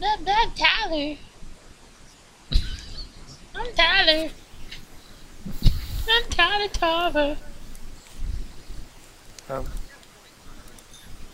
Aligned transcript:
That, 0.00 0.24
that 0.24 0.50
Tyler. 0.56 1.16
I'm 3.54 3.72
Tyler. 3.74 4.30
I'm 6.10 6.22
Tyler 6.30 6.68
Tarver. 6.68 7.36
Um, 9.48 9.64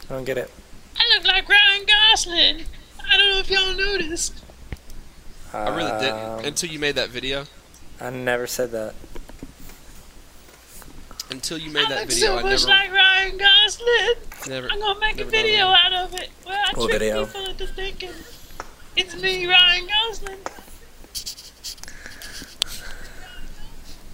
I 0.08 0.14
don't 0.14 0.24
get 0.24 0.38
it. 0.38 0.50
I 0.96 1.16
look 1.16 1.26
like 1.26 1.48
Ryan 1.48 1.86
Gosling. 1.86 2.64
I 3.10 3.16
don't 3.16 3.28
know 3.30 3.38
if 3.38 3.50
y'all 3.50 3.74
noticed. 3.74 4.34
I 5.52 5.68
really 5.74 5.90
Um, 5.90 6.00
didn't 6.00 6.46
until 6.46 6.70
you 6.70 6.78
made 6.78 6.94
that 6.96 7.10
video. 7.10 7.46
I 8.00 8.10
never 8.10 8.46
said 8.46 8.70
that. 8.72 8.94
Until 11.30 11.58
you 11.58 11.70
made 11.70 11.86
I 11.86 11.88
that 11.90 11.98
look 12.00 12.08
video, 12.08 12.26
so 12.26 12.38
I 12.38 12.42
much 12.42 12.66
never, 12.66 12.66
like 12.66 12.92
Ryan 12.92 13.38
Gosling. 13.38 14.14
never. 14.48 14.68
I'm 14.70 14.80
gonna 14.80 15.00
make 15.00 15.20
a 15.20 15.24
video 15.24 15.66
out 15.66 15.92
of 15.92 16.14
it. 16.14 16.30
Well, 16.44 16.54
I 16.58 16.72
What 16.78 16.88
trick 16.88 17.00
video? 17.00 17.26
people 17.26 17.46
into 17.46 17.66
thinking 17.68 18.10
it's 18.96 19.20
me, 19.20 19.46
Ryan 19.46 19.86
Gosling. 19.86 20.38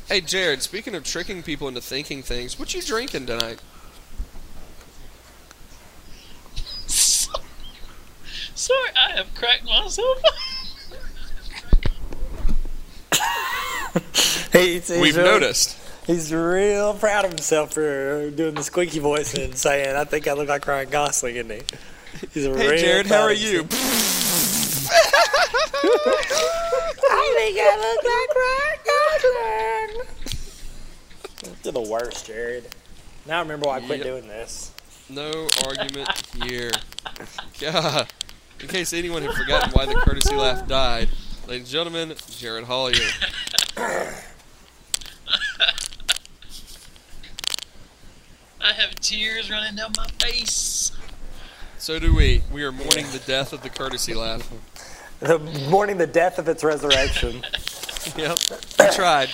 Hey, 0.08 0.20
Jared. 0.20 0.62
Speaking 0.62 0.94
of 0.94 1.04
tricking 1.04 1.42
people 1.42 1.68
into 1.68 1.80
thinking 1.80 2.22
things, 2.22 2.58
what 2.58 2.72
you 2.74 2.82
drinking 2.82 3.26
tonight? 3.26 3.60
Sorry, 8.54 8.90
I 8.96 9.16
have 9.16 9.34
cracked 9.34 9.64
myself. 9.64 10.18
He's, 14.52 14.88
he's 14.88 15.00
We've 15.00 15.16
really- 15.16 15.28
noticed. 15.28 15.76
He's 16.06 16.32
real 16.32 16.94
proud 16.94 17.24
of 17.24 17.32
himself 17.32 17.74
for 17.74 18.30
doing 18.30 18.54
the 18.54 18.62
squeaky 18.62 19.00
voice 19.00 19.34
and 19.34 19.56
saying, 19.56 19.96
"I 19.96 20.04
think 20.04 20.28
I 20.28 20.34
look 20.34 20.48
like 20.48 20.64
Ryan 20.66 20.88
Gosling," 20.88 21.34
isn't 21.34 21.50
he? 21.50 21.62
He's 22.32 22.44
Hey, 22.44 22.52
real 22.52 22.76
Jared. 22.78 23.06
How 23.08 23.22
are 23.22 23.32
of 23.32 23.38
you? 23.38 23.66
himself. 25.92 27.00
I 27.10 27.34
think 27.36 27.58
I 27.60 27.76
look 27.84 28.02
like 28.14 28.30
Ryan 28.42 28.78
Gosling. 29.92 31.54
You're 31.64 31.72
the 31.72 31.90
worst, 31.90 32.26
Jared. 32.26 32.74
Now 33.26 33.38
I 33.38 33.40
remember 33.42 33.66
why 33.66 33.76
I 33.76 33.80
quit 33.80 33.98
Yep. 33.98 34.06
doing 34.06 34.28
this. 34.28 34.72
No 35.08 35.48
argument 35.66 36.08
here. 36.44 36.70
God. 37.60 38.08
In 38.60 38.68
case 38.68 38.92
anyone 38.92 39.22
had 39.22 39.34
forgotten 39.34 39.70
why 39.72 39.84
the 39.86 39.94
courtesy 39.94 40.34
laugh 40.34 40.66
died, 40.66 41.08
ladies 41.46 41.64
and 41.64 41.66
gentlemen, 41.66 42.14
Jared 42.30 42.64
Hollier. 42.64 43.06
I 48.60 48.72
have 48.72 48.94
tears 48.96 49.50
running 49.50 49.76
down 49.76 49.92
my 49.96 50.06
face. 50.20 50.92
So 51.78 51.98
do 51.98 52.14
we. 52.14 52.42
We 52.50 52.64
are 52.64 52.72
mourning 52.72 53.06
the 53.12 53.22
death 53.26 53.52
of 53.52 53.62
the 53.62 53.68
courtesy 53.68 54.14
laugh. 54.14 54.50
The 55.20 55.38
mourning 55.70 55.98
the 55.98 56.06
death 56.06 56.38
of 56.38 56.48
its 56.48 56.62
resurrection. 56.64 57.44
Yep. 58.16 58.38
We 58.78 58.86
tried. 58.92 59.30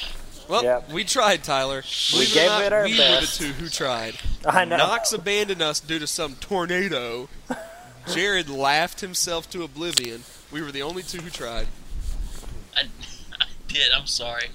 Well, 0.49 0.65
Yep. 0.65 0.93
we 0.93 1.05
tried, 1.05 1.45
Tyler. 1.45 1.83
Believe 2.11 2.29
it 2.29 2.33
or 2.33 2.35
gave 2.35 2.47
not, 2.49 2.63
it 2.63 2.73
our 2.73 2.85
we 2.85 2.97
best. 2.97 3.39
were 3.41 3.47
the 3.47 3.53
two 3.53 3.61
who 3.63 3.69
tried. 3.69 4.15
I 4.47 4.65
know. 4.65 4.79
Knox 4.79 5.13
abandoned 5.13 5.61
us 5.61 5.79
due 5.79 5.99
to 5.99 6.07
some 6.07 6.37
tornado. 6.37 7.29
Jared 8.15 8.49
laughed 8.49 9.01
himself 9.03 9.51
to 9.51 9.63
oblivion. 9.63 10.23
We 10.51 10.63
were 10.63 10.73
the 10.73 10.81
only 10.81 11.03
two 11.03 11.19
who 11.21 11.29
tried. 11.29 11.67
I, 12.75 12.85
I 13.39 13.45
did. 13.69 13.93
I'm 13.95 14.07
sorry. 14.07 14.47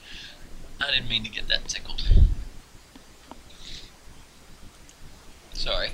I 0.82 0.90
didn't 0.90 1.10
mean 1.10 1.24
to 1.24 1.30
get 1.30 1.48
that 1.50 1.68
tickled. 1.68 2.02
Sorry. 5.54 5.90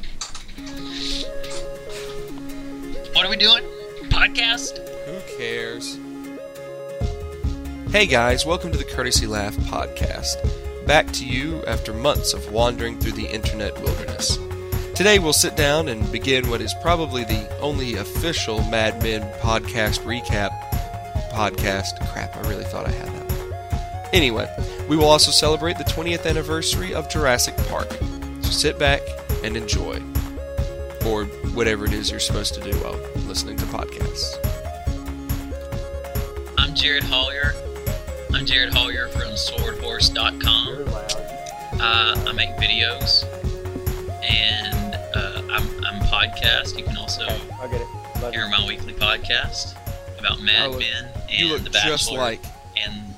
What 3.13 3.25
are 3.25 3.29
we 3.29 3.35
doing? 3.35 3.63
Podcast? 4.09 4.79
Cares? 5.43 5.99
Hey 7.91 8.05
guys, 8.05 8.45
welcome 8.45 8.71
to 8.71 8.77
the 8.77 8.85
Courtesy 8.85 9.27
Laugh 9.27 9.53
podcast. 9.57 10.37
Back 10.87 11.11
to 11.11 11.25
you 11.25 11.61
after 11.65 11.91
months 11.91 12.33
of 12.33 12.53
wandering 12.53 12.97
through 12.97 13.11
the 13.11 13.27
internet 13.27 13.77
wilderness. 13.81 14.39
Today 14.95 15.19
we'll 15.19 15.33
sit 15.33 15.57
down 15.57 15.89
and 15.89 16.09
begin 16.13 16.49
what 16.49 16.61
is 16.61 16.73
probably 16.81 17.25
the 17.25 17.59
only 17.59 17.95
official 17.95 18.63
Mad 18.69 19.03
Men 19.03 19.21
podcast 19.41 19.99
recap 20.05 20.57
podcast. 21.33 21.99
Crap, 22.13 22.37
I 22.37 22.47
really 22.47 22.63
thought 22.63 22.87
I 22.87 22.91
had 22.91 23.09
that. 23.09 24.09
Anyway, 24.13 24.49
we 24.87 24.95
will 24.95 25.09
also 25.09 25.31
celebrate 25.31 25.77
the 25.77 25.83
20th 25.83 26.25
anniversary 26.25 26.93
of 26.93 27.09
Jurassic 27.09 27.57
Park. 27.67 27.91
So 28.43 28.49
sit 28.49 28.79
back 28.79 29.01
and 29.43 29.57
enjoy. 29.57 30.01
Or 31.05 31.25
whatever 31.53 31.83
it 31.83 31.91
is 31.91 32.11
you're 32.11 32.21
supposed 32.21 32.53
to 32.53 32.61
do 32.61 32.71
while 32.77 32.97
listening 33.27 33.57
to 33.57 33.65
podcasts. 33.65 34.52
I'm 36.73 36.77
Jared 36.79 37.03
Hollier. 37.03 37.53
I'm 38.33 38.47
Jared 38.47 38.73
Hollier 38.73 39.07
from 39.09 39.33
SwordHorse.com. 39.33 40.87
Uh, 41.79 42.25
I 42.27 42.31
make 42.31 42.49
videos 42.55 43.23
and 44.27 44.95
uh, 45.13 45.43
I'm, 45.51 45.85
I'm 45.85 46.01
podcast. 46.07 46.75
You 46.75 46.83
can 46.83 46.97
also 46.97 47.27
I'll 47.61 47.69
get 47.69 47.79
it. 47.79 47.87
Love 48.23 48.33
hear 48.33 48.49
my 48.49 48.65
weekly 48.67 48.93
podcast 48.93 49.77
about 50.17 50.41
Mad 50.41 50.71
look- 50.71 50.79
Men 50.79 51.09
and 51.29 51.39
You 51.39 51.49
look 51.49 51.63
The 51.63 51.69
Bachelor. 51.69 51.91
just 51.91 52.11
like 52.11 52.43
and 52.83 53.13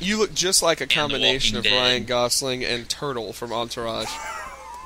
you 0.00 0.18
look 0.18 0.34
just 0.34 0.64
like 0.64 0.80
a 0.80 0.88
combination 0.88 1.56
of 1.56 1.62
Dead. 1.62 1.72
Ryan 1.72 2.04
Gosling 2.04 2.64
and 2.64 2.88
Turtle 2.88 3.32
from 3.32 3.52
Entourage. 3.52 4.10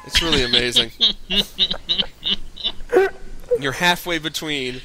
It's 0.06 0.20
really 0.20 0.42
amazing. 0.42 0.90
You're 3.58 3.72
halfway 3.72 4.18
between 4.18 4.82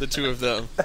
the 0.00 0.08
two 0.08 0.26
of 0.26 0.40
them. 0.40 0.70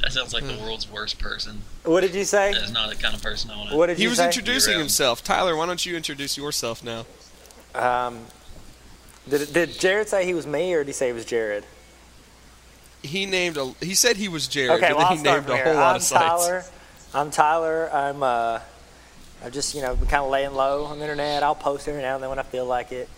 that 0.00 0.12
sounds 0.12 0.32
like 0.34 0.44
Hmm. 0.44 0.56
the 0.56 0.62
world's 0.62 0.88
worst 0.90 1.18
person. 1.18 1.62
What 1.84 2.00
did 2.02 2.14
you 2.14 2.24
say? 2.24 2.52
That 2.52 2.62
is 2.64 2.72
not 2.72 2.88
the 2.90 2.96
kind 2.96 3.14
of 3.14 3.22
person 3.22 3.50
I 3.50 3.56
want 3.56 3.70
to. 3.70 3.76
What 3.76 3.86
did 3.86 3.96
He 3.98 4.04
you 4.04 4.08
was 4.10 4.18
say? 4.18 4.26
introducing 4.26 4.72
You're, 4.72 4.78
um, 4.80 4.82
himself. 4.84 5.22
Tyler, 5.24 5.56
why 5.56 5.66
don't 5.66 5.84
you 5.84 5.96
introduce 5.96 6.36
yourself 6.36 6.82
now? 6.84 7.04
Um, 7.74 8.26
did, 9.28 9.52
did 9.52 9.78
Jared 9.78 10.08
say 10.08 10.24
he 10.24 10.34
was 10.34 10.46
me, 10.46 10.72
or 10.74 10.78
did 10.78 10.88
he 10.88 10.92
say 10.92 11.08
he 11.08 11.12
was 11.12 11.24
Jared? 11.24 11.64
He 13.02 13.26
named 13.26 13.56
a. 13.56 13.72
He 13.80 13.94
said 13.94 14.16
he 14.16 14.28
was 14.28 14.48
Jared, 14.48 14.70
Okay, 14.82 14.88
but 14.88 14.96
well, 14.98 15.06
I'll 15.06 15.16
he 15.16 15.22
named 15.22 15.48
a 15.48 15.56
whole 15.64 15.74
lot 15.74 15.90
I'm 15.90 15.96
of 15.96 16.02
sites. 16.02 16.46
Tyler. 16.46 16.64
I'm 17.14 17.30
Tyler. 17.30 17.90
I'm 17.92 18.22
uh, 18.22 18.58
I've 19.44 19.52
just 19.52 19.74
you 19.74 19.82
know 19.82 19.94
kind 19.96 20.24
of 20.24 20.30
laying 20.30 20.52
low 20.54 20.84
on 20.86 20.98
the 20.98 21.04
internet. 21.04 21.42
I'll 21.42 21.54
post 21.54 21.86
every 21.88 22.02
now 22.02 22.14
and 22.14 22.22
then 22.22 22.30
when 22.30 22.38
I 22.38 22.42
feel 22.42 22.64
like 22.66 22.90
it. 22.92 23.08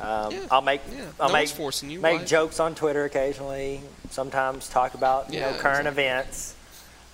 Um, 0.00 0.32
Yeah, 0.32 0.38
I'll 0.50 0.62
make 0.62 0.80
Yeah, 0.90 1.04
I'll 1.20 1.28
no 1.28 1.34
make 1.34 1.48
forcing 1.48 1.90
you. 1.90 2.00
make 2.00 2.20
Why? 2.20 2.24
jokes 2.24 2.58
on 2.60 2.74
Twitter 2.74 3.04
occasionally. 3.04 3.80
Sometimes 4.10 4.68
talk 4.68 4.94
about 4.94 5.32
you 5.32 5.38
Yeah, 5.40 5.50
know 5.52 5.58
current 5.58 5.86
exactly. 5.86 6.04
events. 6.04 6.54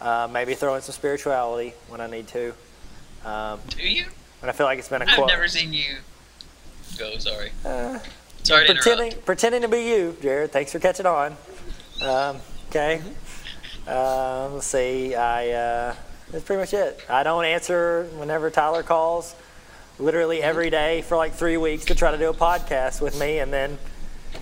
Uh, 0.00 0.28
maybe 0.30 0.54
throw 0.54 0.74
in 0.76 0.82
some 0.82 0.92
spirituality 0.94 1.74
when 1.88 2.00
I 2.00 2.06
need 2.06 2.28
to. 2.28 2.54
Um, 3.24 3.60
Do 3.68 3.82
you? 3.82 4.06
when 4.40 4.48
I 4.48 4.52
feel 4.52 4.66
like 4.66 4.78
it's 4.78 4.88
been 4.88 5.02
a 5.02 5.06
I've 5.06 5.14
quote. 5.16 5.28
never 5.28 5.48
seen 5.48 5.72
you 5.72 5.96
go. 6.96 7.18
Sorry. 7.18 7.50
Uh, 7.64 7.98
Sorry 8.44 8.66
to 8.68 8.74
pretending 8.74 9.06
interrupt. 9.08 9.26
pretending 9.26 9.62
to 9.62 9.68
be 9.68 9.80
you, 9.82 10.16
Jared. 10.22 10.52
Thanks 10.52 10.72
for 10.72 10.78
catching 10.78 11.06
on. 11.06 11.36
Um, 12.00 12.36
okay. 12.70 13.02
Um, 13.86 14.54
let's 14.54 14.66
see. 14.66 15.14
I 15.14 15.50
uh, 15.50 15.94
that's 16.30 16.44
pretty 16.44 16.60
much 16.60 16.72
it. 16.74 17.00
I 17.08 17.22
don't 17.24 17.44
answer 17.44 18.04
whenever 18.16 18.50
Tyler 18.50 18.82
calls. 18.82 19.34
Literally 19.98 20.42
every 20.42 20.70
day 20.70 21.02
for 21.02 21.16
like 21.16 21.32
three 21.34 21.56
weeks 21.56 21.86
to 21.86 21.94
try 21.94 22.10
to 22.12 22.18
do 22.18 22.28
a 22.30 22.34
podcast 22.34 23.00
with 23.00 23.18
me, 23.18 23.38
and 23.40 23.52
then 23.52 23.78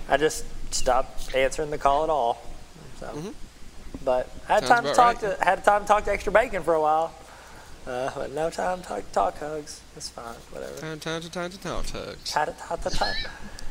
I 0.07 0.17
just 0.17 0.45
stopped 0.73 1.33
answering 1.35 1.71
the 1.71 1.77
call 1.79 2.03
at 2.03 2.09
all. 2.09 2.41
So, 2.99 3.07
Mhm. 3.07 3.33
but 4.03 4.29
I 4.47 4.53
had 4.53 4.67
Sounds 4.67 4.69
time 4.69 4.83
to 4.85 4.93
talk 4.93 5.21
right. 5.23 5.37
to 5.39 5.43
had 5.45 5.63
time 5.63 5.81
to 5.81 5.87
talk 5.87 6.03
to 6.05 6.11
extra 6.11 6.31
bacon 6.31 6.61
for 6.63 6.73
a 6.75 6.81
while. 6.81 7.11
Uh, 7.87 8.11
but 8.15 8.31
no 8.33 8.49
time 8.49 8.81
to 8.81 8.87
talk, 8.87 9.11
talk 9.13 9.39
hugs. 9.39 9.79
It's 9.95 10.09
fine. 10.09 10.25
Whatever. 10.51 10.77
Time, 10.79 10.99
time, 10.99 11.21
to 11.21 11.31
time 11.31 11.49
to 11.51 11.57
talk 11.57 11.85
tugs. 11.87 12.31
Ta- 12.31 12.45
ta- 12.45 12.75
ta- 12.75 12.89
ta. 12.89 13.13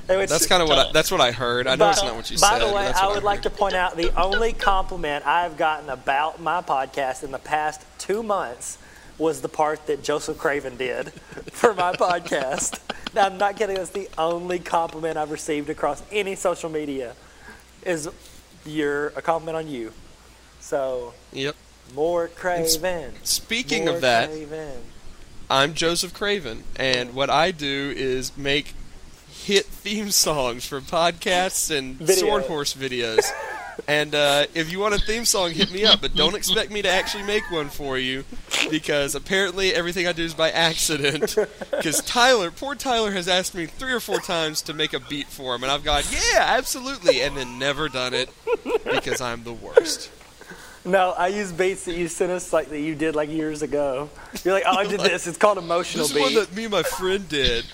Anyway, 0.09 0.25
That's 0.27 0.47
kind 0.47 0.63
of 0.63 0.69
what 0.69 0.79
I, 0.79 0.93
that's 0.93 1.11
what 1.11 1.21
I 1.21 1.33
heard. 1.33 1.67
I 1.67 1.75
know 1.75 1.91
it's 1.91 2.03
not 2.03 2.15
what 2.17 2.31
you 2.31 2.39
by 2.39 2.59
said. 2.59 2.69
the 2.69 2.73
way, 2.75 2.87
I 2.93 3.09
would 3.09 3.25
like 3.25 3.43
to 3.43 3.51
point 3.51 3.75
out 3.75 3.97
the 3.97 4.11
only 4.21 4.53
compliment 4.53 5.27
I've 5.27 5.57
gotten 5.57 5.91
about 5.91 6.41
my 6.41 6.63
podcast 6.63 7.23
in 7.25 7.31
the 7.33 7.39
past 7.41 7.83
two 7.99 8.23
months 8.23 8.79
was 9.19 9.41
the 9.41 9.49
part 9.49 9.87
that 9.87 10.03
Joseph 10.03 10.39
Craven 10.39 10.77
did 10.77 11.11
for 11.53 11.73
my 11.75 11.93
podcast. 11.97 12.79
Now, 13.15 13.27
I'm 13.27 13.39
not 13.39 13.57
kidding. 13.57 13.77
That's 13.77 13.91
the 13.91 14.09
only 14.19 14.59
compliment 14.59 15.17
I've 15.17 15.31
received 15.31 15.71
across 15.71 16.03
any 16.13 16.35
social 16.35 16.69
media. 16.71 17.15
Is 17.85 18.09
your 18.67 19.09
a 19.17 19.23
compliment 19.23 19.57
on 19.57 19.69
you? 19.69 19.93
So 20.61 21.15
Yep. 21.33 21.55
more 21.95 22.29
Craven. 22.29 23.15
Speaking 23.23 23.87
more 23.87 23.95
of 23.95 24.01
that, 24.03 24.29
Craven. 24.29 24.83
I'm 25.49 25.75
Joseph 25.75 26.13
Craven, 26.13 26.65
and 26.75 27.15
what 27.15 27.31
I 27.31 27.53
do 27.53 27.93
is 27.97 28.37
make 28.37 28.75
hit 29.31 29.67
theme 29.67 30.11
songs 30.11 30.67
for 30.67 30.81
podcasts 30.81 31.71
and 31.71 31.95
Video. 31.97 32.17
sword 32.27 32.43
horse 32.45 32.75
videos. 32.75 33.25
and 33.89 34.15
uh, 34.15 34.47
if 34.55 34.71
you 34.73 34.79
want 34.79 34.95
a 34.95 34.99
theme 34.99 35.25
song, 35.25 35.51
hit 35.51 35.71
me 35.73 35.85
up, 35.85 36.01
but 36.01 36.15
don't 36.15 36.35
expect 36.35 36.71
me 36.71 36.83
to 36.83 36.89
actually 36.89 37.25
make 37.25 37.51
one 37.51 37.69
for 37.69 37.99
you. 37.99 38.25
because 38.71 39.15
apparently 39.15 39.73
everything 39.75 40.07
I 40.07 40.13
do 40.13 40.25
is 40.25 40.35
by 40.35 40.51
accident. 40.51 41.37
Because 41.71 42.01
Tyler, 42.03 42.51
poor 42.51 42.75
Tyler, 42.75 43.13
has 43.13 43.29
asked 43.29 43.55
me 43.55 43.67
three 43.67 43.93
or 43.93 44.01
four 44.01 44.19
times 44.21 44.63
to 44.63 44.73
make 44.75 44.93
a 44.95 45.01
beat 45.01 45.27
for 45.27 45.55
him, 45.55 45.63
and 45.63 45.71
I've 45.71 45.85
gone, 45.85 46.03
yeah, 46.11 46.41
absolutely, 46.41 47.21
and 47.23 47.37
then 47.37 47.59
never 47.59 47.89
done 47.89 48.15
it 48.15 48.31
because 48.85 49.21
I'm 49.21 49.45
the 49.45 49.53
worst. 49.53 50.11
No, 50.85 51.11
I 51.11 51.29
use 51.29 51.51
beats 51.51 51.85
that 51.87 51.97
you 51.97 52.07
sent 52.07 52.31
us 52.31 52.53
like 52.53 52.69
that 52.69 52.79
you 52.81 52.95
did 52.95 53.17
like 53.17 53.29
years 53.29 53.63
ago. 53.63 54.09
You're 54.45 54.55
like, 54.55 54.63
oh, 54.67 54.77
I 54.77 54.87
did 54.87 55.01
this. 55.11 55.27
It's 55.27 55.37
called 55.37 55.59
emotional 55.59 56.07
This 56.07 56.15
is 56.15 56.21
one 56.21 56.29
beat. 56.31 56.39
that 56.39 56.55
me 56.55 56.63
and 56.65 56.73
my 56.73 56.85
friend 56.85 57.29
did. 57.29 57.65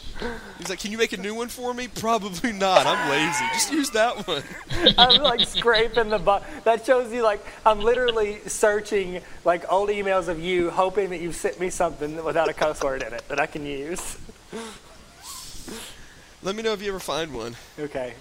He's 0.59 0.69
like, 0.71 0.79
"Can 0.79 0.93
you 0.93 0.99
make 0.99 1.13
a 1.13 1.17
new 1.17 1.35
one 1.35 1.49
for 1.49 1.75
me?" 1.75 1.89
Probably 1.89 2.53
not. 2.53 2.87
I'm 2.87 3.11
lazy. 3.11 3.45
Just 3.53 3.73
use 3.73 3.91
that 3.91 4.27
one. 4.29 4.43
I'm 4.99 5.23
like 5.23 5.47
scraping 5.47 6.09
the 6.11 6.19
bu- 6.19 6.41
That 6.65 6.85
shows 6.87 7.13
you 7.13 7.23
like 7.23 7.45
I'm 7.67 7.81
literally 7.81 8.41
searching 8.47 9.21
like 9.45 9.71
old 9.71 9.89
emails 9.89 10.29
of 10.29 10.39
you, 10.41 10.71
hoping 10.71 11.11
that 11.11 11.21
you've 11.21 11.37
sent 11.37 11.59
me 11.61 11.71
something 11.71 12.23
without 12.25 12.49
a 12.49 12.53
cuss 12.53 12.83
word 12.83 13.03
in 13.03 13.13
it 13.13 13.27
that 13.29 13.41
I 13.41 13.47
can 13.47 13.67
use. 13.67 14.19
Let 16.43 16.57
me 16.57 16.63
know 16.63 16.73
if 16.73 16.83
you 16.83 16.89
ever 16.89 17.01
find 17.01 17.33
one. 17.35 17.57
Okay. 17.79 18.15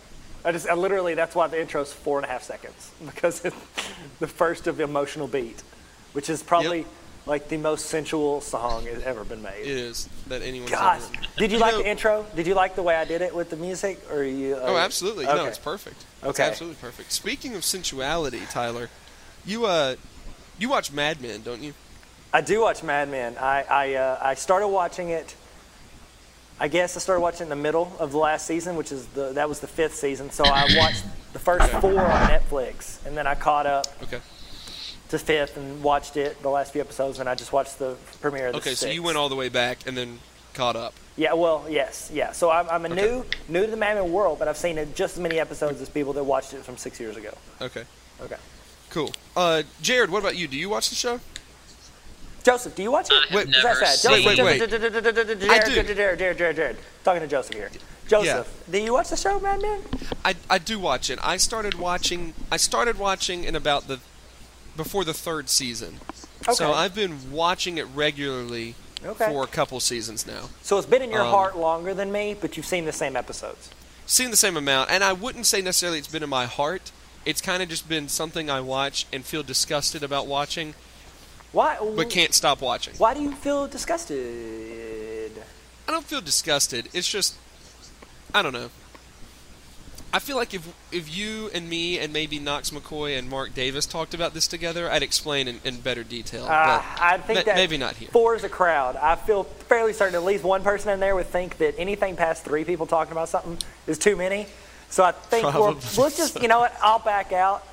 I 0.44 0.52
just 0.52 0.68
I 0.68 0.74
literally 0.74 1.14
that's 1.14 1.36
why 1.36 1.48
the 1.48 1.60
intro's 1.60 1.94
four 1.94 2.18
and 2.18 2.26
a 2.26 2.30
half 2.30 2.44
seconds 2.44 2.92
because 3.06 3.46
it's 3.46 3.56
the 4.20 4.28
first 4.28 4.68
of 4.68 4.78
the 4.78 4.84
emotional 4.84 5.28
beat, 5.28 5.62
which 6.14 6.30
is 6.30 6.42
probably 6.44 6.80
Yep. 6.80 6.88
Like 7.26 7.48
the 7.50 7.58
most 7.58 7.86
sensual 7.88 8.42
song 8.42 8.86
has 8.86 9.04
ever 9.04 9.24
been 9.24 9.42
made. 9.42 9.62
It 9.62 9.68
is 9.68 10.10
that 10.28 10.42
anyone's 10.42 10.72
Gosh, 10.72 11.02
ever. 11.02 11.24
did 11.38 11.52
you, 11.52 11.58
You 11.58 11.62
like 11.62 11.74
know- 11.74 11.84
the 11.84 11.90
intro? 11.90 12.26
Did 12.36 12.48
you 12.48 12.54
like 12.56 12.76
the 12.76 12.82
way 12.84 12.96
I 12.96 13.06
did 13.06 13.22
it 13.22 13.34
with 13.36 13.50
the 13.50 13.56
music, 13.58 14.00
or 14.12 14.24
you? 14.24 14.56
Oh, 14.56 14.76
uh, 14.76 14.80
absolutely. 14.80 15.26
Okay. 15.28 15.36
No, 15.36 15.46
it's 15.46 15.58
perfect. 15.60 16.04
It's 16.22 16.28
Okay. 16.40 16.44
absolutely 16.44 16.78
perfect. 16.82 17.12
Speaking 17.12 17.56
of 17.56 17.64
sensuality, 17.64 18.42
Tyler, 18.50 18.90
you 19.46 19.66
uh, 19.66 19.96
you 20.58 20.70
watch 20.70 20.92
Mad 20.92 21.22
Men, 21.22 21.42
don't 21.42 21.62
you? 21.62 21.74
I 22.34 22.42
do 22.42 22.62
watch 22.62 22.82
Mad 22.84 23.10
Men. 23.10 23.38
I 23.40 23.64
I, 23.70 23.94
uh, 23.96 24.20
I 24.22 24.34
started 24.36 24.68
watching 24.70 25.10
it. 25.10 25.36
I 26.60 26.68
guess 26.68 26.96
I 26.96 27.00
started 27.00 27.22
watching 27.22 27.46
in 27.46 27.50
the 27.50 27.56
middle 27.56 27.92
of 28.00 28.12
the 28.12 28.20
last 28.20 28.46
season, 28.46 28.76
which 28.76 28.92
is 28.92 29.06
the 29.08 29.34
that 29.34 29.48
was 29.50 29.60
the 29.60 29.68
fifth 29.68 29.96
season. 29.96 30.30
So 30.32 30.44
I 30.46 30.68
watched 30.78 31.04
the 31.34 31.40
first 31.40 31.70
four 31.82 32.00
on 32.02 32.28
Netflix, 32.30 33.04
and 33.06 33.16
then 33.18 33.26
I 33.28 33.36
caught 33.36 33.66
up 33.66 33.88
Okay. 34.04 34.20
To 35.12 35.20
fifth 35.20 35.58
and 35.58 35.84
watched 35.84 36.18
it 36.18 36.42
the 36.42 36.50
last 36.50 36.72
few 36.74 36.82
episodes, 36.82 37.20
and 37.20 37.30
I 37.30 37.36
just 37.36 37.54
watched 37.54 37.80
the 37.80 37.96
premiere 38.22 38.48
of 38.48 38.54
the 38.54 38.60
Okay, 38.60 38.74
so 38.76 38.88
you 38.88 39.04
went 39.04 39.18
all 39.18 39.30
the 39.30 39.36
way 39.36 39.50
back 39.50 39.86
and 39.86 39.96
then 39.96 40.20
caught 40.54 40.76
up. 40.76 40.94
Yeah, 41.18 41.34
well, 41.34 41.66
yes, 41.70 42.10
yeah. 42.14 42.32
So 42.32 42.50
I'm, 42.50 42.68
I'm 42.70 42.86
a 42.86 42.90
Okay. 42.90 43.02
new 43.02 43.26
new 43.48 43.66
to 43.66 43.72
the 43.72 43.78
Mad 43.78 43.96
Men 43.96 44.12
world, 44.12 44.40
but 44.40 44.48
I've 44.48 44.58
seen 44.58 44.76
just 44.96 45.16
as 45.16 45.20
many 45.20 45.40
episodes 45.40 45.82
as 45.82 45.90
people 45.90 46.14
that 46.14 46.24
watched 46.24 46.54
it 46.54 46.64
from 46.64 46.78
six 46.78 47.00
years 47.00 47.18
ago. 47.18 47.38
Okay. 47.62 47.84
Okay. 48.22 48.38
Cool. 48.90 49.12
Uh, 49.36 49.64
Jared, 49.82 50.10
what 50.10 50.20
about 50.20 50.36
you? 50.36 50.48
Do 50.48 50.58
you 50.58 50.70
watch 50.70 50.90
the 50.90 50.96
show? 50.96 51.20
Joseph, 52.44 52.76
do 52.76 52.82
you 52.82 52.92
watch 52.92 53.08
it? 53.12 53.14
I 53.14 53.22
have 53.28 53.34
Wait, 53.36 53.48
never 53.50 53.58
Is 53.72 53.80
that 53.80 53.98
sad? 53.98 54.00
seen. 54.00 54.26
Wait, 54.26 54.38
wait, 54.38 54.60
wait. 54.62 54.70
Jared, 54.70 55.52
I 55.52 55.66
do. 55.66 55.74
Jared, 55.76 55.96
Jared, 55.96 56.18
Jared, 56.20 56.38
Jared, 56.38 56.56
Jared. 56.56 56.78
Talking 57.04 57.22
to 57.22 57.28
Joseph 57.28 57.56
here. 57.56 57.70
Joseph, 58.08 58.64
do 58.70 58.78
you 58.80 58.94
watch 58.94 59.10
the 59.10 59.16
show, 59.16 59.40
Mad 59.40 59.62
Men? 59.62 59.80
I, 60.26 60.36
I 60.50 60.58
do 60.58 60.80
watch 60.80 61.10
it. 61.10 61.20
I 61.22 61.38
started 61.38 61.76
watching. 61.76 62.34
I 62.52 62.58
started 62.58 62.98
watching 62.98 63.44
in 63.44 63.56
about 63.56 63.88
the 63.88 64.00
before 64.76 65.04
the 65.04 65.14
third 65.14 65.50
season. 65.50 66.00
So 66.54 66.74
I've 66.74 66.96
been 66.96 67.32
watching 67.32 67.78
it 67.78 67.86
regularly 67.94 68.76
Okay. 69.06 69.26
for 69.32 69.44
a 69.44 69.48
couple 69.48 69.80
seasons 69.80 70.26
now. 70.26 70.50
So 70.64 70.78
it's 70.78 70.88
been 70.88 71.02
in 71.02 71.12
your 71.12 71.24
Um, 71.24 71.32
heart 71.32 71.58
longer 71.58 71.94
than 71.94 72.12
me, 72.12 72.34
but 72.40 72.58
you've 72.58 72.66
seen 72.66 72.86
the 72.86 72.92
same 72.94 73.16
episodes. 73.16 73.70
Seen 74.06 74.32
the 74.32 74.38
same 74.38 74.58
amount, 74.58 74.90
and 74.90 75.04
I 75.04 75.14
wouldn't 75.14 75.46
say 75.46 75.62
necessarily 75.62 76.00
it's 76.00 76.08
been 76.08 76.24
in 76.24 76.30
my 76.30 76.46
heart. 76.46 76.92
It's 77.26 77.42
kind 77.42 77.62
of 77.64 77.70
just 77.70 77.88
been 77.88 78.10
something 78.10 78.50
I 78.50 78.60
watch 78.62 79.06
and 79.14 79.24
feel 79.24 79.44
disgusted 79.44 80.04
about 80.04 80.26
watching, 80.28 80.74
Why? 81.52 81.78
but 81.96 82.10
can't 82.10 82.34
stop 82.34 82.62
watching. 82.62 82.96
Why 82.98 83.14
do 83.14 83.22
you 83.22 83.32
feel 83.34 83.68
disgusted? 83.68 85.44
I 85.88 85.92
don't 85.92 86.06
feel 86.06 86.22
disgusted. 86.22 86.90
It's 86.94 87.08
just 87.10 87.36
I 88.34 88.42
don't 88.42 88.54
know. 88.54 88.70
I 90.14 90.20
feel 90.20 90.36
like 90.36 90.54
if 90.54 90.68
if 90.92 91.16
you 91.16 91.50
and 91.54 91.70
me 91.70 92.00
and 92.00 92.12
maybe 92.12 92.40
Knox 92.40 92.72
McCoy 92.72 93.18
and 93.18 93.30
Mark 93.30 93.54
Davis 93.54 93.86
talked 93.86 94.14
about 94.14 94.34
this 94.34 94.48
together, 94.48 94.92
I'd 94.92 95.04
explain 95.04 95.48
in, 95.48 95.62
in 95.64 95.80
better 95.80 96.04
detail. 96.04 96.44
Uh, 96.44 96.48
but 96.48 96.86
I 97.02 97.18
think 97.18 97.40
ma- 97.40 97.44
that 97.44 97.56
maybe 97.56 97.78
not 97.78 97.96
here. 97.96 98.10
Four 98.10 98.36
is 98.36 98.44
a 98.44 98.50
crowd. 98.50 98.96
I 98.98 99.16
feel 99.16 99.44
fairly 99.44 99.94
certain 99.94 100.16
at 100.16 100.24
least 100.24 100.44
one 100.44 100.64
person 100.64 100.90
in 100.92 101.00
there 101.00 101.16
would 101.16 101.28
think 101.28 101.58
that 101.60 101.76
anything 101.78 102.16
past 102.16 102.44
three 102.44 102.66
people 102.66 102.86
talking 102.86 103.12
about 103.14 103.30
something 103.30 103.58
is 103.88 103.98
too 103.98 104.16
many. 104.16 104.48
So 104.90 105.04
I 105.04 105.14
think 105.14 105.46
let's 105.98 106.18
just, 106.18 106.42
you 106.42 106.50
know 106.50 106.60
what? 106.60 106.76
I'll 106.82 107.00
back 107.00 107.32
out 107.32 107.66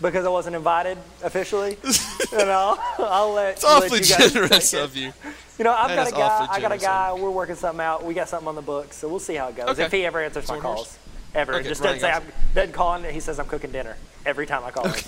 because 0.00 0.24
I 0.24 0.28
wasn't 0.28 0.56
invited 0.56 0.98
officially. 1.22 1.76
you 2.32 2.38
know, 2.38 2.78
I'll 2.98 3.32
let. 3.32 3.54
It's 3.54 3.64
awfully 3.64 4.00
let 4.00 4.32
generous 4.32 4.72
of 4.74 4.96
you. 4.96 5.12
You 5.58 5.64
know, 5.64 5.72
I've 5.72 5.88
That 5.88 5.96
got 5.96 6.08
a 6.08 6.12
guy. 6.12 6.54
I 6.54 6.60
got 6.60 6.72
a 6.72 6.78
guy. 6.78 7.12
We're 7.14 7.30
working 7.30 7.54
something 7.56 7.80
out. 7.84 8.04
We 8.04 8.14
got 8.14 8.28
something 8.28 8.48
on 8.48 8.54
the 8.54 8.62
books, 8.62 8.96
so 8.96 9.08
we'll 9.08 9.18
see 9.20 9.34
how 9.34 9.48
it 9.48 9.56
goes. 9.56 9.68
Okay. 9.70 9.84
If 9.84 9.92
he 9.92 10.04
ever 10.04 10.20
answers 10.20 10.48
my 10.48 10.58
calls, 10.58 10.76
horse? 10.76 10.98
Ever, 11.34 11.54
Okay, 11.54 11.68
just 11.68 11.82
doesn't 11.82 12.00
say 12.00 12.10
I'm 12.10 12.22
doesn't 12.54 12.72
call 12.72 12.94
he 13.10 13.20
says 13.20 13.38
I'm 13.38 13.46
cooking 13.46 13.72
dinner 13.72 13.96
every 14.24 14.46
time 14.46 14.64
I 14.64 14.70
call 14.70 14.88
him. 14.88 15.04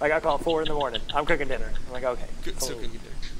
Like 0.00 0.12
I 0.12 0.20
call 0.20 0.36
at 0.36 0.44
four 0.44 0.62
in 0.62 0.68
the 0.68 0.74
morning. 0.74 1.00
I'm 1.14 1.26
cooking 1.26 1.48
dinner. 1.48 1.70
I'm 1.86 1.92
like, 1.92 2.04
okay, 2.04 2.24
Good, 2.44 2.56
cool. 2.58 2.82
you 2.82 2.88
do? 2.88 2.98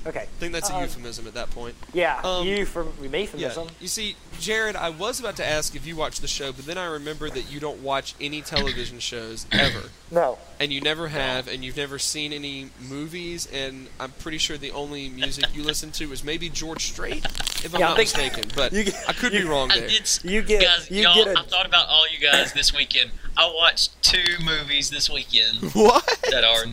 Okay. 0.08 0.20
I 0.22 0.26
think 0.40 0.52
that's 0.52 0.70
a 0.70 0.75
Um, 0.75 0.82
euphemism 0.82 1.26
at 1.26 1.34
that 1.34 1.50
point. 1.50 1.75
Yeah, 1.93 2.20
Um, 2.25 2.46
you 2.46 2.64
from 2.66 2.93
Yeah. 3.37 3.66
You 3.81 3.88
see, 3.88 4.16
Jared, 4.40 4.75
I 4.76 4.88
was 4.88 5.20
about 5.20 5.37
to 5.37 5.46
ask 5.46 5.75
if 5.76 5.87
you 5.87 5.94
watch 5.96 6.20
the 6.20 6.28
show, 6.28 6.52
but 6.52 6.66
then 6.66 6.78
I 6.78 6.84
remember 6.87 7.28
that 7.31 7.50
you 7.50 7.60
don't 7.60 7.81
watch 7.81 8.14
any 8.20 8.43
television 8.43 8.99
shows 9.00 9.46
ever. 9.52 9.90
No. 10.10 10.38
and 10.58 10.72
you 10.72 10.81
never 10.81 11.08
have, 11.08 11.46
and 11.49 11.62
you've 11.62 11.76
never 11.76 11.99
seen 11.99 12.32
any 12.32 12.70
movies, 12.81 13.46
and 13.52 13.88
I'm 14.00 14.12
pretty 14.12 14.38
sure 14.38 14.56
the 14.56 14.70
only 14.70 15.10
music 15.10 15.44
you 15.55 15.62
listen 15.62 15.90
to 15.93 16.10
is 16.12 16.25
maybe 16.25 16.49
George 16.49 16.87
Strait, 16.87 17.22
if 17.62 17.75
I'm 17.75 17.81
Yeah, 17.81 17.88
not 17.88 17.96
think- 17.99 18.16
mistaken. 18.16 18.50
But 18.56 18.72
you 18.72 18.84
get- 18.84 19.05
I 19.06 19.12
could 19.12 19.32
be 19.32 19.43
wrong 19.44 19.70
I 19.70 19.81
there. 19.81 19.88
did. 19.88 20.02
s- 20.02 20.20
You 20.25 20.40
get- 20.40 20.62
guys, 20.62 20.90
you 20.90 21.02
y'all, 21.02 21.14
get 21.14 21.28
a- 21.28 21.38
I 21.38 21.43
thought 21.43 21.66
about 21.66 21.88
all 21.88 22.08
you 22.08 22.19
guys 22.19 22.55
this 22.55 22.72
weekend. 22.72 23.10
I 23.37 23.52
watched 23.55 23.90
two 24.02 24.37
movies 24.43 24.88
this 24.88 25.10
weekend 25.10 25.58
What? 25.75 26.06
that 26.31 26.43
are 26.43 26.64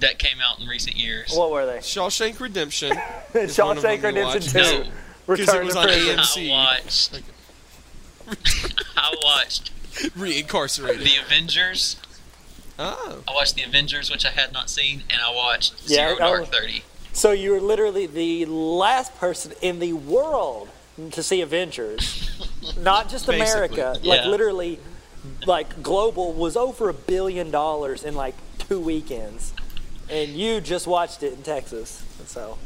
that 0.00 0.18
came 0.18 0.38
out 0.42 0.60
in 0.60 0.66
recent 0.66 0.96
years. 0.96 1.32
What 1.34 1.50
were 1.50 1.66
they? 1.66 1.78
Shawshank 1.78 2.40
Redemption. 2.40 2.92
is 3.34 3.58
one 3.58 3.78
of 3.78 3.84
Shawshank 3.84 4.02
Redemption 4.02 4.24
watched. 4.24 4.52
Two. 4.52 4.58
No. 4.84 4.90
'Cause 5.26 5.38
Return 5.38 5.62
it 5.62 5.64
was 5.66 5.76
on 5.76 5.84
prison. 5.84 6.18
AMC. 6.18 6.48
I 6.48 6.50
watched. 6.50 7.22
I 8.96 9.14
watched 9.22 9.70
Reincarcerated. 10.16 10.98
The 11.04 11.16
Avengers. 11.24 11.96
oh. 12.78 13.22
I 13.28 13.32
watched 13.32 13.54
The 13.54 13.62
Avengers, 13.62 14.10
which 14.10 14.24
I 14.26 14.30
had 14.30 14.52
not 14.52 14.70
seen, 14.70 15.02
and 15.10 15.20
I 15.22 15.32
watched 15.34 15.74
Yeah, 15.86 16.08
Zero 16.08 16.14
I- 16.16 16.18
Dark 16.18 16.46
Thirty. 16.52 16.82
So 17.12 17.32
you 17.32 17.50
were 17.52 17.60
literally 17.60 18.06
the 18.06 18.46
last 18.46 19.16
person 19.18 19.52
in 19.60 19.80
the 19.80 19.92
world 19.94 20.68
to 21.10 21.22
see 21.24 21.40
Avengers, 21.40 22.30
not 22.78 23.08
just 23.08 23.26
Basically, 23.26 23.80
America. 23.80 23.98
Like 24.04 24.24
literally, 24.26 24.78
like 25.44 25.82
global 25.82 26.32
was 26.32 26.56
over 26.56 26.88
a 26.88 26.94
billion 26.94 27.50
dollars 27.50 28.04
in 28.04 28.14
like 28.14 28.34
two 28.58 28.78
weekends, 28.78 29.52
and 30.10 30.30
you 30.30 30.60
just 30.60 30.86
watched 30.86 31.22
it 31.22 31.32
in 31.32 31.42
Texas. 31.42 32.04
So 32.26 32.58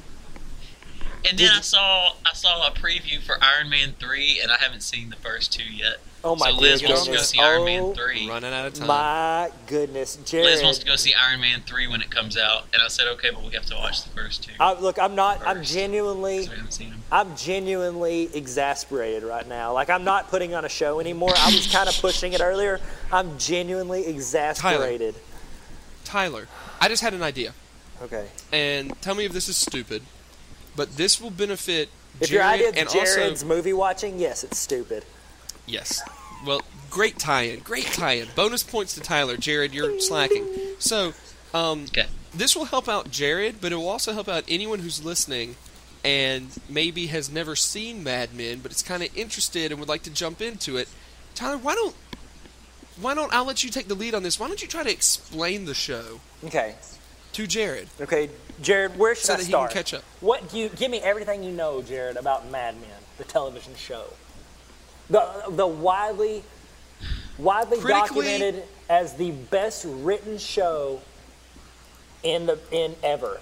And 1.28 1.38
then 1.38 1.50
I 1.52 1.60
saw 1.60 2.12
I 2.24 2.32
saw 2.34 2.66
a 2.66 2.70
preview 2.70 3.20
for 3.20 3.36
Iron 3.42 3.70
Man 3.70 3.94
three, 3.98 4.40
and 4.42 4.50
I 4.52 4.56
haven't 4.56 4.82
seen 4.82 5.10
the 5.10 5.16
first 5.16 5.52
two 5.52 5.64
yet. 5.64 5.96
Oh 6.26 6.36
my 6.36 6.52
so 6.52 6.56
Liz 6.56 6.80
dear 6.80 6.88
wants 6.88 7.02
to 7.04 7.10
go 7.10 7.12
goodness. 7.12 7.28
see 7.28 7.38
Iron 7.40 7.60
Oh 7.60 7.64
Man 7.66 7.94
three. 7.94 8.26
Oh, 8.26 8.32
running 8.32 8.52
out 8.54 8.66
of 8.66 8.74
time. 8.74 8.86
my 8.88 9.50
goodness, 9.66 10.16
Jared. 10.24 10.46
Liz 10.46 10.62
wants 10.62 10.78
to 10.78 10.86
go 10.86 10.96
see 10.96 11.12
Iron 11.12 11.40
Man 11.42 11.60
three 11.66 11.86
when 11.86 12.00
it 12.00 12.10
comes 12.10 12.38
out, 12.38 12.64
and 12.72 12.82
I 12.82 12.88
said 12.88 13.08
okay, 13.08 13.30
but 13.30 13.44
we 13.44 13.52
have 13.52 13.66
to 13.66 13.74
watch 13.74 14.04
the 14.04 14.08
first 14.10 14.42
two. 14.42 14.52
I, 14.58 14.72
look, 14.80 14.98
I'm 14.98 15.14
not. 15.14 15.42
I'm 15.46 15.62
genuinely. 15.62 16.44
So 16.44 16.50
we 16.50 16.56
haven't 16.56 16.72
seen 16.72 16.90
them. 16.90 17.02
I'm 17.12 17.36
genuinely 17.36 18.30
exasperated 18.34 19.22
right 19.22 19.46
now. 19.46 19.74
Like 19.74 19.90
I'm 19.90 20.04
not 20.04 20.28
putting 20.30 20.54
on 20.54 20.64
a 20.64 20.68
show 20.70 20.98
anymore. 20.98 21.32
I 21.36 21.46
was 21.54 21.70
kind 21.70 21.88
of 21.90 21.96
pushing 22.00 22.32
it 22.32 22.40
earlier. 22.40 22.80
I'm 23.12 23.38
genuinely 23.38 24.06
exasperated. 24.06 25.14
Tyler, 25.14 25.33
I 26.80 26.88
just 26.88 27.02
had 27.02 27.14
an 27.14 27.23
idea, 27.23 27.52
Okay. 28.02 28.26
and 28.52 28.92
tell 29.02 29.14
me 29.14 29.25
if 29.25 29.33
this 29.33 29.49
is 29.49 29.56
stupid, 29.56 30.02
but 30.76 30.97
this 30.97 31.21
will 31.21 31.30
benefit 31.30 31.88
If 32.21 32.28
Jared 32.28 32.33
your 32.61 32.68
idea 32.68 32.80
and 32.80 32.87
is 32.88 32.92
Jared's 32.92 33.42
also 33.42 33.47
movie 33.47 33.73
watching, 33.73 34.18
yes, 34.18 34.44
it's 34.44 34.59
stupid. 34.59 35.04
Yes. 35.66 36.02
Well, 36.47 36.61
great 36.90 37.18
tie-in. 37.18 37.61
Great 37.61 37.87
tie-in. 37.87 38.28
Bonus 38.37 38.62
points 38.62 38.94
to 38.94 39.00
Tyler. 39.00 39.37
Jared, 39.37 39.73
you're 39.75 39.99
slacking. 39.99 40.47
So, 40.78 41.14
um, 41.54 41.87
Okay. 41.87 42.06
this 42.35 42.54
will 42.54 42.66
help 42.66 42.88
out 42.88 43.11
Jared, 43.11 43.61
but 43.61 43.73
it 43.73 43.76
will 43.76 43.88
also 43.88 44.12
help 44.12 44.28
out 44.28 44.44
anyone 44.47 44.80
who's 44.80 45.02
listening 45.04 45.56
and 46.04 46.49
maybe 46.68 47.06
has 47.06 47.30
never 47.30 47.56
seen 47.56 48.04
Mad 48.04 48.35
Men, 48.35 48.59
but 48.59 48.71
is 48.71 48.83
kind 48.83 49.02
of 49.02 49.09
interested 49.16 49.71
and 49.73 49.80
would 49.80 49.88
like 49.88 50.02
to 50.02 50.11
jump 50.11 50.42
into 50.42 50.76
it. 50.76 50.87
Tyler, 51.35 51.56
why 51.56 51.75
don't 51.75 51.97
why 53.00 53.14
don't 53.14 53.32
I'll 53.32 53.44
let 53.44 53.64
you 53.64 53.70
take 53.70 53.88
the 53.88 53.94
lead 53.94 54.14
on 54.14 54.22
this? 54.22 54.38
Why 54.38 54.46
don't 54.48 54.60
you 54.62 54.68
try 54.68 54.82
to 54.82 54.90
explain 54.90 55.64
the 55.64 55.74
show 55.74 56.20
Okay. 56.44 56.74
to 57.32 57.46
Jared 57.46 57.88
Okay, 58.00 58.30
Jared, 58.62 58.96
where 58.98 59.14
should 59.14 59.24
so 59.26 59.34
I 59.34 59.36
that 59.36 59.46
he 59.46 59.52
can 59.52 59.58
start? 59.60 59.70
catch 59.72 59.94
up? 59.94 60.02
What 60.20 60.48
do 60.50 60.58
you 60.58 60.68
give 60.68 60.90
me 60.90 61.00
everything 61.00 61.42
you 61.42 61.52
know, 61.52 61.82
Jared, 61.82 62.16
about 62.16 62.50
Mad 62.50 62.74
Men, 62.80 62.90
the 63.18 63.24
television 63.24 63.74
show? 63.76 64.04
The 65.10 65.44
the 65.50 65.66
widely 65.66 66.42
widely 67.38 67.78
Critically- 67.80 68.24
documented 68.26 68.64
as 68.88 69.14
the 69.14 69.30
best 69.32 69.84
written 69.88 70.38
show 70.38 71.00
in 72.22 72.46
the 72.46 72.58
in 72.70 72.94
ever. 73.02 73.40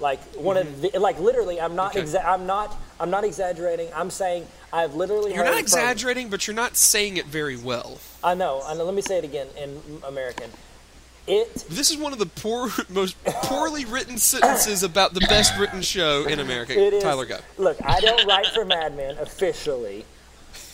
Like 0.00 0.20
one 0.36 0.56
of 0.56 0.66
mm-hmm. 0.66 0.80
the, 0.92 0.98
like 1.00 1.18
literally. 1.18 1.60
I'm 1.60 1.74
not 1.74 1.96
Okay. 1.96 2.04
exa- 2.04 2.24
I'm 2.24 2.46
not 2.46 2.76
I'm 3.00 3.10
not 3.10 3.24
exaggerating. 3.24 3.88
I'm 3.94 4.10
saying 4.10 4.46
I've 4.72 4.94
literally 4.94 5.30
You're 5.34 5.44
heard 5.44 5.50
not 5.50 5.54
from- 5.54 5.60
exaggerating, 5.60 6.28
but 6.28 6.46
you're 6.46 6.56
not 6.56 6.76
saying 6.76 7.16
it 7.16 7.26
very 7.26 7.56
well. 7.56 7.98
I 8.24 8.34
know. 8.34 8.62
I 8.64 8.74
know. 8.74 8.84
Let 8.84 8.94
me 8.94 9.02
say 9.02 9.18
it 9.18 9.24
again 9.24 9.46
in 9.56 9.80
American. 10.06 10.50
It 11.26 11.54
This 11.68 11.90
is 11.90 11.96
one 11.98 12.12
of 12.14 12.18
the 12.18 12.26
poor, 12.26 12.70
most 12.88 13.22
poorly 13.24 13.84
written 13.84 14.16
sentences 14.18 14.82
about 14.82 15.14
the 15.14 15.20
best 15.20 15.58
written 15.58 15.82
show 15.82 16.24
in 16.26 16.40
America. 16.40 16.72
It 16.78 16.94
is. 16.94 17.02
Tyler, 17.02 17.26
go. 17.26 17.38
Look, 17.58 17.76
I 17.84 18.00
don't 18.00 18.26
write 18.26 18.46
for 18.48 18.64
Mad 18.64 18.96
Men 18.96 19.18
officially 19.18 20.04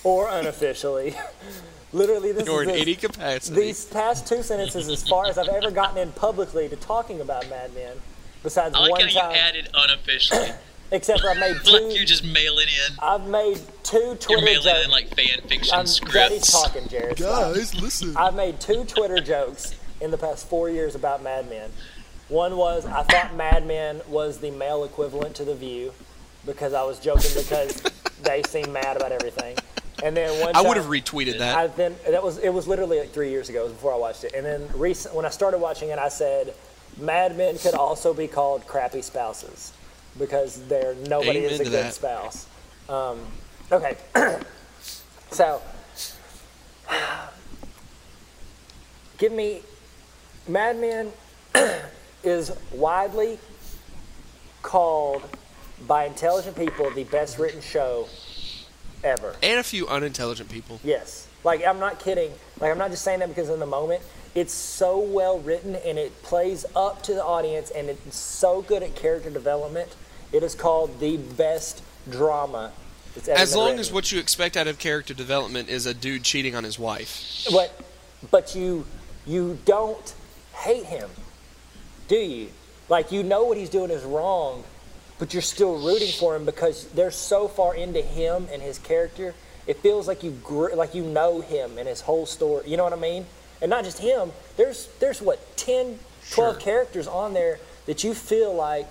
or 0.04 0.28
unofficially. 0.30 1.14
Literally, 1.92 2.32
this 2.32 2.48
Or 2.48 2.62
is 2.62 2.68
in 2.68 2.74
this. 2.74 2.82
any 2.82 2.94
capacity. 2.96 3.60
These 3.60 3.84
past 3.84 4.26
two 4.26 4.42
sentences, 4.42 4.88
as 4.88 5.06
far 5.08 5.26
as 5.26 5.38
I've 5.38 5.46
ever 5.48 5.70
gotten 5.70 5.96
in 5.98 6.10
publicly 6.12 6.68
to 6.68 6.74
talking 6.76 7.20
about 7.20 7.48
Mad 7.48 7.72
Men, 7.72 7.96
besides 8.42 8.74
I 8.74 8.80
like 8.80 8.90
one 8.90 9.08
how 9.08 9.30
you 9.30 9.36
added 9.36 9.68
unofficially. 9.74 10.48
except 10.94 11.20
for 11.20 11.28
I 11.30 11.34
made 11.34 11.54
like 11.64 11.64
two. 11.82 11.88
you're 11.90 12.04
just 12.04 12.24
mailing 12.24 12.66
in. 12.68 12.96
I've 13.00 13.26
made 13.26 13.60
two 13.82 13.98
You're 13.98 14.16
Twitter 14.16 14.44
mailing 14.44 14.62
jokes. 14.62 14.84
in 14.84 14.90
like 14.90 15.14
fan 15.14 15.40
fiction 15.48 15.74
I'm 15.74 15.84
Daddy's 15.84 16.42
scripts. 16.44 16.52
talking, 16.62 16.88
Jared. 16.88 17.18
Stop. 17.18 17.54
listen. 17.56 18.16
I've 18.16 18.34
made 18.34 18.60
two 18.60 18.84
Twitter 18.84 19.20
jokes 19.20 19.74
in 20.00 20.10
the 20.10 20.18
past 20.18 20.48
four 20.48 20.70
years 20.70 20.94
about 20.94 21.22
Mad 21.22 21.48
Men. 21.50 21.70
One 22.28 22.56
was 22.56 22.86
I 22.86 23.02
thought 23.02 23.34
Mad 23.36 23.66
Men 23.66 24.00
was 24.08 24.38
the 24.38 24.50
male 24.50 24.84
equivalent 24.84 25.34
to 25.36 25.44
The 25.44 25.54
View 25.54 25.92
because 26.46 26.72
I 26.72 26.82
was 26.84 26.98
joking 26.98 27.30
because 27.36 27.82
they 28.22 28.42
seem 28.44 28.72
mad 28.72 28.96
about 28.96 29.12
everything. 29.12 29.56
And 30.02 30.16
then 30.16 30.38
one 30.40 30.50
I 30.50 30.52
time- 30.60 30.68
would 30.68 30.76
have 30.76 30.86
retweeted 30.86 31.38
that. 31.38 31.56
I 31.56 31.66
then 31.68 31.94
that 32.08 32.22
was 32.22 32.38
it 32.38 32.50
was 32.50 32.66
literally 32.66 32.98
like 33.00 33.10
three 33.12 33.30
years 33.30 33.48
ago 33.48 33.60
it 33.60 33.64
was 33.64 33.72
before 33.72 33.92
I 33.92 33.96
watched 33.96 34.24
it. 34.24 34.32
And 34.34 34.44
then 34.44 34.68
recent 34.74 35.14
when 35.14 35.24
I 35.26 35.30
started 35.30 35.58
watching 35.58 35.90
it, 35.90 35.98
I 35.98 36.08
said 36.08 36.54
Mad 36.98 37.36
Men 37.36 37.58
could 37.58 37.74
also 37.74 38.14
be 38.14 38.26
called 38.28 38.66
crappy 38.66 39.02
spouses 39.02 39.72
because 40.18 40.66
they're 40.68 40.94
nobody 41.08 41.40
Amen 41.40 41.50
is 41.52 41.60
a 41.60 41.64
good 41.64 41.72
that. 41.72 41.94
spouse. 41.94 42.46
Um, 42.88 43.20
okay, 43.72 43.96
so 45.30 45.60
give 49.18 49.32
me 49.32 49.62
Mad 50.48 50.78
Men 50.78 51.12
is 52.24 52.52
widely 52.72 53.38
called 54.62 55.22
by 55.86 56.04
intelligent 56.04 56.56
people 56.56 56.90
the 56.90 57.04
best 57.04 57.38
written 57.38 57.60
show 57.60 58.08
ever. 59.02 59.34
and 59.42 59.60
a 59.60 59.62
few 59.62 59.86
unintelligent 59.88 60.48
people. 60.48 60.80
Yes. 60.82 61.28
Like 61.44 61.64
I'm 61.66 61.78
not 61.78 61.98
kidding. 61.98 62.32
Like 62.60 62.70
I'm 62.70 62.78
not 62.78 62.90
just 62.90 63.02
saying 63.04 63.20
that 63.20 63.28
because 63.28 63.50
in 63.50 63.60
the 63.60 63.66
moment 63.66 64.02
it's 64.34 64.52
so 64.52 64.98
well 64.98 65.38
written 65.40 65.76
and 65.76 65.98
it 65.98 66.22
plays 66.22 66.64
up 66.74 67.02
to 67.04 67.14
the 67.14 67.22
audience 67.24 67.70
and 67.70 67.88
it's 67.88 68.16
so 68.16 68.62
good 68.62 68.82
at 68.82 68.96
character 68.96 69.30
development. 69.30 69.94
It 70.34 70.42
is 70.42 70.56
called 70.56 70.98
the 70.98 71.16
best 71.16 71.80
drama. 72.10 72.72
As 73.28 73.54
long 73.54 73.66
written. 73.66 73.78
as 73.78 73.92
what 73.92 74.10
you 74.10 74.18
expect 74.18 74.56
out 74.56 74.66
of 74.66 74.80
character 74.80 75.14
development 75.14 75.68
is 75.68 75.86
a 75.86 75.94
dude 75.94 76.24
cheating 76.24 76.56
on 76.56 76.64
his 76.64 76.76
wife. 76.76 77.46
but 77.52 77.70
but 78.32 78.56
you 78.56 78.84
you 79.26 79.56
don't 79.64 80.12
hate 80.56 80.86
him, 80.86 81.08
do 82.08 82.16
you? 82.16 82.48
Like 82.88 83.12
you 83.12 83.22
know 83.22 83.44
what 83.44 83.56
he's 83.56 83.70
doing 83.70 83.90
is 83.92 84.02
wrong, 84.02 84.64
but 85.20 85.32
you're 85.32 85.42
still 85.42 85.78
rooting 85.78 86.10
for 86.18 86.34
him 86.34 86.44
because 86.44 86.88
they're 86.88 87.12
so 87.12 87.46
far 87.46 87.76
into 87.76 88.02
him 88.02 88.48
and 88.52 88.60
his 88.60 88.78
character. 88.80 89.34
It 89.68 89.76
feels 89.78 90.08
like 90.08 90.24
you 90.24 90.32
gr- 90.42 90.74
like 90.74 90.96
you 90.96 91.04
know 91.04 91.40
him 91.40 91.78
and 91.78 91.86
his 91.86 92.00
whole 92.00 92.26
story. 92.26 92.68
You 92.68 92.76
know 92.76 92.82
what 92.84 92.92
I 92.92 92.96
mean? 92.96 93.26
And 93.62 93.70
not 93.70 93.84
just 93.84 93.98
him. 94.00 94.32
There's 94.56 94.88
there's 94.98 95.22
what 95.22 95.56
10, 95.56 96.00
12 96.32 96.54
Sure. 96.54 96.54
characters 96.60 97.06
on 97.06 97.32
there 97.32 97.60
that 97.86 98.02
you 98.02 98.12
feel 98.12 98.52
like 98.52 98.90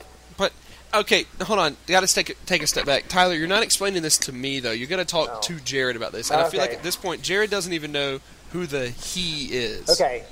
okay, 0.94 1.26
hold 1.42 1.60
on. 1.60 1.72
You 1.88 1.94
Got 1.94 2.08
to 2.08 2.14
take 2.14 2.30
a, 2.30 2.34
take 2.46 2.62
a 2.64 2.68
step 2.68 2.86
back. 2.86 3.08
Tyler, 3.08 3.34
you're 3.36 3.48
not 3.48 3.64
explaining 3.64 4.02
this 4.04 4.18
to 4.20 4.32
me 4.34 4.60
though. 4.60 4.72
You 4.72 4.86
got 4.88 4.98
to 4.98 5.06
talk 5.06 5.28
No. 5.28 5.40
to 5.42 5.60
Jared 5.64 5.96
about 5.96 6.12
this. 6.12 6.30
And 6.32 6.40
I 6.42 6.50
feel 6.50 6.60
like 6.62 6.74
at 6.74 6.84
this 6.84 6.96
point, 6.96 7.22
Jared 7.22 7.50
doesn't 7.50 7.74
even 7.74 7.92
know 7.92 8.20
who 8.52 8.66
the 8.66 8.90
he 8.90 9.46
is. 9.48 9.90
okay, 9.90 10.24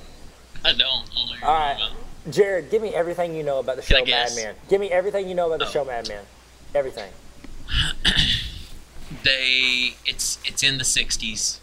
I 0.64 0.70
don't. 0.74 0.80
Know 0.80 1.48
all 1.48 1.54
right, 1.54 1.74
about. 1.76 1.92
Jared, 2.34 2.70
give 2.70 2.82
me 2.82 2.90
everything 2.94 3.36
you 3.36 3.42
know 3.44 3.60
about 3.60 3.78
the 3.78 3.82
Can 3.82 3.98
show 3.98 4.00
Mad 4.02 4.06
guess? 4.06 4.36
Men. 4.36 4.56
Give 4.70 4.80
me 4.80 4.92
everything 4.92 5.28
you 5.28 5.34
know 5.36 5.48
about 5.48 5.60
the 5.60 5.66
Oh. 5.66 5.70
show 5.72 5.86
Mad 5.86 6.08
Men. 6.08 6.24
Everything. 6.76 7.12
They 9.24 9.96
it's 10.06 10.40
it's 10.46 10.64
in 10.64 10.78
the 10.78 10.84
'60s. 10.86 11.60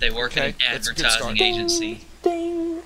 They 0.00 0.10
work 0.10 0.32
Okay, 0.32 0.48
in 0.48 0.54
an 0.54 0.72
that's 0.72 0.88
a 0.88 0.94
good 0.94 0.98
start. 1.10 1.32
advertising 1.32 1.54
agency. 1.54 2.00
Ding. 2.22 2.78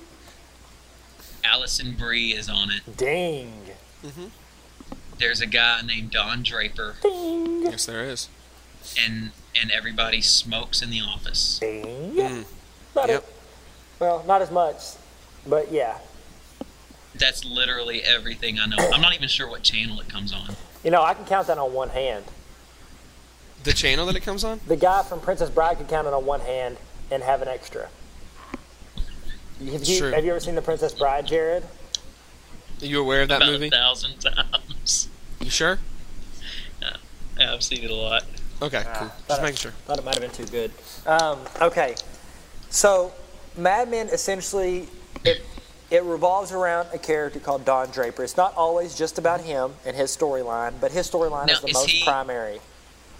Alison 1.45 1.93
Brie 1.97 2.31
is 2.33 2.49
on 2.49 2.69
it. 2.71 2.97
Ding. 2.97 3.53
Mm-hmm. 4.05 4.25
There's 5.19 5.41
a 5.41 5.45
guy 5.47 5.81
named 5.81 6.11
Don 6.11 6.43
Draper, 6.43 6.95
Ding. 7.03 7.63
Yes, 7.63 7.85
there 7.85 8.03
is. 8.03 8.29
and 8.97 9.31
and 9.59 9.69
everybody 9.71 10.21
smokes 10.21 10.81
in 10.81 10.89
the 10.89 11.01
office. 11.01 11.59
Ding. 11.59 11.83
Mm. 12.15 12.45
Not 12.95 13.09
Yep. 13.09 13.23
a- 13.27 14.03
well, 14.03 14.23
not 14.25 14.41
as 14.41 14.49
much, 14.51 14.77
but 15.45 15.71
yeah. 15.71 15.97
That's 17.15 17.43
literally 17.43 18.01
everything 18.01 18.59
I 18.59 18.65
know. 18.67 18.77
I'm 18.93 19.01
not 19.01 19.13
even 19.13 19.27
sure 19.27 19.49
what 19.49 19.61
channel 19.63 19.99
it 19.99 20.07
comes 20.07 20.31
on. 20.31 20.55
You 20.83 20.91
know, 20.91 21.01
I 21.03 21.13
can 21.13 21.25
count 21.25 21.47
that 21.47 21.57
on 21.57 21.73
one 21.73 21.89
hand. 21.89 22.23
The 23.63 23.73
channel 23.73 24.05
that 24.05 24.15
it 24.15 24.21
comes 24.21 24.45
on? 24.45 24.61
The 24.67 24.77
guy 24.77 25.03
from 25.03 25.19
Princess 25.19 25.49
Bride 25.49 25.77
could 25.77 25.89
count 25.89 26.07
it 26.07 26.13
on 26.13 26.25
one 26.25 26.39
hand 26.39 26.77
and 27.11 27.21
have 27.23 27.41
an 27.41 27.49
extra. 27.49 27.89
Have 29.59 29.83
you, 29.83 29.99
True. 29.99 30.11
have 30.11 30.23
you 30.23 30.31
ever 30.31 30.39
seen 30.39 30.55
The 30.55 30.61
Princess 30.61 30.93
Bride, 30.93 31.27
Jared? 31.27 31.63
Are 32.81 32.85
you 32.85 33.01
aware 33.01 33.23
of 33.23 33.27
that 33.29 33.37
About 33.41 33.51
movie? 33.51 33.67
a 33.67 33.71
thousand 33.71 34.17
times. 34.19 34.47
You 35.49 35.53
sure? 35.53 35.79
Yeah, 37.39 37.53
I've 37.53 37.63
seen 37.63 37.83
it 37.83 37.89
a 37.89 37.95
lot. 37.95 38.23
Okay, 38.61 38.83
Ah, 38.85 38.93
cool. 38.99 39.11
Just 39.27 39.39
I- 39.39 39.43
making 39.43 39.57
sure. 39.57 39.71
Thought 39.87 39.97
it 39.97 40.05
might 40.05 40.13
have 40.13 40.21
been 40.21 40.29
too 40.29 40.45
good. 40.45 40.71
Um, 41.07 41.39
okay, 41.59 41.95
so 42.69 43.11
Mad 43.57 43.89
Men 43.89 44.09
essentially 44.09 44.87
it 45.25 45.41
it 45.89 46.03
revolves 46.03 46.51
around 46.51 46.89
a 46.93 46.99
character 46.99 47.39
called 47.39 47.65
Don 47.65 47.89
Draper. 47.89 48.23
It's 48.23 48.37
not 48.37 48.53
always 48.55 48.93
just 48.95 49.17
about 49.17 49.41
him 49.41 49.73
and 49.87 49.95
his 49.97 50.15
storyline, 50.15 50.73
but 50.79 50.91
his 50.91 51.09
storyline 51.09 51.49
is 51.49 51.61
the 51.61 51.69
is 51.69 51.73
most 51.73 51.89
he- 51.89 52.03
primary. 52.03 52.61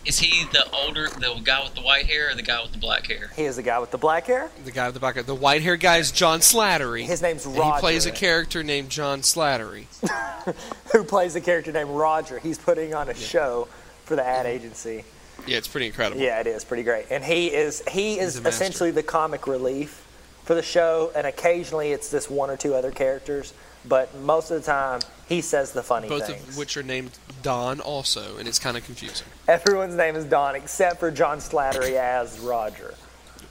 Is 0.05 0.19
he 0.19 0.45
the 0.51 0.65
older, 0.71 1.07
the 1.09 1.39
guy 1.43 1.63
with 1.63 1.75
the 1.75 1.81
white 1.81 2.05
hair, 2.07 2.31
or 2.31 2.35
the 2.35 2.41
guy 2.41 2.61
with 2.61 2.71
the 2.71 2.77
black 2.77 3.05
hair? 3.07 3.29
He 3.35 3.43
is 3.43 3.57
the 3.57 3.63
guy 3.63 3.79
with 3.79 3.91
the 3.91 3.97
black 3.97 4.25
hair. 4.27 4.49
The 4.63 4.71
guy 4.71 4.85
with 4.87 4.93
the 4.95 4.99
black 4.99 5.15
hair. 5.15 5.23
the 5.23 5.35
white 5.35 5.61
haired 5.61 5.81
guy 5.81 5.97
is 5.97 6.11
John 6.11 6.39
Slattery. 6.39 7.05
His 7.05 7.21
name's 7.21 7.45
and 7.45 7.57
Roger. 7.57 7.75
he 7.75 7.79
plays 7.81 8.05
a 8.05 8.11
character 8.11 8.63
named 8.63 8.89
John 8.89 9.21
Slattery. 9.21 9.85
who 10.93 11.03
plays 11.03 11.35
a 11.35 11.41
character 11.41 11.71
named 11.71 11.89
Roger. 11.91 12.39
He's 12.39 12.57
putting 12.57 12.93
on 12.93 13.09
a 13.09 13.13
show 13.13 13.67
for 14.05 14.15
the 14.15 14.25
ad 14.25 14.45
agency. 14.45 15.03
Yeah, 15.45 15.57
it's 15.57 15.67
pretty 15.67 15.87
incredible. 15.87 16.21
Yeah, 16.21 16.39
it 16.39 16.47
is 16.47 16.63
pretty 16.63 16.83
great. 16.83 17.05
And 17.09 17.23
he 17.23 17.47
is 17.47 17.83
he 17.91 18.19
is 18.19 18.33
He's 18.33 18.37
a 18.37 18.41
master. 18.41 18.49
essentially 18.63 18.91
the 18.91 19.03
comic 19.03 19.47
relief 19.47 20.05
for 20.43 20.55
the 20.55 20.63
show, 20.63 21.11
and 21.15 21.27
occasionally 21.27 21.91
it's 21.91 22.09
this 22.09 22.29
one 22.29 22.49
or 22.49 22.57
two 22.57 22.73
other 22.73 22.91
characters, 22.91 23.53
but 23.85 24.13
most 24.19 24.51
of 24.51 24.59
the 24.59 24.65
time 24.65 24.99
he 25.27 25.41
says 25.41 25.71
the 25.71 25.83
funny 25.83 26.07
Both 26.09 26.27
things. 26.27 26.47
of 26.49 26.57
which 26.57 26.75
are 26.77 26.83
named 26.83 27.11
Don 27.43 27.79
also, 27.79 28.37
and 28.37 28.47
it's 28.47 28.59
kind 28.59 28.75
of 28.77 28.83
confusing. 28.85 29.27
Everyone's 29.47 29.95
name 29.95 30.15
is 30.15 30.25
Don 30.25 30.55
except 30.55 30.99
for 30.99 31.11
John 31.11 31.37
Slattery 31.39 31.93
as 31.93 32.39
Roger. 32.39 32.93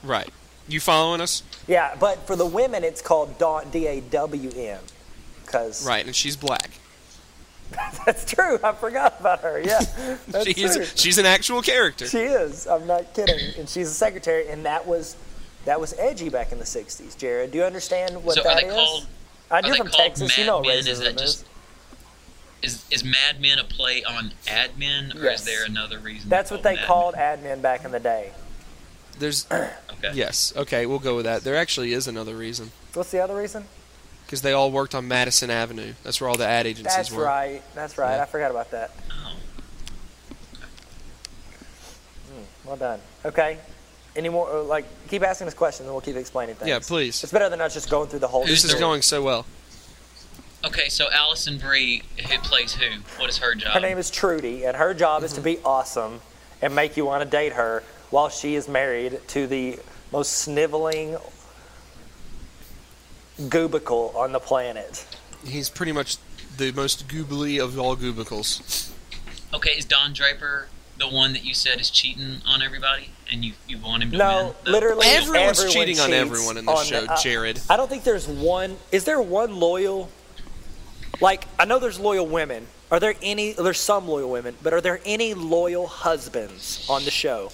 Right. 0.02 0.28
You 0.66 0.80
following 0.80 1.20
us? 1.20 1.42
Yeah, 1.66 1.94
but 1.98 2.26
for 2.26 2.36
the 2.36 2.44
women 2.46 2.84
it's 2.84 3.00
called 3.00 3.38
Dawn 3.38 3.70
D 3.70 3.86
A 3.86 4.00
W 4.00 4.50
N. 4.54 4.80
Cause 5.46 5.86
Right, 5.86 6.04
and 6.04 6.14
she's 6.14 6.36
black. 6.36 6.70
that's 8.06 8.24
true. 8.30 8.58
I 8.64 8.72
forgot 8.72 9.16
about 9.20 9.40
her. 9.40 9.60
Yeah, 9.60 9.80
that's 10.28 10.46
she's 10.46 10.74
true. 10.76 10.84
she's 10.94 11.18
an 11.18 11.26
actual 11.26 11.62
character. 11.62 12.06
She 12.06 12.18
is. 12.18 12.66
I'm 12.66 12.86
not 12.86 13.12
kidding. 13.14 13.38
And 13.58 13.68
she's 13.68 13.88
a 13.90 13.94
secretary, 13.94 14.48
and 14.48 14.64
that 14.66 14.86
was 14.86 15.16
that 15.64 15.80
was 15.80 15.94
edgy 15.98 16.28
back 16.30 16.50
in 16.52 16.58
the 16.58 16.64
'60s. 16.64 17.16
Jared, 17.16 17.50
do 17.52 17.58
you 17.58 17.64
understand 17.64 18.22
what 18.24 18.34
So 18.36 18.40
are 18.42 18.44
that 18.44 18.62
they 18.62 18.68
is? 18.68 18.74
called- 18.74 19.06
I 19.50 19.58
are 19.58 19.62
do 19.62 19.74
from 19.74 19.88
called 19.88 19.98
Texas. 20.08 20.36
You 20.38 20.46
know 20.46 20.58
what 20.58 20.66
racism 20.68 20.88
Is 20.88 20.98
that 21.00 21.14
is. 21.14 21.20
just- 21.20 21.44
Is 22.62 22.84
is 22.90 23.04
Mad 23.04 23.40
Men 23.40 23.58
a 23.58 23.64
play 23.64 24.02
on 24.04 24.32
admin, 24.46 25.14
or 25.14 25.24
Yes. 25.24 25.40
is 25.40 25.46
there 25.46 25.64
another 25.64 25.98
reason? 25.98 26.28
That's 26.28 26.50
what 26.50 26.62
they 26.64 26.74
Mad 26.74 26.86
called 26.86 27.14
admin 27.14 27.62
back 27.62 27.84
in 27.84 27.92
the 27.92 28.00
day. 28.00 28.32
There's 29.18 29.46
Okay. 29.52 30.10
yes, 30.14 30.52
okay, 30.56 30.84
we'll 30.86 30.98
go 30.98 31.16
with 31.16 31.24
that. 31.24 31.42
There 31.44 31.56
actually 31.56 31.92
is 31.92 32.06
another 32.08 32.34
reason 32.36 32.70
What's 32.94 33.10
the 33.10 33.20
other 33.20 33.36
reason? 33.36 33.64
because 34.26 34.42
they 34.42 34.52
all 34.52 34.70
worked 34.70 34.94
on 34.94 35.06
Madison 35.08 35.50
Avenue. 35.50 35.94
That's 36.04 36.20
where 36.20 36.28
all 36.28 36.36
the 36.36 36.46
ad 36.46 36.66
agencies 36.66 36.94
That's 36.94 37.10
were. 37.10 37.22
That's 37.22 37.26
right. 37.28 37.62
That's 37.74 37.96
right. 37.98 38.16
Yeah. 38.16 38.22
I 38.22 38.26
forgot 38.26 38.50
about 38.50 38.70
that. 38.72 38.90
Oh. 39.10 39.32
Hmm. 42.28 42.42
Well 42.68 42.76
done. 42.76 43.00
Okay. 43.24 43.58
Any 44.18 44.28
more? 44.28 44.50
uh, 44.50 44.62
Like, 44.64 44.84
keep 45.08 45.22
asking 45.22 45.46
us 45.46 45.54
questions, 45.54 45.86
and 45.86 45.94
we'll 45.94 46.00
keep 46.00 46.16
explaining 46.16 46.56
things. 46.56 46.68
Yeah, 46.68 46.80
please. 46.80 47.22
It's 47.22 47.32
better 47.32 47.48
than 47.48 47.60
us 47.60 47.72
just 47.72 47.88
going 47.88 48.08
through 48.08 48.18
the 48.18 48.26
whole. 48.26 48.44
This 48.44 48.64
is 48.64 48.74
going 48.74 49.02
so 49.02 49.22
well. 49.22 49.46
Okay, 50.64 50.88
so 50.88 51.06
Alison 51.12 51.56
Brie, 51.56 52.02
who 52.28 52.38
plays 52.38 52.74
who? 52.74 53.00
What 53.18 53.30
is 53.30 53.38
her 53.38 53.54
job? 53.54 53.74
Her 53.74 53.80
name 53.80 53.96
is 53.96 54.10
Trudy, 54.10 54.64
and 54.64 54.76
her 54.76 54.92
job 54.92 55.22
is 55.22 55.32
to 55.34 55.40
be 55.40 55.58
awesome 55.64 56.20
and 56.60 56.74
make 56.74 56.96
you 56.96 57.04
want 57.04 57.22
to 57.22 57.30
date 57.30 57.52
her 57.52 57.84
while 58.10 58.28
she 58.28 58.56
is 58.56 58.66
married 58.66 59.20
to 59.28 59.46
the 59.46 59.78
most 60.10 60.32
sniveling 60.32 61.16
goobicle 63.38 64.16
on 64.16 64.32
the 64.32 64.40
planet. 64.40 65.06
He's 65.46 65.70
pretty 65.70 65.92
much 65.92 66.16
the 66.56 66.72
most 66.72 67.06
goobly 67.06 67.62
of 67.62 67.78
all 67.78 67.94
goobicles. 67.94 68.92
Okay, 69.54 69.70
is 69.70 69.84
Don 69.84 70.12
Draper 70.12 70.66
the 70.98 71.08
one 71.08 71.32
that 71.32 71.44
you 71.44 71.54
said 71.54 71.80
is 71.80 71.90
cheating 71.90 72.40
on 72.44 72.60
everybody, 72.60 73.10
and 73.30 73.44
you 73.44 73.52
you 73.66 73.78
want 73.78 74.02
him 74.02 74.10
to 74.12 74.16
No, 74.16 74.44
win? 74.46 74.54
the- 74.64 74.70
literally 74.70 75.06
Everyone's 75.06 75.58
everyone 75.60 75.72
cheating 75.72 76.00
on 76.00 76.12
everyone 76.12 76.56
in 76.56 76.66
this 76.66 76.78
on 76.78 76.84
show, 76.86 77.00
the- 77.02 77.12
uh, 77.12 77.20
Jared. 77.20 77.60
I 77.68 77.76
don't 77.76 77.88
think 77.88 78.04
there's 78.04 78.26
one. 78.26 78.78
Is 78.92 79.04
there 79.04 79.20
one 79.20 79.58
loyal? 79.58 80.10
Like 81.20 81.46
I 81.58 81.64
know 81.64 81.78
there's 81.78 81.98
loyal 81.98 82.26
women. 82.26 82.66
Are 82.90 83.00
there 83.00 83.14
any? 83.22 83.52
There's 83.52 83.80
some 83.80 84.08
loyal 84.08 84.30
women, 84.30 84.56
but 84.62 84.72
are 84.72 84.80
there 84.80 85.00
any 85.04 85.34
loyal 85.34 85.86
husbands 85.86 86.86
on 86.88 87.04
the 87.04 87.10
show? 87.10 87.50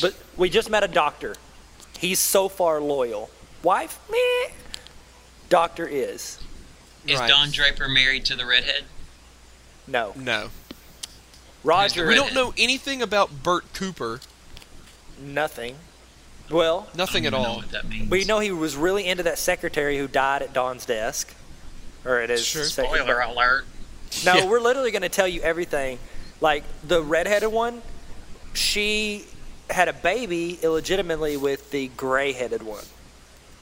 But 0.00 0.14
we 0.36 0.48
just 0.48 0.70
met 0.70 0.82
a 0.82 0.88
doctor. 0.88 1.36
He's 1.98 2.18
so 2.18 2.48
far 2.48 2.80
loyal. 2.80 3.30
Wife, 3.62 3.98
meh. 4.10 4.52
Doctor 5.48 5.86
is 5.86 6.38
Is 7.06 7.20
Right. 7.20 7.28
Don 7.28 7.50
Draper 7.52 7.88
married 7.88 8.24
to 8.26 8.34
the 8.36 8.44
redhead? 8.46 8.84
no. 9.86 10.12
No. 10.16 10.50
Roger, 11.62 12.06
We 12.06 12.14
don't 12.14 12.34
know 12.34 12.52
anything 12.56 13.02
about 13.02 13.42
Bert 13.42 13.64
Cooper. 13.72 14.20
Nothing. 15.18 15.76
Well, 16.50 16.86
Nothing 16.94 17.26
at 17.26 17.34
all. 17.34 17.56
what 17.56 17.70
that 17.72 17.88
means. 17.88 18.08
we 18.10 18.24
know 18.24 18.38
he 18.38 18.52
was 18.52 18.76
really 18.76 19.04
into 19.06 19.24
that 19.24 19.38
secretary 19.38 19.98
who 19.98 20.06
died 20.06 20.42
at 20.42 20.52
Don's 20.52 20.86
desk, 20.86 21.34
or 22.04 22.20
it 22.20 22.30
is 22.30 22.40
his 22.40 22.46
Sure. 22.46 22.64
sec- 22.64 22.84
Spoiler 22.86 23.20
alert. 23.20 23.64
No, 24.24 24.34
Yeah. 24.34 24.44
we're 24.46 24.60
literally 24.60 24.92
going 24.92 25.02
to 25.02 25.08
tell 25.08 25.26
you 25.26 25.40
everything. 25.42 25.98
Like 26.40 26.62
the 26.86 27.02
redheaded 27.02 27.50
one, 27.50 27.82
she 28.54 29.24
had 29.70 29.88
a 29.88 29.92
baby 29.92 30.58
illegitimately 30.62 31.36
with 31.36 31.70
the 31.72 31.88
gray-headed 31.88 32.62
one, 32.62 32.84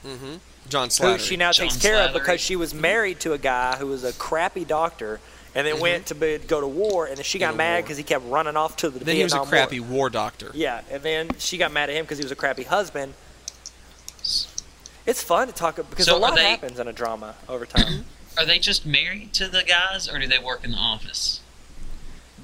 Mm-hmm. 0.05 0.35
John 0.69 0.89
who 1.01 1.17
she 1.17 1.35
now 1.37 1.51
John 1.51 1.67
takes 1.69 1.81
care 1.81 1.97
of 2.07 2.13
because 2.13 2.39
she 2.41 2.55
was 2.55 2.73
married 2.73 3.19
to 3.21 3.33
a 3.33 3.37
guy 3.39 3.75
who 3.77 3.87
was 3.87 4.03
a 4.03 4.13
crappy 4.13 4.63
doctor, 4.65 5.19
and 5.55 5.65
then 5.65 5.75
mm-hmm. 5.75 5.81
went 5.81 6.05
to 6.07 6.15
be, 6.15 6.37
go 6.37 6.59
to 6.59 6.67
war, 6.67 7.05
and 7.07 7.17
then 7.17 7.23
she 7.23 7.39
Go 7.39 7.45
got 7.47 7.51
to 7.51 7.57
mad 7.57 7.83
because 7.83 7.97
he 7.97 8.03
kept 8.03 8.25
running 8.25 8.57
off 8.57 8.75
to 8.77 8.89
the 8.89 9.03
then 9.03 9.15
he 9.15 9.23
was 9.23 9.33
a 9.33 9.39
crappy 9.39 9.79
War. 9.79 9.89
war 9.89 10.09
doctor. 10.09 10.51
Yeah, 10.53 10.81
and 10.91 11.01
then 11.01 11.29
she 11.39 11.57
got 11.57 11.71
mad 11.71 11.89
at 11.89 11.95
him 11.95 12.03
because 12.03 12.17
he 12.17 12.25
was 12.25 12.31
a 12.31 12.35
crappy 12.35 12.63
husband. 12.63 13.13
It's 15.05 15.23
fun 15.23 15.47
to 15.47 15.53
talk 15.53 15.77
because 15.89 16.05
So 16.05 16.17
a 16.17 16.19
lot 16.19 16.35
they- 16.35 16.43
happens 16.43 16.77
in 16.77 16.87
a 16.87 16.93
drama 16.93 17.35
over 17.47 17.65
time. 17.65 18.05
Are 18.37 18.45
they 18.45 18.59
just 18.59 18.85
married 18.85 19.33
to 19.35 19.47
the 19.47 19.63
guys, 19.63 20.09
or 20.09 20.19
do 20.19 20.27
they 20.27 20.39
work 20.39 20.65
in 20.65 20.71
the 20.71 20.77
office? 20.77 21.39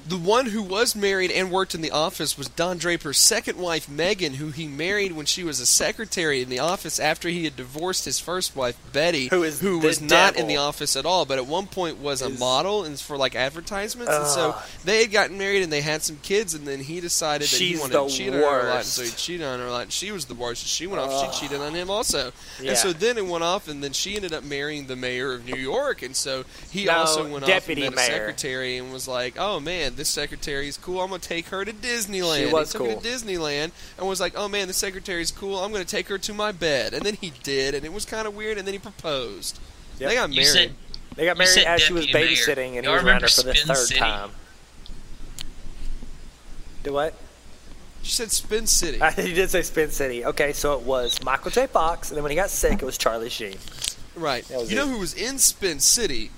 The 0.06 0.16
one 0.16 0.46
who 0.46 0.62
was 0.62 0.96
married 0.96 1.30
and 1.30 1.50
worked 1.52 1.74
in 1.76 1.80
the 1.80 1.92
office 1.92 2.36
was 2.36 2.48
Don 2.48 2.76
Draper's 2.76 3.18
second 3.18 3.56
wife, 3.56 3.88
Megan, 3.88 4.34
who 4.34 4.50
he 4.50 4.66
married 4.66 5.12
when 5.12 5.26
she 5.26 5.44
was 5.44 5.60
a 5.60 5.66
secretary 5.66 6.42
in 6.42 6.48
the 6.48 6.58
office 6.58 6.98
after 6.98 7.28
he 7.28 7.44
had 7.44 7.54
divorced 7.56 8.04
his 8.04 8.18
first 8.18 8.56
wife, 8.56 8.76
Betty, 8.92 9.28
Who 9.28 9.44
is 9.44 9.60
the 9.60 9.78
was 9.78 10.00
not 10.00 10.34
in 10.36 10.48
the 10.48 10.56
office 10.56 10.96
at 10.96 11.06
all, 11.06 11.24
but 11.24 11.38
at 11.38 11.46
one 11.46 11.66
point 11.68 11.98
was 11.98 12.20
a 12.20 12.26
Is- 12.26 12.40
model 12.40 12.82
and 12.84 12.98
for 12.98 13.16
like 13.16 13.36
advertisements. 13.36 14.12
and 14.12 14.26
so 14.26 14.54
ah. 14.56 14.66
they 14.84 15.02
had 15.02 15.12
gotten 15.12 15.38
married 15.38 15.62
and 15.62 15.72
they 15.72 15.82
had 15.82 16.02
some 16.02 16.16
kids, 16.16 16.54
and 16.54 16.66
then 16.66 16.80
he 16.80 17.00
decided 17.00 17.48
that 17.48 17.56
he 17.56 17.76
wanted 17.76 17.92
to 17.92 18.08
cheat 18.08 18.28
on 18.28 18.34
her 18.34 18.40
a 18.42 18.64
lot, 18.64 18.76
and 18.78 18.84
so 18.84 19.02
he 19.02 19.10
cheated 19.10 19.46
on 19.46 19.60
her 19.60 19.66
a 19.66 19.70
lot. 19.70 19.82
And 19.82 19.92
she 19.92 20.10
was 20.10 20.24
the 20.26 20.34
worst. 20.34 20.66
She 20.66 20.86
went 20.88 21.00
off. 21.00 21.20
She 21.20 21.26
ah. 21.28 21.30
cheated 21.40 21.60
on 21.60 21.74
him 21.74 21.90
also, 21.90 22.32
Yeah. 22.60 22.70
and 22.70 22.78
so 22.78 22.92
then 22.92 23.18
it 23.18 23.26
went 23.26 23.44
off, 23.44 23.68
and 23.68 23.84
then 23.84 23.92
she 23.92 24.16
ended 24.16 24.32
up 24.32 24.42
marrying 24.42 24.88
the 24.88 24.96
mayor 24.96 25.32
of 25.32 25.46
New 25.46 25.56
York, 25.56 26.02
and 26.02 26.16
so 26.16 26.44
he 26.70 26.86
No, 26.86 26.92
also 26.98 27.22
went 27.28 27.44
off 27.44 27.68
and 27.68 27.78
met 27.78 27.92
a 27.92 27.96
mayor. 27.96 28.06
secretary 28.06 28.78
and 28.78 28.92
was 28.92 29.06
like, 29.06 29.34
"Oh 29.38 29.60
man, 29.60 29.91
this 29.96 30.08
secretary 30.08 30.68
is 30.68 30.76
cool. 30.76 31.00
I'm 31.00 31.08
gonna 31.10 31.20
take 31.20 31.46
her 31.48 31.64
to 31.64 31.72
Disneyland." 31.72 32.46
She 32.46 32.52
was 32.52 32.72
he 32.72 32.78
took 32.78 32.86
her 32.88 32.92
cool. 32.94 33.00
to 33.02 33.08
Disneyland 33.08 33.70
and 33.98 34.08
was 34.08 34.20
like, 34.20 34.34
"Oh 34.36 34.48
man, 34.48 34.66
this 34.66 34.82
is 34.82 35.30
cool. 35.30 35.58
I'm 35.58 35.72
gonna 35.72 35.84
take 35.84 36.08
her 36.08 36.18
to 36.18 36.34
my 36.34 36.52
bed." 36.52 36.94
And 36.94 37.04
then 37.04 37.14
he 37.14 37.32
did, 37.42 37.74
and 37.74 37.84
it 37.84 37.92
was 37.92 38.04
kind 38.04 38.26
of 38.26 38.34
weird. 38.34 38.58
And 38.58 38.66
then 38.66 38.72
he 38.74 38.78
proposed. 38.78 39.58
Yep. 39.98 40.08
They 40.10 40.14
got 40.16 40.30
married. 40.30 40.46
said 40.46 40.74
They 41.16 41.24
got 41.26 41.36
married 41.38 41.58
as 41.64 41.80
she 41.82 41.92
was 41.92 42.06
deputy 42.06 42.24
mayor. 42.34 42.36
babysitting, 42.36 42.66
and 42.76 42.76
he 42.76 42.82
Y'all 42.84 42.94
was 42.94 43.02
around 43.04 43.22
her 43.22 43.28
for 43.28 43.42
the 43.42 43.54
Spin 43.54 43.66
third 43.68 43.86
City? 43.86 44.00
time. 44.00 44.30
Do 46.82 46.92
what? 46.92 47.14
she 48.02 48.10
said 48.10 48.32
Spin 48.32 48.66
City. 48.66 48.98
he 49.22 49.32
did 49.32 49.48
say 49.50 49.62
Spin 49.62 49.90
City. 49.92 50.24
Okay, 50.24 50.52
so 50.52 50.74
it 50.74 50.80
was 50.82 51.22
Michael 51.22 51.52
J. 51.52 51.68
Fox, 51.68 52.10
and 52.10 52.16
then 52.16 52.24
when 52.24 52.30
he 52.32 52.36
got 52.36 52.50
sick, 52.50 52.82
it 52.82 52.84
was 52.84 52.98
Charlie 52.98 53.28
Sheen. 53.30 53.54
right. 54.16 54.44
That 54.48 54.58
was 54.58 54.70
You 54.70 54.76
know 54.76 54.88
who 54.88 54.98
was 54.98 55.14
in 55.14 55.38
Spin 55.38 55.78
City? 55.78 56.30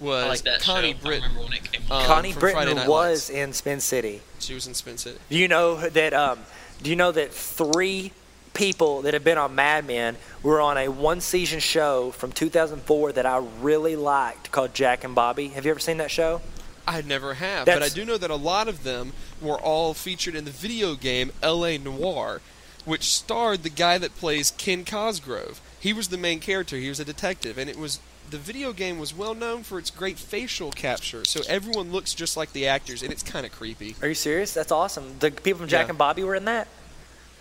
Was 0.00 0.24
I 0.24 0.28
like 0.28 0.42
that 0.42 0.60
Connie 0.62 0.92
show. 0.92 0.98
I 0.98 1.02
Britton. 1.02 1.22
remember 1.22 1.44
when 1.44 1.52
it 1.54 1.72
came. 1.72 1.82
Um, 1.90 2.04
Connie 2.06 2.32
from 2.32 2.40
Friday 2.40 2.56
Britton 2.72 2.76
Night 2.76 2.88
was 2.88 3.28
Lights. 3.28 3.30
in 3.30 3.52
Spin 3.52 3.80
City. 3.80 4.22
She 4.38 4.54
was 4.54 4.66
in 4.66 4.74
Spin 4.74 4.96
City. 4.98 5.18
Do 5.28 5.36
you 5.38 5.48
know 5.48 5.76
that? 5.76 6.14
Um, 6.14 6.38
do 6.82 6.90
you 6.90 6.96
know 6.96 7.12
that 7.12 7.32
three 7.32 8.12
people 8.54 9.02
that 9.02 9.14
have 9.14 9.22
been 9.24 9.38
on 9.38 9.54
Mad 9.54 9.86
Men 9.86 10.16
were 10.42 10.60
on 10.60 10.76
a 10.76 10.88
one-season 10.88 11.60
show 11.60 12.10
from 12.10 12.32
2004 12.32 13.12
that 13.12 13.24
I 13.26 13.38
really 13.60 13.94
liked 13.96 14.50
called 14.50 14.74
Jack 14.74 15.04
and 15.04 15.14
Bobby? 15.14 15.48
Have 15.48 15.64
you 15.64 15.70
ever 15.70 15.80
seen 15.80 15.98
that 15.98 16.10
show? 16.10 16.40
I 16.88 17.02
never 17.02 17.34
have, 17.34 17.66
but 17.66 17.82
I 17.82 17.88
do 17.88 18.04
know 18.04 18.16
that 18.16 18.30
a 18.30 18.36
lot 18.36 18.66
of 18.66 18.82
them 18.82 19.12
were 19.40 19.60
all 19.60 19.94
featured 19.94 20.34
in 20.34 20.44
the 20.46 20.50
video 20.50 20.94
game 20.96 21.30
L.A. 21.42 21.78
Noire, 21.78 22.40
which 22.84 23.04
starred 23.14 23.62
the 23.62 23.70
guy 23.70 23.98
that 23.98 24.16
plays 24.16 24.50
Ken 24.50 24.84
Cosgrove. 24.84 25.60
He 25.78 25.92
was 25.92 26.08
the 26.08 26.18
main 26.18 26.40
character. 26.40 26.76
He 26.76 26.88
was 26.88 26.98
a 26.98 27.04
detective, 27.04 27.58
and 27.58 27.70
it 27.70 27.78
was 27.78 28.00
the 28.30 28.38
video 28.38 28.72
game 28.72 28.98
was 28.98 29.14
well 29.14 29.34
known 29.34 29.62
for 29.62 29.78
its 29.78 29.90
great 29.90 30.18
facial 30.18 30.70
capture. 30.70 31.24
So 31.24 31.40
everyone 31.48 31.90
looks 31.92 32.14
just 32.14 32.36
like 32.36 32.52
the 32.52 32.68
actors, 32.68 33.02
and 33.02 33.12
it's 33.12 33.22
kind 33.22 33.44
of 33.44 33.52
creepy. 33.52 33.96
Are 34.02 34.08
you 34.08 34.14
serious? 34.14 34.54
That's 34.54 34.72
awesome. 34.72 35.16
The 35.18 35.30
people 35.30 35.58
from 35.60 35.68
Jack 35.68 35.86
Yeah. 35.86 35.90
and 35.90 35.98
Bobby 35.98 36.22
were 36.24 36.34
in 36.34 36.44
that. 36.46 36.68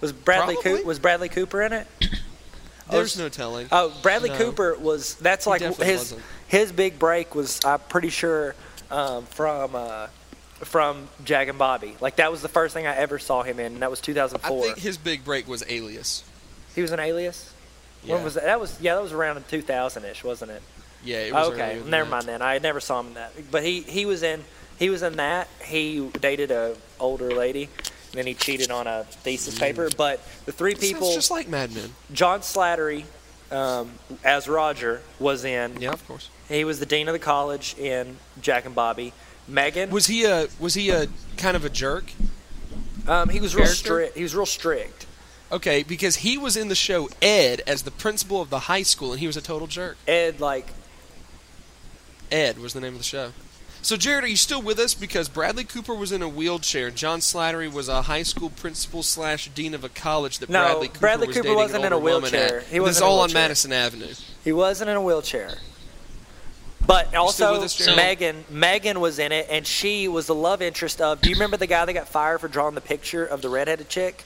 Was 0.02 0.12
Bradley. 0.14 0.56
Cooper? 0.62 0.84
Was 0.86 0.98
Bradley 1.00 1.30
Cooper 1.30 1.62
in 1.62 1.74
it? 1.74 1.88
There's 2.90 3.18
no 3.20 3.30
telling. 3.30 3.68
Oh, 3.72 3.94
Bradley 4.02 4.30
No. 4.30 4.38
Cooper 4.38 4.76
was. 4.80 5.16
That's 5.16 5.46
like 5.46 5.62
his 5.62 5.78
wasn't. 5.78 6.22
his 6.48 6.72
big 6.72 6.98
break 6.98 7.36
was. 7.36 7.60
I'm 7.64 7.80
pretty 7.82 8.10
sure 8.10 8.56
um, 8.90 9.26
from 9.28 9.76
uh, 9.76 10.08
from 10.62 11.08
Jack 11.24 11.50
and 11.50 11.60
Bobby. 11.60 11.96
Like 12.02 12.16
that 12.16 12.32
was 12.32 12.42
the 12.42 12.48
first 12.48 12.74
thing 12.74 12.88
I 12.88 12.96
ever 12.96 13.20
saw 13.20 13.44
him 13.44 13.60
in, 13.60 13.74
and 13.74 13.82
that 13.84 13.92
was 13.92 14.02
2004. 14.02 14.40
I 14.48 14.50
2004. 14.50 14.74
think 14.76 14.84
his 14.84 14.98
big 14.98 15.24
break 15.24 15.48
was 15.48 15.64
Alias. 15.70 16.24
he 16.74 16.82
was 16.82 16.92
an 16.92 17.00
Alias. 17.00 17.54
Yeah, 18.04 18.16
When 18.16 18.24
was 18.24 18.34
that? 18.36 18.46
That 18.46 18.60
was 18.60 18.80
yeah. 18.82 18.96
That 18.96 19.04
was 19.04 19.12
around 19.12 19.36
2000ish, 19.50 20.24
wasn't 20.24 20.52
it? 20.52 20.64
Yeah 21.04 21.18
it 21.20 21.34
was 21.34 21.50
okay, 21.50 21.80
than 21.80 21.90
never 21.90 22.06
that. 22.06 22.12
mind 22.12 22.26
then. 22.28 22.42
I 22.42 22.58
never 22.60 22.80
saw 22.80 23.00
him 23.00 23.08
in 23.08 23.14
that. 23.16 23.32
But 23.52 23.64
he 23.64 23.82
he 23.82 24.06
was 24.06 24.24
in 24.24 24.44
he 24.78 24.90
was 24.90 25.02
in 25.02 25.18
that. 25.18 25.48
He 25.64 26.08
dated 26.22 26.52
a 26.52 26.76
older 27.00 27.32
lady. 27.32 27.70
And 28.12 28.18
then 28.18 28.26
he 28.26 28.34
cheated 28.34 28.72
on 28.72 28.88
a 28.88 29.04
thesis 29.04 29.60
paper. 29.60 29.88
But 29.96 30.20
the 30.46 30.52
three 30.52 30.72
Sounds 30.74 30.82
people, 30.94 31.14
just 31.14 31.30
like 31.30 31.48
Mad 31.48 31.72
Men. 31.76 31.92
John 32.12 32.40
Slattery 32.40 33.04
um, 33.52 33.92
as 34.24 34.48
Roger 34.48 35.02
was 35.20 35.46
in. 35.46 35.80
Yeah, 35.80 35.92
of 35.92 36.08
course. 36.08 36.30
He 36.48 36.64
was 36.64 36.80
the 36.80 36.88
dean 36.88 37.08
of 37.08 37.14
the 37.14 37.20
college 37.20 37.76
in 37.78 38.18
Jack 38.42 38.66
and 38.66 38.74
Bobby. 38.74 39.14
Megan, 39.48 39.90
Was 39.92 40.08
he 40.08 40.26
a 40.26 40.48
was 40.60 40.74
he 40.74 40.90
a 40.90 41.08
kind 41.38 41.56
of 41.56 41.66
a 41.66 41.70
jerk? 41.70 42.12
um, 43.08 43.30
he 43.30 43.40
was 43.40 43.56
real 43.56 43.66
strict. 43.68 44.16
He 44.18 44.24
was 44.24 44.36
real 44.36 44.46
strict. 44.46 45.06
Okay, 45.52 45.82
because 45.84 46.18
he 46.18 46.38
was 46.38 46.56
in 46.56 46.68
the 46.68 46.76
show 46.76 47.10
Ed 47.22 47.62
as 47.66 47.82
the 47.84 47.90
principal 47.92 48.42
of 48.42 48.50
the 48.52 48.60
high 48.60 48.84
school, 48.84 49.12
and 49.12 49.20
he 49.20 49.26
was 49.28 49.36
a 49.38 49.42
total 49.42 49.66
jerk. 49.68 49.98
Ed, 50.08 50.40
like, 50.40 50.68
Ed 52.32 52.60
was 52.60 52.74
the 52.74 52.82
name 52.82 52.94
of 52.94 53.00
the 53.00 53.04
show. 53.04 53.32
So, 53.82 53.96
Jared, 53.96 54.26
are 54.26 54.28
you 54.28 54.36
still 54.36 54.62
with 54.62 54.78
us? 54.78 54.94
Because 54.94 55.30
Bradley 55.30 55.64
Cooper 55.64 55.96
was 55.96 56.12
in 56.12 56.22
a 56.22 56.28
wheelchair. 56.28 56.92
John 56.92 57.20
Slattery 57.20 57.72
was 57.72 57.88
a 57.88 58.04
high 58.04 58.24
school 58.24 58.50
principal 58.50 59.04
slash 59.04 59.50
dean 59.50 59.74
of 59.74 59.86
a 59.86 59.90
college 59.90 60.40
that 60.40 60.50
No, 60.50 60.66
Bradley 60.66 60.88
Cooper 60.90 61.00
Bradley 61.00 61.28
was 61.28 61.36
Cooper 61.38 61.44
dating 61.44 61.58
wasn't 61.58 61.86
in 61.86 61.94
a 61.94 62.00
wheelchair. 62.00 62.58
at. 62.60 62.64
He 62.66 62.78
is 62.78 63.02
all 63.02 63.22
on. 63.22 63.32
Madison 63.32 63.72
Avenue. 63.72 64.14
he 64.44 64.52
wasn't 64.52 64.90
in 64.90 64.98
a 64.98 65.02
wheelchair. 65.02 65.58
But 66.86 67.14
also, 67.14 67.62
us, 67.62 67.96
Megan, 67.96 68.46
Megan 68.50 69.00
was 69.00 69.20
in 69.20 69.32
it, 69.32 69.48
and 69.50 69.66
she 69.66 70.08
was 70.08 70.26
the 70.26 70.36
love 70.36 70.62
interest 70.62 71.02
of. 71.02 71.22
Do 71.22 71.30
you 71.30 71.36
remember 71.36 71.56
the 71.56 71.68
guy 71.68 71.86
that 71.86 71.94
got 71.94 72.08
fired 72.08 72.42
for 72.42 72.48
drawing 72.48 72.74
the 72.74 72.82
picture 72.82 73.24
of 73.24 73.42
the 73.42 73.50
redheaded 73.50 73.90
chick 73.90 74.24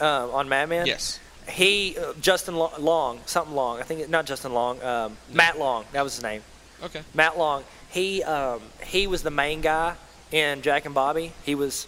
um, 0.00 0.30
on 0.30 0.48
Mad 0.48 0.70
Men? 0.70 0.86
Yes. 0.86 1.20
He, 1.48 1.98
uh, 1.98 2.14
Justin 2.22 2.56
Long, 2.56 3.20
something 3.26 3.54
Long. 3.54 3.80
I 3.80 3.82
think 3.82 4.08
not 4.08 4.24
Justin 4.24 4.54
Long. 4.54 4.82
Um, 4.82 5.18
Matt 5.30 5.58
Long. 5.58 5.84
That 5.92 6.02
was 6.02 6.14
his 6.14 6.22
name. 6.22 6.42
Okay. 6.84 7.02
Matt 7.14 7.38
Long. 7.38 7.64
He 7.90 8.22
um, 8.22 8.60
he 8.84 9.06
was 9.06 9.22
the 9.22 9.30
main 9.30 9.60
guy 9.60 9.94
in 10.32 10.62
Jack 10.62 10.84
and 10.84 10.94
Bobby. 10.94 11.32
He 11.44 11.54
was 11.54 11.86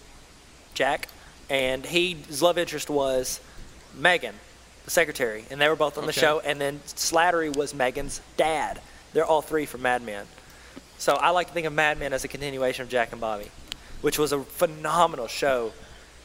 Jack, 0.75 1.09
and 1.51 1.85
he, 1.85 2.15
his 2.15 2.43
love 2.43 2.59
interest 2.59 2.89
was 2.89 3.41
Megan, 3.95 4.35
the 4.85 4.91
secretary, 4.91 5.45
and 5.51 5.61
they 5.61 5.69
were 5.69 5.77
both 5.77 5.99
on 5.99 6.05
the 6.05 6.11
Okay. 6.11 6.21
show. 6.21 6.41
And 6.41 6.61
then 6.61 6.81
Slattery 6.87 7.55
was 7.55 7.75
Megan's 7.75 8.21
dad. 8.37 8.81
They're 9.13 9.25
all 9.25 9.43
three 9.43 9.67
from 9.67 9.83
Mad 9.83 10.03
Men. 10.03 10.27
So 10.99 11.15
I 11.15 11.31
like 11.31 11.49
to 11.49 11.53
think 11.53 11.67
of 11.67 11.73
Mad 11.73 11.99
Men 11.99 12.13
as 12.13 12.25
a 12.25 12.29
continuation 12.29 12.83
of 12.83 12.89
Jack 12.89 13.13
and 13.13 13.21
Bobby, 13.21 13.51
which 14.03 14.19
was 14.19 14.33
a 14.33 14.43
phenomenal 14.43 15.27
show. 15.27 15.73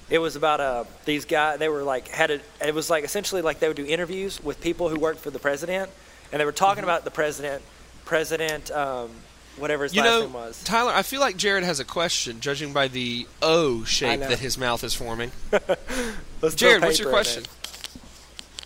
It 0.10 0.20
was 0.20 0.36
about 0.36 0.60
uh, 0.60 0.84
these 1.06 1.26
guys. 1.26 1.58
They 1.60 1.70
were 1.70 1.84
like 1.84 2.08
had 2.10 2.32
a. 2.32 2.40
It 2.66 2.74
was 2.76 2.90
like 2.90 3.04
essentially 3.04 3.42
like 3.42 3.60
they 3.60 3.68
would 3.68 3.78
do 3.78 3.86
interviews 3.86 4.44
with 4.44 4.62
people 4.62 4.90
who 4.90 5.00
worked 5.00 5.20
for 5.22 5.30
the 5.32 5.40
president, 5.40 5.90
and 6.32 6.40
they 6.40 6.46
were 6.46 6.52
talking 6.52 6.84
about 6.84 7.04
the 7.06 7.12
president, 7.12 7.64
president, 8.12 8.70
um, 8.72 9.10
whatever 9.56 9.84
his 9.84 9.96
You 9.96 10.02
last 10.02 10.10
know, 10.10 10.20
name 10.26 10.34
was. 10.34 10.64
Tyler, 10.66 10.92
I 10.94 11.02
feel 11.02 11.22
like 11.22 11.38
Jared 11.38 11.64
has 11.64 11.80
a 11.80 11.86
question, 11.86 12.42
judging 12.42 12.74
by 12.74 12.90
the 12.90 13.26
O 13.42 13.86
shape 13.86 14.20
that 14.20 14.40
his 14.40 14.58
mouth 14.58 14.84
is 14.84 14.94
forming. 14.94 15.32
Let's 16.42 16.56
Jared, 16.56 16.84
what's 16.84 17.00
your 17.00 17.10
question? 17.10 17.44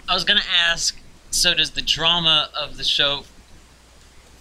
I 0.10 0.16
was 0.16 0.24
gonna 0.24 0.42
ask. 0.52 1.00
So 1.30 1.54
does 1.54 1.72
the 1.72 1.84
drama 1.84 2.50
of 2.60 2.78
the 2.78 2.84
show 2.84 3.26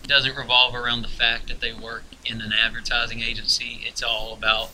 doesn't 0.05 0.35
revolve 0.37 0.75
around 0.75 1.03
the 1.03 1.09
fact 1.09 1.49
that 1.49 1.61
they 1.61 1.75
work 1.75 2.05
in 2.25 2.41
an 2.41 2.53
advertising 2.55 3.21
agency. 3.21 3.81
It's 3.85 4.03
all 4.03 4.33
about 4.33 4.71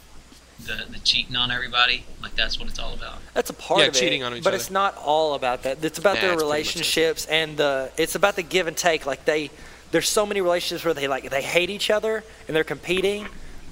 the, 0.64 0.84
the 0.88 0.98
cheating 1.00 1.34
on 1.34 1.50
everybody. 1.50 2.04
Like 2.22 2.36
that's 2.36 2.56
what 2.60 2.68
it's 2.68 2.78
all 2.78 2.94
about. 2.94 3.18
That's 3.34 3.50
a 3.50 3.54
part 3.54 3.80
Yeah, 3.80 3.86
of 3.86 3.96
it. 3.96 3.98
cheating 3.98 4.22
on 4.22 4.34
each 4.36 4.44
but 4.44 4.50
other. 4.50 4.56
it's 4.58 4.70
not 4.70 4.96
all 4.96 5.34
about 5.34 5.64
that. 5.64 5.84
It's 5.84 5.98
about 5.98 6.16
Nah, 6.16 6.20
their 6.20 6.32
it's 6.34 6.36
pretty 6.36 6.36
much 6.36 6.42
it. 6.42 6.44
relationships 6.44 7.26
and 7.26 7.56
the. 7.56 7.90
It's 7.96 8.14
about 8.14 8.36
the 8.36 8.42
give 8.44 8.68
and 8.68 8.76
take. 8.76 9.06
Like 9.06 9.24
they, 9.24 9.50
there's 9.90 10.08
so 10.08 10.24
many 10.26 10.40
relationships 10.40 10.84
where 10.84 10.94
they 10.94 11.08
like 11.08 11.28
they 11.30 11.42
hate 11.42 11.70
each 11.70 11.90
other 11.90 12.24
and 12.46 12.56
they're 12.56 12.64
competing, 12.64 13.26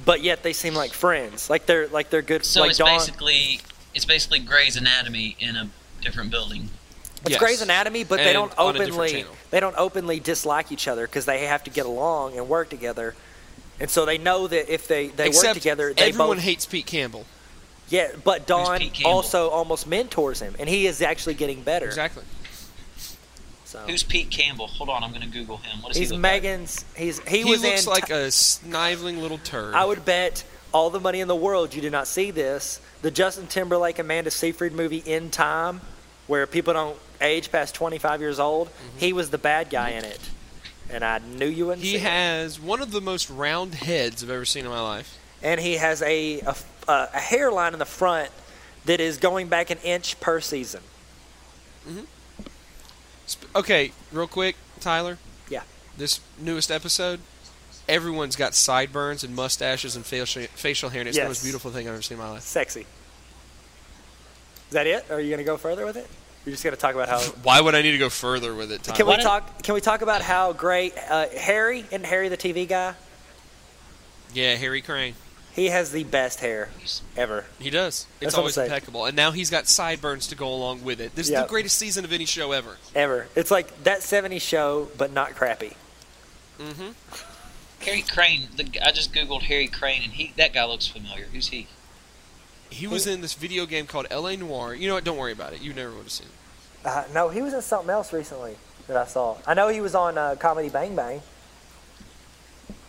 but 0.04 0.22
yet 0.22 0.42
they 0.42 0.52
seem 0.52 0.74
like 0.74 0.92
friends. 0.92 1.48
Like 1.48 1.66
they're 1.66 1.88
like 1.88 2.10
they're 2.10 2.22
good. 2.22 2.44
So 2.44 2.60
like 2.60 2.70
it's 2.70 2.78
Dawn. 2.78 2.88
basically 2.98 3.60
it's 3.94 4.04
basically 4.04 4.40
Grey's 4.40 4.76
Anatomy 4.76 5.36
in 5.38 5.56
a 5.56 5.68
different 6.00 6.30
building. 6.30 6.70
It's 7.22 7.30
Yes. 7.30 7.38
Grey's 7.40 7.62
Anatomy, 7.62 8.04
but 8.04 8.18
they 8.18 8.32
don't 8.32 8.56
on 8.58 8.76
a 8.76 8.78
different 8.78 9.12
openly 9.12 9.24
they 9.50 9.60
don't 9.60 9.74
openly 9.76 10.20
dislike 10.20 10.70
each 10.70 10.86
other 10.86 11.06
because 11.06 11.24
they 11.24 11.46
have 11.46 11.64
to 11.64 11.70
get 11.70 11.84
along 11.86 12.36
and 12.36 12.48
work 12.48 12.68
together, 12.70 13.14
and 13.80 13.90
so 13.90 14.04
they 14.06 14.18
know 14.18 14.46
that 14.46 14.72
if 14.72 14.86
they 14.86 15.08
they 15.08 15.26
Except 15.28 15.46
work 15.46 15.54
together, 15.54 15.92
they 15.92 16.08
everyone 16.10 16.36
both 16.36 16.44
hates 16.44 16.64
Pete 16.66 16.86
Campbell. 16.86 17.26
yeah. 17.88 18.08
But 18.22 18.46
Dawn 18.46 18.78
Pete 18.78 18.92
Campbell? 18.94 19.10
also 19.10 19.48
almost 19.50 19.86
mentors 19.88 20.40
him, 20.40 20.54
and 20.60 20.68
he 20.68 20.86
is 20.86 21.02
actually 21.02 21.34
getting 21.34 21.62
better. 21.62 21.86
Exactly. 21.86 22.22
So 23.68 23.80
Who's 23.80 24.02
Pete 24.02 24.30
Campbell? 24.30 24.66
Hold 24.66 24.88
on, 24.88 25.04
I'm 25.04 25.12
gonna 25.12 25.26
Google 25.26 25.58
him. 25.58 25.82
What 25.82 25.88
does 25.88 25.98
he's 25.98 26.08
he 26.08 26.16
look 26.16 26.22
like? 26.22 26.42
Megan's. 26.42 26.86
He's 26.96 27.20
he, 27.28 27.42
He, 27.42 27.44
was 27.50 27.62
looks 27.62 27.84
in. 27.84 27.90
like 27.92 28.06
Ti- 28.06 28.14
a 28.14 28.30
sniveling 28.30 29.20
little 29.20 29.36
turd. 29.36 29.74
I 29.74 29.84
would 29.84 30.06
bet 30.06 30.42
all 30.72 30.88
the 30.88 31.00
money 31.00 31.20
in 31.20 31.28
the 31.28 31.36
world 31.36 31.74
you 31.74 31.82
did 31.82 31.92
not 31.92 32.06
see 32.06 32.30
this. 32.30 32.80
The 33.02 33.10
Justin 33.10 33.46
Timberlake 33.46 33.98
Amanda 33.98 34.30
Seyfried 34.30 34.72
movie 34.72 35.02
In 35.04 35.30
Time, 35.30 35.82
where 36.28 36.46
people 36.46 36.72
don't 36.72 36.96
age 37.20 37.52
past 37.52 37.74
25 37.74 38.20
years 38.22 38.40
old. 38.40 38.68
Mm-hmm. 38.68 38.98
He 39.00 39.12
was 39.12 39.28
the 39.28 39.36
bad 39.38 39.68
guy 39.68 39.90
in 39.90 40.04
it, 40.06 40.20
and 40.90 41.04
I 41.04 41.18
knew 41.18 41.44
you 41.46 41.66
wouldn't. 41.66 41.82
he 41.84 41.90
see 41.90 41.96
it. 41.96 42.02
has 42.02 42.58
one 42.58 42.80
of 42.80 42.90
the 42.90 43.02
most 43.02 43.28
round 43.28 43.74
heads 43.74 44.22
I've 44.24 44.30
ever 44.30 44.46
seen 44.46 44.64
in 44.64 44.70
my 44.70 44.80
life. 44.80 45.18
and 45.42 45.60
he 45.60 45.74
has 45.74 46.00
a, 46.00 46.40
a, 46.40 46.56
a 46.88 47.08
a 47.12 47.18
hairline 47.20 47.74
in 47.74 47.78
the 47.78 47.84
front 47.84 48.30
that 48.86 48.98
is 48.98 49.18
going 49.18 49.48
back 49.48 49.68
an 49.68 49.76
inch 49.84 50.18
per 50.20 50.40
season. 50.40 50.80
Sp- 51.84 52.08
Okay, 53.56 53.92
real 54.12 54.26
quick, 54.26 54.56
Tyler. 54.80 55.18
Yeah. 55.48 55.62
This 55.96 56.20
newest 56.38 56.70
episode, 56.70 57.20
everyone's 57.88 58.36
got 58.36 58.54
sideburns 58.54 59.24
and 59.24 59.34
mustaches 59.34 59.96
and 59.96 60.04
facial 60.04 60.42
facial 60.54 60.90
hair, 60.90 61.00
and 61.00 61.08
it's 61.08 61.18
the 61.18 61.24
most 61.24 61.42
beautiful 61.42 61.70
thing 61.70 61.88
I've 61.88 61.94
ever 61.94 62.02
seen 62.02 62.18
in 62.18 62.24
my 62.24 62.30
life. 62.30 62.42
Sexy. 62.42 62.80
Is 62.80 64.72
that 64.72 64.86
it? 64.86 65.06
Or 65.08 65.16
are 65.16 65.20
you 65.20 65.28
going 65.30 65.38
to 65.38 65.44
go 65.44 65.56
further 65.56 65.86
with 65.86 65.96
it? 65.96 66.06
You're 66.44 66.52
just 66.52 66.62
going 66.62 66.74
to 66.74 66.80
talk 66.80 66.94
about 66.94 67.08
how. 67.08 67.18
Why 67.42 67.60
would 67.60 67.74
I 67.74 67.82
need 67.82 67.92
to 67.92 67.98
go 67.98 68.10
further 68.10 68.54
with 68.54 68.70
it, 68.70 68.82
Tyler? 68.82 68.96
Can 68.96 69.06
we 69.06 69.16
talk? 69.16 69.62
Can 69.62 69.74
we 69.74 69.80
talk 69.80 70.02
about 70.02 70.22
how 70.22 70.52
great 70.52 70.94
uh, 71.08 71.26
Harry 71.36 71.84
and 71.90 72.04
Harry 72.04 72.28
the 72.28 72.36
TV 72.36 72.68
guy? 72.68 72.94
yeah, 74.34 74.54
Harry 74.56 74.82
Crane. 74.82 75.14
He 75.58 75.66
has 75.70 75.90
the 75.90 76.04
best 76.04 76.38
hair 76.38 76.68
ever. 77.16 77.44
He 77.58 77.68
does. 77.68 78.06
It's 78.20 78.32
what 78.32 78.34
I'm 78.34 78.38
always 78.42 78.56
impeccable, 78.58 79.06
and 79.06 79.16
now 79.16 79.32
he's 79.32 79.50
got 79.50 79.66
sideburns 79.66 80.28
to 80.28 80.36
go 80.36 80.46
along 80.54 80.84
with 80.84 81.00
it. 81.00 81.16
This 81.16 81.26
is 81.26 81.32
Yeah. 81.32 81.42
the 81.42 81.48
greatest 81.48 81.76
season 81.76 82.04
of 82.04 82.12
any 82.12 82.26
show 82.26 82.52
ever. 82.52 82.76
Ever. 82.94 83.26
It's 83.34 83.50
like 83.50 83.82
that 83.82 84.02
70s 84.02 84.40
show, 84.40 84.88
but 84.96 85.12
not 85.12 85.34
crappy. 85.34 85.76
Mm-hmm. 86.60 86.90
Harry 87.84 88.02
Crane. 88.02 88.48
The, 88.56 88.62
g- 88.64 88.78
I 88.80 88.92
just 88.92 89.12
googled 89.12 89.42
Harry 89.42 89.66
Crane, 89.66 90.02
and 90.04 90.12
he 90.12 90.32
that 90.36 90.52
guy 90.54 90.64
looks 90.64 90.86
familiar. 90.86 91.24
Who's 91.32 91.48
he? 91.48 91.66
He 92.70 92.86
was 92.86 93.08
in 93.08 93.20
this 93.20 93.34
video 93.34 93.66
game 93.66 93.86
called 93.88 94.06
L.A. 94.10 94.36
Noire. 94.36 94.74
You 94.74 94.86
know 94.86 94.94
what? 94.94 95.02
Don't 95.02 95.16
worry 95.16 95.32
about 95.32 95.54
it. 95.54 95.60
You 95.60 95.72
never 95.74 95.90
would 95.90 96.02
have 96.04 96.12
seen 96.12 96.28
it. 96.28 96.86
Uh, 96.86 97.02
no, 97.12 97.30
he 97.30 97.42
was 97.42 97.52
in 97.52 97.62
something 97.62 97.90
else 97.90 98.12
recently 98.12 98.54
that 98.86 98.96
I 98.96 99.06
saw. 99.06 99.38
I 99.44 99.54
know 99.54 99.66
he 99.66 99.80
was 99.80 99.96
on 99.96 100.18
uh, 100.18 100.36
Comedy 100.38 100.68
Bang 100.68 100.94
Bang. 100.94 101.20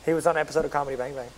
He 0.06 0.14
was 0.14 0.28
on 0.28 0.36
an 0.38 0.42
episode 0.42 0.66
of 0.66 0.72
Comedy 0.72 0.96
Bang 0.98 1.16
Bang. 1.16 1.30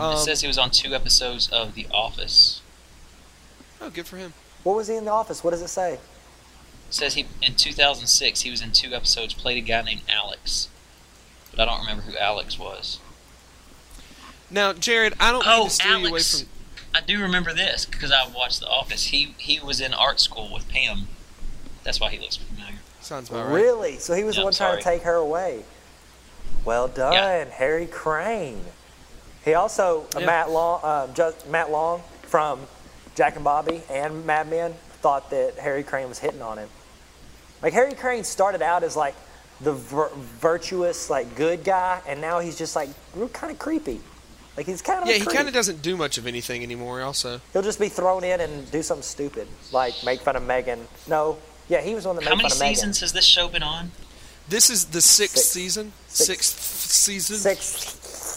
Um, 0.00 0.14
it 0.14 0.18
says 0.18 0.40
he 0.40 0.46
was 0.46 0.58
on 0.58 0.70
two 0.70 0.94
episodes 0.94 1.48
of 1.50 1.74
The 1.74 1.86
Office. 1.92 2.60
oh, 3.80 3.90
good 3.90 4.06
for 4.06 4.16
him. 4.16 4.32
What 4.64 4.76
was 4.76 4.88
he 4.88 4.96
in 4.96 5.04
the 5.04 5.10
office? 5.12 5.42
What 5.44 5.50
does 5.50 5.62
it 5.62 5.68
say? 5.68 5.94
It 5.94 6.00
says 6.90 7.14
he 7.14 7.26
in 7.42 7.54
2006 7.54 8.40
he 8.42 8.50
was 8.50 8.60
in 8.60 8.72
two 8.72 8.94
episodes. 8.94 9.34
Played 9.34 9.58
a 9.58 9.66
guy 9.66 9.82
named 9.82 10.02
Alex, 10.08 10.68
but 11.50 11.60
I 11.60 11.64
don't 11.66 11.80
remember 11.80 12.02
who 12.02 12.16
Alex 12.18 12.58
was. 12.58 12.98
Now, 14.50 14.72
Jared, 14.72 15.14
I 15.20 15.30
don't 15.30 15.44
mean 15.46 15.54
Oh, 15.60 15.64
to 15.64 15.70
steer 15.70 15.92
you 15.92 15.98
away 15.98 16.08
Alex. 16.10 16.40
from. 16.40 16.48
I 16.94 17.00
do 17.02 17.20
remember 17.20 17.52
this 17.52 17.84
because 17.84 18.10
I 18.10 18.26
watched 18.26 18.60
The 18.60 18.68
Office. 18.68 19.04
He 19.06 19.34
he 19.36 19.60
was 19.60 19.80
in 19.80 19.92
art 19.94 20.20
school 20.20 20.50
with 20.52 20.68
Pam. 20.68 21.08
That's 21.84 22.00
why 22.00 22.10
he 22.10 22.18
looks 22.18 22.36
familiar. 22.36 22.76
Sounds 23.00 23.28
about 23.30 23.46
right. 23.46 23.54
Really? 23.54 23.98
So 23.98 24.14
he 24.14 24.24
was 24.24 24.34
the 24.36 24.40
Yeah, 24.40 24.44
one 24.44 24.52
trying 24.54 24.78
to 24.78 24.82
take 24.82 25.02
her 25.02 25.14
away. 25.14 25.64
Well 26.64 26.88
done, 26.88 27.12
Yeah. 27.12 27.44
Harry 27.44 27.86
Crane. 27.86 28.64
He 29.48 29.54
also 29.54 30.06
uh, 30.14 30.20
Yeah. 30.20 30.26
Matt 30.26 30.50
Long, 30.50 30.80
uh, 30.82 31.06
just 31.14 31.46
Matt 31.48 31.70
Long 31.70 32.02
from 32.22 32.60
Jack 33.14 33.34
and 33.36 33.44
Bobby 33.44 33.80
and 33.90 34.26
Mad 34.26 34.48
Men 34.50 34.74
thought 35.00 35.30
that 35.30 35.54
Harry 35.58 35.82
Crane 35.82 36.08
was 36.08 36.18
hitting 36.18 36.42
on 36.42 36.58
him. 36.58 36.68
Like 37.62 37.72
Harry 37.72 37.94
Crane 37.94 38.24
started 38.24 38.60
out 38.62 38.82
as 38.82 38.94
like 38.94 39.14
the 39.60 39.72
vir- 39.72 40.10
virtuous, 40.40 41.08
like 41.10 41.34
good 41.34 41.64
guy, 41.64 42.00
and 42.06 42.20
now 42.20 42.40
he's 42.40 42.56
just 42.58 42.76
like 42.76 42.90
real 43.14 43.28
kind 43.30 43.50
of 43.50 43.58
creepy. 43.58 44.00
Like 44.56 44.66
he's 44.66 44.82
kind 44.82 45.02
of 45.02 45.08
Yeah, 45.08 45.14
a 45.16 45.18
he 45.20 45.24
kind 45.26 45.48
of 45.48 45.54
doesn't 45.54 45.82
do 45.82 45.96
much 45.96 46.18
of 46.18 46.26
anything 46.26 46.62
anymore. 46.62 47.00
Also, 47.02 47.40
He'll 47.52 47.62
just 47.62 47.80
be 47.80 47.88
thrown 47.88 48.24
in 48.24 48.40
and 48.40 48.70
do 48.70 48.82
something 48.82 49.02
stupid, 49.02 49.48
like 49.72 49.94
make 50.04 50.20
fun 50.20 50.36
of 50.36 50.42
Megan. 50.44 50.86
No, 51.08 51.38
yeah, 51.68 51.80
he 51.80 51.94
was 51.94 52.06
on 52.06 52.16
the 52.16 52.22
How 52.22 52.30
many 52.36 52.42
fun 52.42 52.52
of 52.52 52.58
Megan. 52.60 52.74
seasons 52.76 53.00
has 53.00 53.12
this 53.12 53.24
show 53.24 53.48
been 53.48 53.62
on? 53.62 53.92
this 54.48 54.68
is 54.70 54.86
the 54.86 55.00
sixth 55.00 55.36
Six. 55.38 55.48
season, 55.48 55.92
Six. 56.08 56.26
sixth 56.46 56.90
season. 56.90 57.36
Six. 57.36 58.27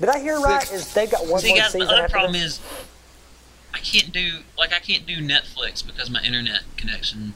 Did 0.00 0.08
I 0.08 0.18
hear 0.20 0.38
right? 0.40 0.62
Six. 0.62 0.72
Is 0.88 0.94
they 0.94 1.06
got 1.06 1.26
one 1.26 1.40
See, 1.40 1.48
more 1.48 1.58
guys, 1.58 1.72
the 1.72 1.82
other 1.82 1.94
after 2.02 2.08
problem 2.12 2.32
this? 2.32 2.42
is 2.42 2.60
I 3.74 3.78
can't 3.78 4.12
do 4.12 4.38
like 4.58 4.72
I 4.72 4.78
can't 4.78 5.06
do 5.06 5.18
Netflix 5.18 5.86
because 5.86 6.10
my 6.10 6.22
internet 6.22 6.62
connection 6.76 7.34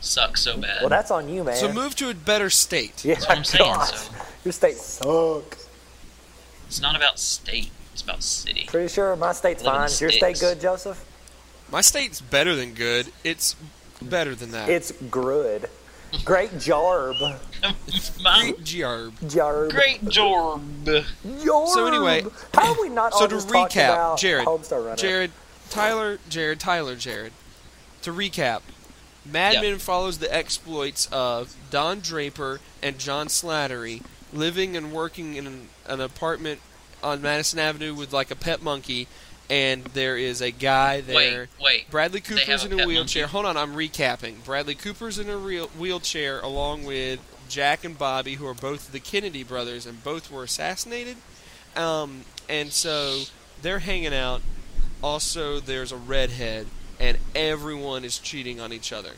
sucks 0.00 0.40
so 0.42 0.56
bad. 0.56 0.80
Well, 0.80 0.88
that's 0.88 1.10
on 1.10 1.28
you, 1.28 1.44
man. 1.44 1.56
So 1.56 1.72
move 1.72 1.94
to 1.96 2.10
a 2.10 2.14
better 2.14 2.50
state. 2.50 3.04
yeah, 3.04 3.14
That's 3.14 3.28
what 3.28 3.38
I'm 3.38 3.44
saying. 3.44 3.74
So 3.84 4.12
Your 4.44 4.52
state 4.52 4.76
sucks. 4.76 5.68
it's 6.66 6.80
not 6.80 6.96
about 6.96 7.18
state; 7.18 7.70
it's 7.92 8.02
about 8.02 8.22
city. 8.22 8.64
Pretty 8.66 8.88
sure 8.92 9.14
my 9.16 9.32
state's 9.32 9.62
fine. 9.62 9.86
Is 9.86 10.00
your 10.00 10.10
state 10.10 10.40
good, 10.40 10.60
Joseph? 10.60 11.04
My 11.70 11.80
state's 11.80 12.20
better 12.20 12.56
than 12.56 12.74
good. 12.74 13.12
It's 13.22 13.54
better 14.02 14.34
than 14.34 14.50
that. 14.50 14.68
It's 14.68 14.90
good. 14.92 15.68
Great 16.24 16.50
jarb. 16.52 17.18
My 18.22 18.52
Jarb. 18.62 19.12
Jarb. 19.28 19.70
great 19.70 20.00
Jorb. 20.02 20.62
Jarb. 20.84 21.68
So 21.68 21.86
anyway, 21.86 22.24
how 22.54 22.72
are 22.72 22.80
we 22.80 22.88
not 22.88 23.12
So 23.14 23.20
all 23.20 23.28
to 23.28 23.34
just 23.34 23.48
talking 23.48 23.80
recap, 23.80 23.88
about 23.90 24.18
Jared, 24.18 24.46
Homestar 24.46 24.84
Runner? 24.84 24.96
Jared, 24.96 25.30
Tyler, 25.70 26.18
Jared, 26.28 26.60
Tyler, 26.60 26.96
Jared. 26.96 27.32
To 28.02 28.12
recap, 28.12 28.62
Mad 29.24 29.54
Yeah. 29.54 29.62
Men 29.62 29.78
follows 29.78 30.18
the 30.18 30.34
exploits 30.34 31.06
of 31.12 31.54
Don 31.70 32.00
Draper 32.00 32.60
and 32.82 32.98
John 32.98 33.26
Slattery 33.26 34.02
living 34.32 34.76
and 34.76 34.92
working 34.92 35.34
in 35.34 35.46
an, 35.46 35.68
an 35.86 36.00
apartment 36.00 36.60
on 37.02 37.20
Madison 37.20 37.58
Avenue 37.58 37.94
with 37.94 38.12
like 38.12 38.30
a 38.30 38.36
pet 38.36 38.62
monkey, 38.62 39.08
and 39.50 39.84
there 39.86 40.16
is 40.16 40.40
a 40.40 40.52
guy 40.52 41.00
there. 41.00 41.48
Wait, 41.58 41.64
wait. 41.64 41.90
Bradley 41.90 42.20
Cooper's 42.20 42.64
in 42.64 42.72
a 42.72 42.84
a 42.84 42.86
wheelchair. 42.86 43.24
monkey? 43.24 43.32
Hold 43.32 43.46
on, 43.46 43.56
I'm 43.56 43.74
recapping. 43.74 44.44
Bradley 44.44 44.76
Cooper's 44.76 45.18
in 45.18 45.28
a 45.28 45.36
real 45.36 45.66
wheelchair 45.68 46.38
along 46.40 46.84
with 46.84 47.18
Jack 47.48 47.84
and 47.84 47.98
Bobby, 47.98 48.36
who 48.36 48.46
are 48.46 48.54
both 48.54 48.92
the 48.92 49.00
Kennedy 49.00 49.42
brothers, 49.42 49.84
and 49.86 50.02
both 50.04 50.30
were 50.30 50.44
assassinated. 50.44 51.16
Um, 51.76 52.22
and 52.48 52.72
so 52.72 53.22
they're 53.60 53.80
hanging 53.80 54.14
out. 54.14 54.40
Also, 55.02 55.58
there's 55.58 55.90
a 55.90 55.96
redhead, 55.96 56.68
and 57.00 57.18
everyone 57.34 58.04
is 58.04 58.18
cheating 58.18 58.60
on 58.60 58.72
each 58.72 58.92
other. 58.92 59.12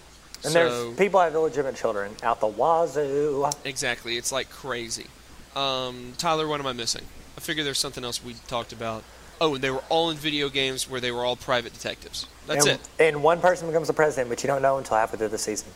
and 0.45 0.53
so 0.53 0.85
there's 0.87 0.97
people 0.97 1.21
have 1.21 1.35
illegitimate 1.35 1.77
children 1.77 2.17
out 2.23 2.41
the 2.41 2.47
wazoo. 2.47 3.51
exactly, 3.65 4.17
it's 4.17 4.33
like 4.33 4.49
crazy. 4.49 5.07
Um, 5.55 6.15
Tyler, 6.17 6.49
what 6.49 6.59
am 6.59 6.67
I 6.67 6.73
missing? 6.73 7.05
I 7.37 7.41
figure 7.41 7.65
there's 7.65 7.79
something 7.79 8.05
else 8.05 8.25
we 8.25 8.35
talked 8.49 8.73
about. 8.73 9.05
Oh, 9.43 9.57
and 9.57 9.65
they 9.65 9.71
were 9.73 9.83
all 9.89 10.09
in 10.11 10.17
video 10.17 10.49
games 10.49 10.89
where 10.89 11.01
they 11.01 11.11
were 11.11 11.25
all 11.25 11.35
private 11.35 11.73
detectives. 11.73 12.29
That's 12.47 12.65
and, 12.65 12.79
it. 12.79 12.89
And 13.01 13.25
one 13.25 13.41
person 13.41 13.67
becomes 13.67 13.89
the 13.89 13.93
president, 13.93 14.29
but 14.29 14.41
you 14.45 14.47
don't 14.47 14.63
know 14.63 14.79
until 14.79 14.97
halfway 14.97 15.19
through 15.19 15.29
the 15.31 15.39
season. 15.39 15.69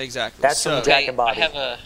Exactly. 0.00 0.42
That's 0.42 0.58
so, 0.58 0.76
from 0.76 0.84
Jack 0.84 0.96
Okay, 0.98 1.06
and 1.06 1.16
Bobby. 1.16 1.40
I 1.40 1.44
have 1.44 1.54
a. 1.54 1.78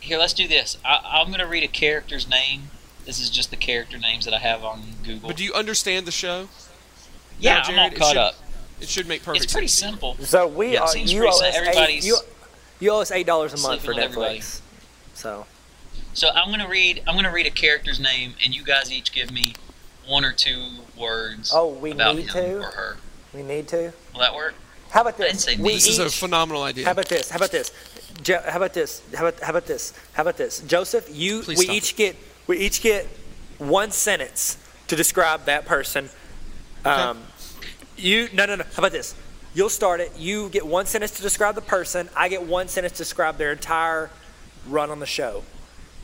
Here, 0.00 0.16
let's 0.18 0.32
do 0.32 0.48
this. 0.48 0.78
I, 0.82 1.00
I'm 1.20 1.26
going 1.26 1.40
to 1.40 1.46
read 1.46 1.62
a 1.62 1.68
character's 1.68 2.26
name. 2.28 2.70
This 3.04 3.20
is 3.20 3.28
just 3.28 3.50
the 3.50 3.56
character 3.56 3.98
names 3.98 4.24
that 4.24 4.32
I 4.32 4.38
have 4.38 4.64
on 4.64 4.82
Google. 5.04 5.28
But 5.28 5.36
do 5.36 5.44
you 5.44 5.52
understand 5.52 6.06
the 6.06 6.10
show? 6.12 6.48
yeah, 7.38 7.54
now, 7.54 7.58
I'm 7.58 7.64
Jared, 7.66 7.78
all 7.80 7.86
it 7.88 7.94
caught 7.98 8.08
should- 8.08 8.16
up. 8.16 8.34
It 8.80 8.88
should 8.88 9.06
make 9.08 9.22
perfect 9.24 9.44
It's 9.44 9.52
pretty 9.52 9.68
sense. 9.68 9.92
simple. 9.92 10.16
So 10.20 10.46
we 10.46 10.74
Yeah, 10.74 10.84
are. 10.84 10.96
You 10.96 11.28
owe 11.28 11.30
sad. 11.38 11.66
us 11.68 11.76
eight. 11.76 12.04
You, 12.04 12.16
you 12.78 12.90
owe 12.90 13.00
us 13.00 13.10
eight 13.10 13.26
dollars 13.26 13.52
a 13.52 13.58
month 13.66 13.80
for 13.82 13.92
sleeping 13.94 14.04
everybody. 14.04 14.38
Netflix. 14.40 14.60
So 15.14 15.46
So 16.14 16.28
I'm 16.28 16.48
going 16.48 16.60
to 16.60 16.68
read. 16.68 17.02
I'm 17.06 17.14
going 17.14 17.24
to 17.24 17.30
read 17.30 17.46
a 17.46 17.50
character's 17.50 17.98
name, 17.98 18.34
and 18.44 18.54
you 18.54 18.62
guys 18.64 18.92
each 18.92 19.12
give 19.12 19.30
me 19.30 19.54
one 20.06 20.24
or 20.24 20.32
two 20.32 20.62
words 20.98 21.52
Oh, 21.54 21.68
we 21.68 21.90
about 21.92 22.16
need 22.16 22.26
him 22.30 22.32
to? 22.32 22.58
or 22.60 22.70
her. 22.70 22.96
we 23.34 23.42
need 23.42 23.68
to. 23.68 23.92
Will 24.12 24.20
that 24.20 24.34
work? 24.34 24.54
How 24.90 25.00
about 25.02 25.14
I 25.20 25.28
this? 25.32 25.42
say 25.42 25.56
We 25.56 25.74
This 25.74 25.88
is 25.88 25.98
a 25.98 26.08
phenomenal 26.08 26.62
idea. 26.62 26.84
How 26.84 26.92
about 26.92 27.08
this? 27.08 27.28
How 27.30 27.36
about 27.36 27.50
this? 27.50 27.72
Jo- 28.22 28.42
how 28.46 28.56
about 28.56 28.72
this? 28.72 29.02
How 29.14 29.26
about 29.26 29.40
how 29.42 29.50
about 29.50 29.66
this? 29.66 29.92
How 30.14 30.22
about 30.22 30.36
this? 30.36 30.60
Joseph, 30.60 31.08
you 31.12 31.42
Please 31.42 31.58
we 31.58 31.64
stop 31.64 31.76
each 31.76 31.96
get 31.96 32.16
we 32.46 32.58
each 32.58 32.80
get 32.80 33.06
one 33.58 33.90
sentence 33.90 34.56
to 34.88 34.96
describe 34.96 35.44
that 35.46 35.66
person. 35.66 36.08
Um, 36.84 37.18
you 37.96 38.28
no 38.32 38.46
no 38.46 38.54
no. 38.56 38.64
How 38.64 38.78
about 38.78 38.92
this? 38.92 39.14
You'll 39.54 39.68
start 39.70 40.00
it. 40.00 40.12
You 40.16 40.48
get 40.50 40.66
one 40.66 40.86
sentence 40.86 41.12
to 41.12 41.22
describe 41.22 41.54
the 41.56 41.62
person. 41.62 42.08
I 42.14 42.28
get 42.28 42.44
one 42.46 42.68
sentence 42.68 42.92
to 42.94 42.98
describe 42.98 43.38
their 43.38 43.52
entire 43.52 44.10
run 44.68 44.90
on 44.90 45.00
the 45.00 45.06
show. 45.06 45.42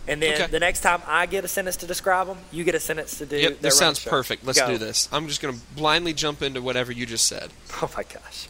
And 0.09 0.21
then 0.21 0.35
Okay. 0.35 0.47
the 0.51 0.59
next 0.59 0.81
time 0.81 1.01
I 1.07 1.27
get 1.27 1.45
a 1.45 1.49
sentence 1.49 1.77
to 1.77 1.87
describe 1.87 2.27
them, 2.27 2.39
you 2.51 2.65
get 2.65 2.75
a 2.75 2.81
sentence 2.81 3.19
to 3.19 3.27
do. 3.27 3.37
Yep, 3.37 3.61
this 3.61 3.79
sounds 3.79 4.01
show. 4.01 4.11
perfect. 4.11 4.45
Let's 4.45 4.59
Go. 4.61 4.67
do 4.67 4.79
this. 4.79 5.09
I'm 5.13 5.29
just 5.29 5.41
going 5.41 5.55
to 5.55 5.61
blindly 5.77 6.13
jump 6.13 6.43
into 6.43 6.61
whatever 6.61 6.91
you 6.91 7.07
just 7.07 7.27
said. 7.27 7.51
Oh 7.83 7.91
my 7.97 8.03
gosh. 8.03 8.49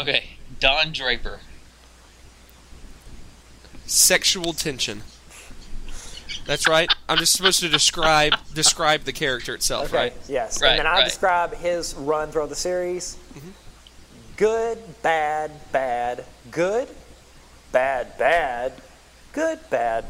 Okay, 0.00 0.30
Don 0.60 0.92
Draper. 0.92 1.40
Sexual 3.86 4.54
tension. 4.54 5.02
That's 6.46 6.66
right. 6.68 6.90
I'm 7.08 7.18
just 7.18 7.34
supposed 7.36 7.60
to 7.60 7.68
describe 7.68 8.34
describe 8.54 9.02
the 9.04 9.12
character 9.12 9.54
itself, 9.54 9.88
Okay. 9.88 9.96
right? 9.96 10.12
Yes. 10.28 10.60
Right, 10.60 10.70
and 10.70 10.78
then 10.80 10.86
I 10.86 10.96
right. 10.98 11.04
describe 11.04 11.54
his 11.54 11.94
run 11.94 12.30
through 12.32 12.48
the 12.48 12.54
series. 12.54 13.16
Mm-hmm. 13.34 13.50
Good, 14.36 15.02
bad, 15.02 15.52
bad, 15.72 16.24
good, 16.50 16.88
bad, 17.72 18.18
bad, 18.18 18.72
good, 19.32 19.58
bad. 19.70 20.04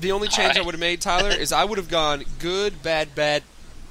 The 0.00 0.12
only 0.12 0.28
change 0.28 0.56
I 0.56 0.60
would 0.62 0.74
have 0.74 0.80
made, 0.80 1.00
Tyler, 1.00 1.30
is 1.30 1.52
I 1.52 1.64
would 1.64 1.78
have 1.78 1.88
gone 1.88 2.24
good, 2.38 2.82
bad, 2.82 3.14
bad, 3.14 3.42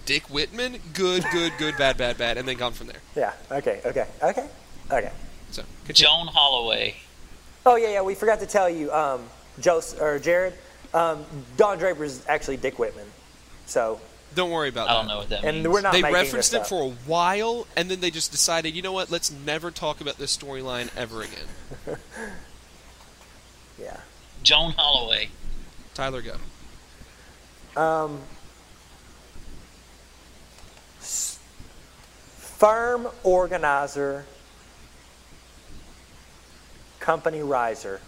Dick 0.06 0.30
Whitman, 0.30 0.80
good, 0.93 1.26
good, 1.34 1.52
good, 1.58 1.76
bad, 1.78 1.98
bad, 1.98 2.17
bad, 2.17 2.38
and 2.38 2.48
then 2.48 2.56
gone 2.58 2.72
from 2.72 2.88
there. 2.88 3.02
Yeah. 3.15 3.34
Okay. 3.52 3.82
Okay. 3.86 4.06
Okay. 4.24 4.48
Okay. 4.89 5.12
So, 5.52 5.63
continue. 5.86 6.08
Joan 6.08 6.28
Holloway. 6.28 6.96
Oh 7.65 7.76
yeah, 7.76 7.89
yeah. 7.89 8.02
We 8.02 8.15
forgot 8.15 8.39
to 8.39 8.46
tell 8.46 8.70
you, 8.70 8.91
um, 8.93 9.24
Joseph 9.60 10.00
or 10.02 10.17
Jared. 10.20 10.54
Um, 10.93 11.26
Don 11.58 11.78
Draper 11.78 12.06
is 12.06 12.24
actually 12.30 12.56
Dick 12.56 12.80
Whitman. 12.80 13.06
So, 13.65 14.00
Don't 14.36 14.52
worry 14.52 14.70
about 14.70 14.88
I 14.89 14.93
that. 14.93 15.00
don't 15.00 15.08
know 15.10 15.17
what 15.17 15.30
that 15.30 15.43
and 15.43 15.58
means. 15.58 15.67
we're 15.67 15.82
not 15.82 15.91
They 15.91 16.02
referenced 16.02 16.52
this 16.52 16.54
it 16.54 16.62
up. 16.62 16.67
for 16.67 16.84
a 16.84 16.89
while, 17.06 17.67
and 17.76 17.91
then 17.91 18.00
they 18.00 18.10
just 18.10 18.32
decided, 18.32 18.74
you 18.74 18.82
know 18.82 18.93
what? 18.93 19.12
Let's 19.12 19.30
never 19.30 19.70
talk 19.72 20.00
about 20.00 20.17
this 20.17 20.36
storyline 20.36 20.89
ever 20.96 21.22
again. 21.24 21.98
Yeah. 23.80 23.98
Joan 24.43 24.72
Holloway. 24.72 25.30
Tyler, 25.97 26.21
go. 26.21 27.81
Um, 27.81 28.19
firm 32.38 33.07
organizer, 33.23 34.23
company 36.99 37.41
riser. 37.41 37.99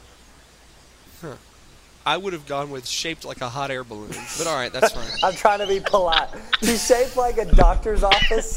I 2.05 2.15
would 2.15 2.33
have 2.33 2.45
gone 2.45 2.69
with 2.69 2.87
shaped 2.87 3.25
like 3.25 3.41
a 3.41 3.49
hot 3.49 3.71
air 3.71 3.83
balloon, 3.83 4.13
but 4.37 4.45
all 4.45 4.55
right, 4.55 4.71
that's 4.71 4.91
fine. 4.93 5.09
I'm 5.23 5.33
trying 5.33 5.57
to 5.57 5.67
be 5.67 5.79
polite. 5.79 6.29
She's 6.61 6.85
shaped 6.85 7.17
like 7.17 7.39
a 7.39 7.45
doctor's 7.45 8.03
office. 8.03 8.53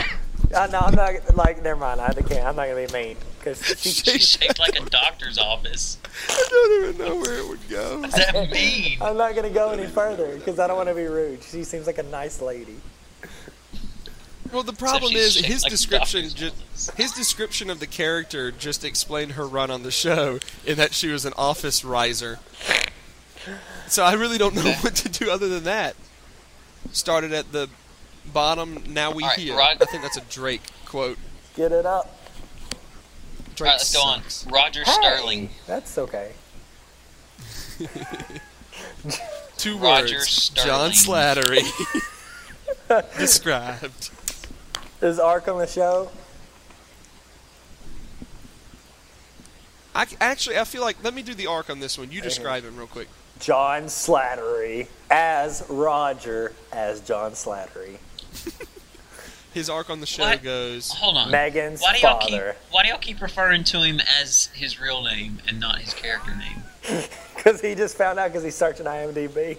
Uh, 0.53 0.69
no, 0.71 0.81
I'm 0.81 0.95
not 0.95 1.37
like. 1.37 1.63
Never 1.63 1.81
mind. 1.81 2.01
I 2.01 2.13
can't. 2.13 2.47
I'm 2.47 2.57
not 2.57 2.67
gonna 2.69 2.87
be 2.87 2.93
mean 2.93 3.17
because 3.39 3.65
she. 3.81 3.91
She's 3.91 4.29
shaped 4.29 4.59
like 4.59 4.79
a 4.79 4.85
doctor's 4.91 5.39
office. 5.39 5.99
I 6.29 6.47
don't 6.51 6.85
even 6.85 7.07
know 7.07 7.17
where 7.17 7.39
it 7.39 7.49
would 7.49 7.69
go. 7.69 8.01
What 8.01 8.11
does 8.11 8.27
that 8.27 8.51
mean? 8.51 8.99
I'm 9.01 9.17
not 9.17 9.35
gonna 9.35 9.51
go 9.51 9.71
any 9.71 9.87
further 9.87 10.37
because 10.37 10.59
I 10.59 10.67
don't 10.67 10.77
want 10.77 10.89
to 10.89 10.95
be 10.95 11.05
rude. 11.05 11.43
She 11.43 11.65
seems 11.65 11.87
like 11.87 11.99
a 11.99 12.03
nice 12.05 12.43
lady. 12.43 12.77
Well, 14.53 14.63
the 14.63 14.75
problem 14.75 15.13
she's 15.13 15.37
is 15.37 15.45
his 15.47 15.63
like 15.63 15.71
description. 15.71 16.25
doctor's 16.25 16.53
Just, 16.53 16.91
his 16.99 17.13
description 17.13 17.71
of 17.71 17.81
the 17.81 17.87
character 17.87 18.53
just 18.53 18.85
explained 18.85 19.33
her 19.33 19.47
run 19.47 19.71
on 19.71 19.83
the 19.83 19.91
show 19.91 20.41
in 20.67 20.77
that 20.77 20.93
she 20.93 21.09
was 21.09 21.25
an 21.25 21.33
office 21.39 21.85
riser. 21.85 22.39
So 23.89 24.05
I 24.05 24.13
really 24.13 24.37
don't 24.37 24.55
know 24.55 24.73
what 24.81 24.95
to 24.97 25.09
do 25.09 25.31
other 25.31 25.49
than 25.49 25.65
that. 25.65 25.97
Started 26.93 27.33
at 27.33 27.53
the 27.53 27.71
bottom, 28.27 28.83
now 28.89 29.11
we 29.13 29.23
All 29.23 29.29
right, 29.31 29.39
hear. 29.39 29.57
Rod- 29.57 29.79
I 29.81 29.85
think 29.87 30.03
that's 30.03 30.17
a 30.17 30.23
Drake 30.23 30.63
quote. 30.87 31.19
Get 31.57 31.73
it 31.73 31.87
up. 31.87 32.19
Drake 33.55 33.61
All 33.61 33.67
right, 33.67 33.73
let's 33.75 33.95
go 33.95 34.03
on. 34.03 34.23
Roger 34.53 34.85
Hey, 34.85 34.93
Sterling. 34.93 35.51
That's 35.67 35.99
okay. 35.99 36.33
Two 39.57 39.77
Roger 39.79 40.17
words. 40.17 40.49
John 40.51 40.91
Slattery. 40.93 41.63
Described. 43.19 44.11
Is 45.01 45.19
Ark 45.19 45.49
on 45.49 45.59
the 45.59 45.67
show? 45.67 46.11
I 49.95 50.07
c- 50.07 50.17
actually, 50.21 50.59
I 50.59 50.65
feel 50.65 50.81
like 50.83 51.03
let 51.05 51.13
me 51.15 51.23
do 51.23 51.35
the 51.35 51.47
arc 51.47 51.69
on 51.69 51.81
this 51.81 51.99
one. 51.99 52.11
You 52.11 52.21
describe 52.23 52.65
him 52.65 52.77
real 52.77 52.87
quick. 52.87 53.09
John 53.41 53.85
Slattery 53.85 54.87
as 55.11 55.65
Roger 55.69 56.55
as 56.73 57.01
John 57.01 57.33
Slattery. 57.33 57.99
His 59.55 59.69
arc 59.69 59.91
on 59.91 60.01
the 60.01 60.07
show 60.07 60.23
What? 60.23 60.43
goes. 60.43 60.91
Hold 60.93 61.17
on. 61.19 61.31
Megan's 61.31 61.83
why 61.83 61.95
do 61.95 62.01
y'all 62.01 62.19
father. 62.21 62.53
keep 62.59 62.73
Why 62.73 62.83
do 62.85 62.89
y'all 62.89 62.99
keep 62.99 63.21
referring 63.21 63.65
to 63.65 63.83
him 63.83 64.01
as 64.21 64.47
his 64.55 64.81
real 64.81 65.03
name 65.03 65.41
and 65.47 65.61
not 65.61 65.79
his 65.81 65.93
character 65.95 66.35
name? 66.35 66.63
Because 67.37 67.61
he 67.61 67.75
just 67.75 67.97
found 67.97 68.21
out 68.21 68.29
because 68.29 68.45
he's 68.45 68.55
searching 68.55 68.87
IMDb. 68.87 69.59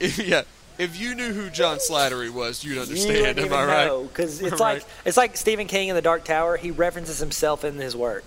yeah, 0.26 0.40
if 0.78 0.98
you 0.98 1.14
knew 1.14 1.34
who 1.34 1.50
John 1.50 1.76
Slattery 1.76 2.30
was, 2.30 2.64
you'd 2.64 2.78
understand. 2.78 3.18
wouldn't 3.18 3.38
Am 3.40 3.44
even 3.44 3.58
I 3.58 3.64
right? 3.66 3.86
know 3.88 4.04
because 4.04 4.40
it's 4.40 4.54
Am 4.54 4.62
I 4.62 4.72
like 4.74 4.84
it's 5.04 5.18
like 5.18 5.36
Stephen 5.36 5.66
King 5.66 5.88
in 5.88 5.94
The 5.94 6.00
Dark 6.00 6.24
Tower. 6.24 6.56
He 6.56 6.70
references 6.70 7.18
himself 7.18 7.62
in 7.62 7.74
his 7.74 7.94
work. 7.94 8.24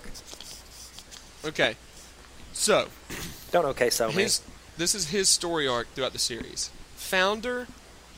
Okay, 1.44 1.74
so 2.52 2.86
Don't 3.50 3.64
okay 3.66 3.90
so 3.90 4.12
me. 4.12 4.24
this 4.76 4.94
is 4.94 5.08
his 5.08 5.28
story 5.28 5.66
arc 5.66 5.88
throughout 5.94 6.12
the 6.12 6.18
series. 6.20 6.70
Founder, 6.94 7.66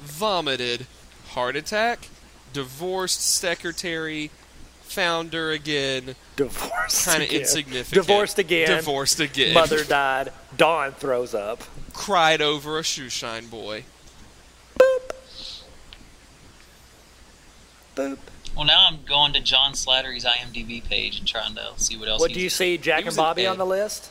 vomited, 0.02 0.86
heart 1.28 1.56
attack, 1.56 2.08
divorced 2.52 3.20
secretary, 3.22 4.30
founder 4.82 5.50
again, 5.50 6.14
Divorced 6.36 7.06
kind 7.06 7.22
of 7.22 7.30
insignificant. 7.30 8.06
Divorced 8.06 8.38
again. 8.38 8.68
Divorced 8.68 9.20
again. 9.20 9.54
Mother 9.54 9.84
died. 9.84 10.32
Dawn 10.56 10.92
throws 10.92 11.34
up. 11.34 11.62
cried 11.92 12.40
over 12.42 12.78
a 12.78 12.82
shoeshine 12.82 13.50
boy. 13.50 13.84
Boop. 14.78 15.12
Boop. 17.96 18.18
Well, 18.54 18.64
now 18.64 18.86
I'm 18.88 19.00
going 19.06 19.32
to 19.34 19.40
John 19.40 19.72
Slattery's 19.72 20.24
IMDb 20.24 20.82
page 20.82 21.18
and 21.18 21.28
trying 21.28 21.54
to 21.56 21.72
see 21.76 21.96
what 21.96 22.08
else. 22.08 22.20
What 22.20 22.30
he's 22.30 22.36
do 22.38 22.42
you 22.42 22.50
see, 22.50 22.78
Jack 22.78 23.04
and 23.06 23.14
Bobby 23.16 23.46
on 23.46 23.58
the 23.58 23.66
list? 23.66 24.10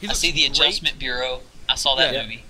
He 0.00 0.08
I 0.08 0.12
see 0.12 0.32
the 0.32 0.48
great. 0.48 0.50
Adjustment 0.58 0.98
Bureau. 0.98 1.40
I 1.68 1.76
saw 1.76 1.94
that 1.94 2.12
Yeah. 2.12 2.22
movie. 2.22 2.44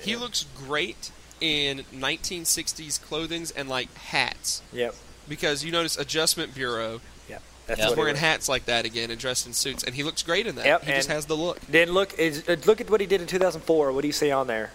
He 0.00 0.16
looks 0.16 0.44
great 0.56 1.10
in 1.40 1.84
1960s 1.94 3.00
clothings 3.02 3.50
and 3.50 3.68
like 3.68 3.92
hats 3.94 4.62
Yep. 4.72 4.94
because 5.28 5.64
you 5.64 5.72
notice 5.72 5.96
Adjustment 5.96 6.54
Bureau. 6.54 7.00
Yep. 7.28 7.42
That's 7.66 7.80
He's 7.80 7.88
what 7.90 7.94
he 7.96 8.00
wearing 8.00 8.16
hats 8.16 8.48
like 8.48 8.64
that 8.66 8.84
again 8.84 9.10
and 9.10 9.20
dressed 9.20 9.46
in 9.46 9.52
suits, 9.52 9.84
and 9.84 9.94
he 9.94 10.02
looks 10.02 10.22
great 10.22 10.46
in 10.46 10.54
that. 10.56 10.64
Yep, 10.66 10.84
he 10.84 10.92
just 10.92 11.08
has 11.08 11.26
the 11.26 11.36
look. 11.36 11.60
Then 11.62 11.90
look, 11.92 12.18
is, 12.18 12.48
uh, 12.48 12.56
look 12.66 12.80
at 12.80 12.88
what 12.90 13.00
he 13.00 13.06
did 13.06 13.20
in 13.20 13.26
2004. 13.26 13.92
What 13.92 14.00
do 14.02 14.06
you 14.06 14.12
see 14.12 14.30
on 14.30 14.46
there? 14.46 14.70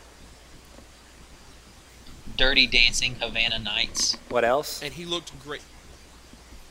Dirty 2.35 2.65
Dancing, 2.65 3.15
Havana 3.15 3.59
Nights, 3.59 4.17
What 4.29 4.43
else? 4.43 4.81
And 4.81 4.93
he 4.93 5.05
looked 5.05 5.31
great. 5.43 5.61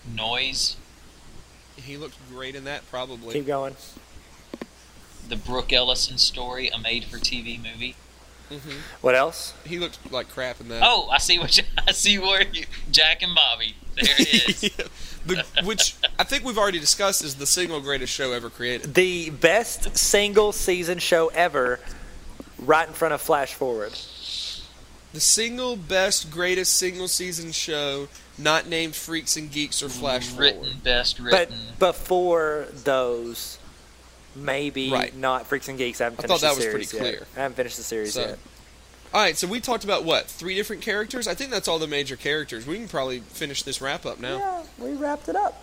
Noise, 0.05 0.77
He 1.77 1.97
looked 1.97 2.17
great 2.31 2.55
in 2.57 2.65
that, 2.65 2.89
probably. 2.91 3.35
Keep 3.35 3.47
going. 3.47 3.77
the 5.29 5.37
Brooke 5.37 5.73
Ellison 5.73 6.19
story, 6.19 6.69
a 6.69 6.79
made-for-TV 6.79 7.59
movie. 7.63 7.95
Hmm 8.61 8.71
What 9.01 9.15
else? 9.15 9.55
He 9.65 9.79
looked 9.79 10.11
like 10.13 10.29
crap 10.31 10.61
in 10.61 10.69
that. 10.69 10.83
Oh, 10.85 11.09
I 11.11 11.19
see 11.19 11.39
what 11.39 11.57
you, 11.57 11.65
I 11.87 11.93
see 11.93 12.19
where 12.19 12.43
you, 12.47 12.65
Jack 12.91 13.23
and 13.23 13.35
Bobby. 13.35 13.77
There 13.97 14.05
it 14.19 14.49
is. 14.49 14.63
Yeah. 14.65 14.87
The- 15.27 15.45
which 15.65 15.95
I 16.19 16.25
think 16.25 16.45
we've 16.45 16.59
already 16.59 16.81
discussed 16.81 17.23
is 17.23 17.37
the 17.37 17.47
single 17.47 17.81
greatest 17.81 18.13
show 18.13 18.33
ever 18.33 18.51
created. 18.51 18.95
The 18.95 19.31
best 19.31 19.97
single 19.97 20.53
season 20.53 20.99
show 20.99 21.29
ever, 21.29 21.79
right 22.59 22.89
in 22.89 22.95
front 22.95 23.15
of 23.15 23.21
Flash 23.21 23.55
Forward. 23.55 23.93
The 25.13 25.21
single 25.21 25.77
best, 25.77 26.31
greatest 26.31 26.77
single 26.79 27.07
season 27.07 27.53
show, 27.53 28.09
not 28.39 28.67
named 28.67 28.95
Freaks 28.97 29.37
and 29.37 29.53
Geeks 29.53 29.83
or 29.83 29.91
Flash 29.91 30.33
written 30.33 30.63
Forward. 30.63 30.83
best 30.83 31.21
But 31.23 31.51
before 31.79 32.67
those, 32.73 33.59
maybe 34.35 34.91
Right. 34.91 35.15
not 35.17 35.47
Freaks 35.47 35.69
and 35.69 35.79
Geeks. 35.79 36.01
I 36.01 36.05
haven't 36.05 36.21
I 36.21 36.23
finished 36.23 36.41
thought 36.43 36.49
that 36.49 36.61
the 36.61 36.67
was 36.67 36.73
pretty 36.73 36.87
series 36.87 37.07
yet. 37.13 37.19
clear. 37.19 37.27
I 37.37 37.41
haven't 37.43 37.57
finished 37.57 37.77
the 37.77 37.83
series 37.83 38.15
So- 38.15 38.21
yet. 38.21 38.39
All 39.15 39.21
right, 39.21 39.37
so 39.37 39.47
we 39.47 39.61
talked 39.61 39.85
about 39.85 40.05
what 40.05 40.27
three 40.27 40.55
different 40.55 40.81
characters. 40.81 41.29
I 41.29 41.35
think 41.35 41.51
that's 41.51 41.69
all 41.69 41.79
the 41.79 41.87
major 41.87 42.17
characters. 42.17 42.67
We 42.67 42.77
can 42.77 42.89
probably 42.89 43.21
finish 43.21 43.63
this 43.63 43.81
wrap 43.83 44.07
up 44.07 44.19
now. 44.19 44.39
Yeah, 44.39 44.63
we 44.79 44.93
wrapped 44.95 45.29
it 45.29 45.37
up. 45.37 45.63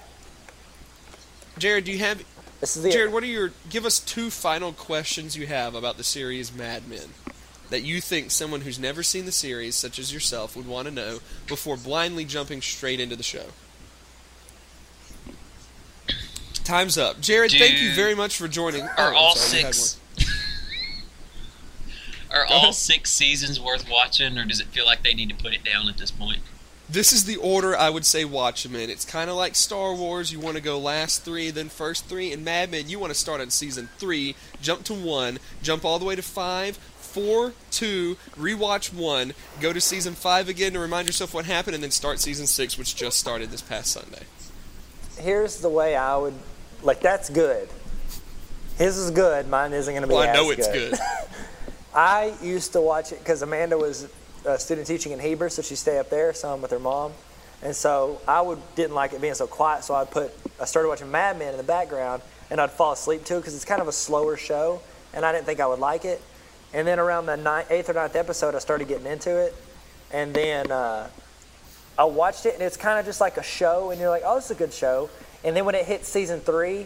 Jared, 1.58 1.86
do 1.86 1.92
you 1.92 1.98
have? 2.00 2.24
This 2.62 2.78
is 2.78 2.86
it. 2.86 2.92
Jared, 2.92 3.12
what 3.12 3.24
are 3.24 3.28
your? 3.28 3.52
Give 3.70 3.86
us 3.86 4.00
two 4.00 4.30
final 4.30 4.72
questions 4.72 5.36
you 5.36 5.48
have 5.48 5.74
about 5.76 5.98
the 5.98 6.04
series 6.04 6.54
Mad 6.54 6.88
Men. 6.88 7.14
that 7.72 7.82
you 7.84 8.02
think 8.02 8.32
someone 8.32 8.62
who's 8.62 8.80
never 8.80 9.04
seen 9.04 9.26
the 9.26 9.32
series, 9.32 9.76
such 9.76 10.00
as 10.00 10.12
yourself, 10.12 10.56
would 10.56 10.66
want 10.68 10.88
to 10.88 10.92
know 10.94 11.20
before 11.48 11.78
blindly 11.78 12.26
jumping 12.26 12.62
straight 12.64 13.00
into 13.00 13.16
the 13.16 13.22
show? 13.24 13.46
Time's 16.70 17.00
up. 17.00 17.20
Jared, 17.20 17.52
thank 17.52 17.82
you 17.82 17.94
very 17.96 18.14
much 18.14 18.38
for 18.38 18.48
joining. 18.48 18.84
Are 18.84 19.12
Oh, 19.12 19.18
all 19.18 19.36
sorry, 19.36 19.64
six 19.64 20.00
are 22.32 22.46
Go 22.46 22.54
all 22.54 22.58
ahead. 22.66 22.76
six 22.76 23.10
seasons 23.10 23.60
worth 23.60 23.90
watching, 23.90 24.38
or 24.38 24.46
does 24.46 24.60
it 24.62 24.68
feel 24.68 24.86
like 24.86 25.02
they 25.02 25.16
need 25.16 25.30
to 25.30 25.36
put 25.36 25.54
it 25.54 25.64
down 25.64 25.90
at 25.90 25.98
this 25.98 26.12
point? 26.12 26.42
This 26.88 27.12
is 27.12 27.26
the 27.26 27.38
order 27.38 27.76
I 27.76 27.90
would 27.90 28.06
say 28.06 28.24
watch 28.24 28.62
them 28.62 28.76
in. 28.76 28.92
It's 28.92 29.04
kind 29.04 29.32
of 29.32 29.36
like 29.36 29.56
Star 29.56 29.96
Wars. 29.96 30.32
You 30.32 30.40
want 30.40 30.58
to 30.58 30.62
go 30.62 30.78
last 30.78 31.24
three, 31.24 31.50
then 31.50 31.70
first 31.70 32.06
three. 32.06 32.32
And 32.32 32.46
Mad 32.46 32.70
Men, 32.70 32.88
you 32.88 33.00
want 33.00 33.12
to 33.12 33.20
start 33.20 33.42
on 33.42 33.50
season 33.50 33.90
three, 33.98 34.36
jump 34.62 34.84
to 34.86 34.94
one, 34.94 35.40
jump 35.64 35.84
all 35.84 35.98
the 35.98 36.06
way 36.06 36.16
to 36.16 36.22
five, 36.22 36.78
four, 36.78 37.54
two, 37.72 38.16
rewatch 38.38 38.94
one, 38.94 39.34
go 39.60 39.74
to 39.74 39.82
season 39.82 40.14
five 40.14 40.48
again 40.48 40.74
to 40.74 40.80
remind 40.80 41.08
yourself 41.08 41.34
what 41.34 41.46
happened, 41.46 41.74
and 41.74 41.84
then 41.84 41.90
start 41.90 42.20
season 42.20 42.46
six, 42.46 42.78
which 42.78 42.96
just 42.96 43.18
started 43.18 43.50
this 43.50 43.64
past 43.64 43.92
Sunday. 43.92 44.24
Here's 45.18 45.58
the 45.62 45.70
way 45.70 45.96
I 45.96 46.16
would 46.16 46.36
like. 46.84 47.02
That's 47.02 47.30
good. 47.30 47.70
His 48.78 48.98
is 48.98 49.12
good. 49.12 49.48
Mine 49.48 49.74
isn't 49.74 49.94
going 49.94 50.04
to 50.04 50.08
be. 50.08 50.14
Well, 50.14 50.30
I 50.30 50.34
know 50.34 50.52
it's 50.52 50.68
good. 50.68 50.98
I 51.94 52.34
used 52.42 52.74
to 52.74 52.82
watch 52.82 53.12
it 53.12 53.20
because 53.20 53.42
Amanda 53.42 53.78
was 53.78 54.08
a 54.46 54.58
student 54.60 54.88
teaching 54.88 55.12
in 55.12 55.20
Heber, 55.20 55.50
so 55.50 55.62
she'd 55.62 55.76
stay 55.76 55.98
up 55.98 56.10
there, 56.10 56.34
some 56.34 56.62
with 56.62 56.72
her 56.72 56.80
mom, 56.80 57.12
and 57.62 57.76
so 57.76 58.22
I 58.28 58.42
would 58.42 58.60
didn't 58.76 58.96
like 58.96 59.14
it 59.14 59.22
being 59.22 59.34
so 59.34 59.48
quiet. 59.48 59.84
So 59.84 59.96
I'd 59.96 60.12
put 60.12 60.32
I 60.62 60.66
started 60.66 60.90
watching 60.90 61.12
Mad 61.12 61.38
Men 61.38 61.52
in 61.52 61.58
the 61.58 61.64
background, 61.64 62.22
and 62.50 62.62
I'd 62.62 62.72
fall 62.72 62.94
asleep 62.94 63.26
too 63.26 63.38
because 63.38 63.56
it's 63.56 63.66
kind 63.66 63.82
of 63.82 63.88
a 63.88 63.92
slower 63.92 64.38
show, 64.38 64.82
and 65.14 65.26
I 65.26 65.32
didn't 65.32 65.46
think 65.46 65.60
I 65.60 65.68
would 65.68 65.80
like 65.80 66.06
it. 66.06 66.22
And 66.74 66.88
then 66.88 67.00
around 67.00 67.26
the 67.26 67.38
ninth, 67.38 67.72
eighth 67.72 67.90
or 67.90 67.94
ninth 67.94 68.16
episode, 68.16 68.54
I 68.56 68.60
started 68.60 68.88
getting 68.88 69.08
into 69.08 69.36
it, 69.38 69.56
and 70.12 70.34
then 70.34 70.72
uh, 70.72 71.10
I 71.98 72.04
watched 72.04 72.46
it, 72.46 72.54
and 72.54 72.64
it's 72.64 72.78
kind 72.78 73.00
of 73.00 73.06
just 73.06 73.20
like 73.20 73.38
a 73.38 73.44
show, 73.44 73.90
and 73.90 74.00
you're 74.00 74.10
like, 74.10 74.24
oh, 74.26 74.38
it's 74.38 74.52
a 74.52 74.56
good 74.56 74.74
show. 74.74 75.10
And 75.44 75.56
then 75.56 75.66
when 75.66 75.76
it 75.76 75.86
hit 75.86 76.06
season 76.06 76.40
three, 76.42 76.86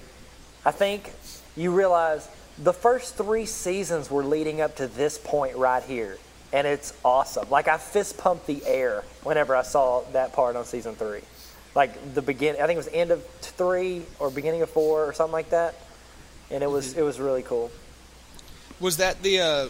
I 0.65 0.71
think 0.71 1.11
you 1.55 1.71
realize 1.71 2.27
the 2.57 2.73
first 2.73 3.15
three 3.15 3.45
seasons 3.45 4.11
were 4.11 4.23
leading 4.23 4.61
up 4.61 4.75
to 4.77 4.87
this 4.87 5.17
point 5.17 5.55
right 5.57 5.83
here. 5.83 6.17
And 6.51 6.67
it's 6.67 6.93
awesome. 7.03 7.49
Like 7.49 7.67
I 7.67 7.77
fist 7.77 8.17
pumped 8.17 8.45
the 8.45 8.63
air 8.65 9.03
whenever 9.23 9.55
I 9.55 9.63
saw 9.63 10.01
that 10.13 10.33
part 10.33 10.55
on 10.55 10.65
season 10.65 10.95
three. 10.95 11.21
Like 11.73 12.13
the 12.13 12.21
beginning, 12.21 12.61
I 12.61 12.67
think 12.67 12.75
it 12.75 12.85
was 12.85 12.89
end 12.93 13.09
of 13.09 13.25
three 13.41 14.03
or 14.19 14.29
beginning 14.29 14.61
of 14.61 14.69
four 14.69 15.05
or 15.05 15.13
something 15.13 15.33
like 15.33 15.49
that. 15.49 15.75
And 16.51 16.63
it 16.63 16.69
was 16.69 16.95
it 16.95 17.01
was 17.01 17.19
really 17.19 17.41
cool. 17.41 17.71
Was 18.79 18.97
that 18.97 19.23
the 19.23 19.39
uh, 19.39 19.69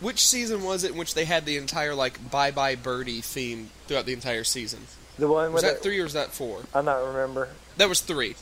which 0.00 0.26
season 0.26 0.64
was 0.64 0.82
it 0.82 0.92
in 0.92 0.98
which 0.98 1.14
they 1.14 1.24
had 1.24 1.46
the 1.46 1.56
entire 1.56 1.94
like 1.94 2.30
Bye 2.30 2.50
Bye 2.50 2.74
Birdie 2.74 3.20
theme 3.20 3.70
throughout 3.86 4.06
the 4.06 4.12
entire 4.12 4.42
season? 4.42 4.80
The 5.18 5.28
one 5.28 5.52
Was 5.52 5.62
that 5.62 5.82
three 5.82 6.00
or 6.00 6.04
was 6.04 6.12
that 6.14 6.32
four? 6.32 6.62
I 6.74 6.82
don't 6.82 7.06
remember 7.14 7.48
That 7.76 7.88
was 7.88 8.00
three. 8.00 8.34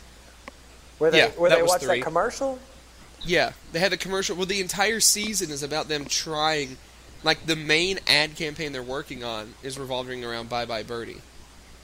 where 0.99 1.11
they 1.11 1.19
Yeah, 1.19 1.29
where 1.31 1.51
that 1.51 1.57
they 1.57 1.63
watched 1.63 1.85
three. 1.85 1.99
that 2.01 2.05
commercial. 2.05 2.59
Yeah, 3.25 3.53
they 3.73 3.79
had 3.79 3.93
the 3.93 3.97
commercial. 3.97 4.37
Well, 4.37 4.47
the 4.47 4.61
entire 4.61 4.99
season 5.01 5.51
is 5.51 5.63
about 5.63 5.89
them 5.89 6.07
trying, 6.07 6.77
like 7.23 7.47
the 7.47 7.57
main 7.57 8.01
ad 8.09 8.35
campaign 8.37 8.73
they're 8.73 8.83
working 8.83 9.23
on 9.23 9.55
is 9.63 9.79
revolving 9.79 10.25
around 10.25 10.49
Bye 10.49 10.65
Bye 10.65 10.83
Birdie. 10.83 11.21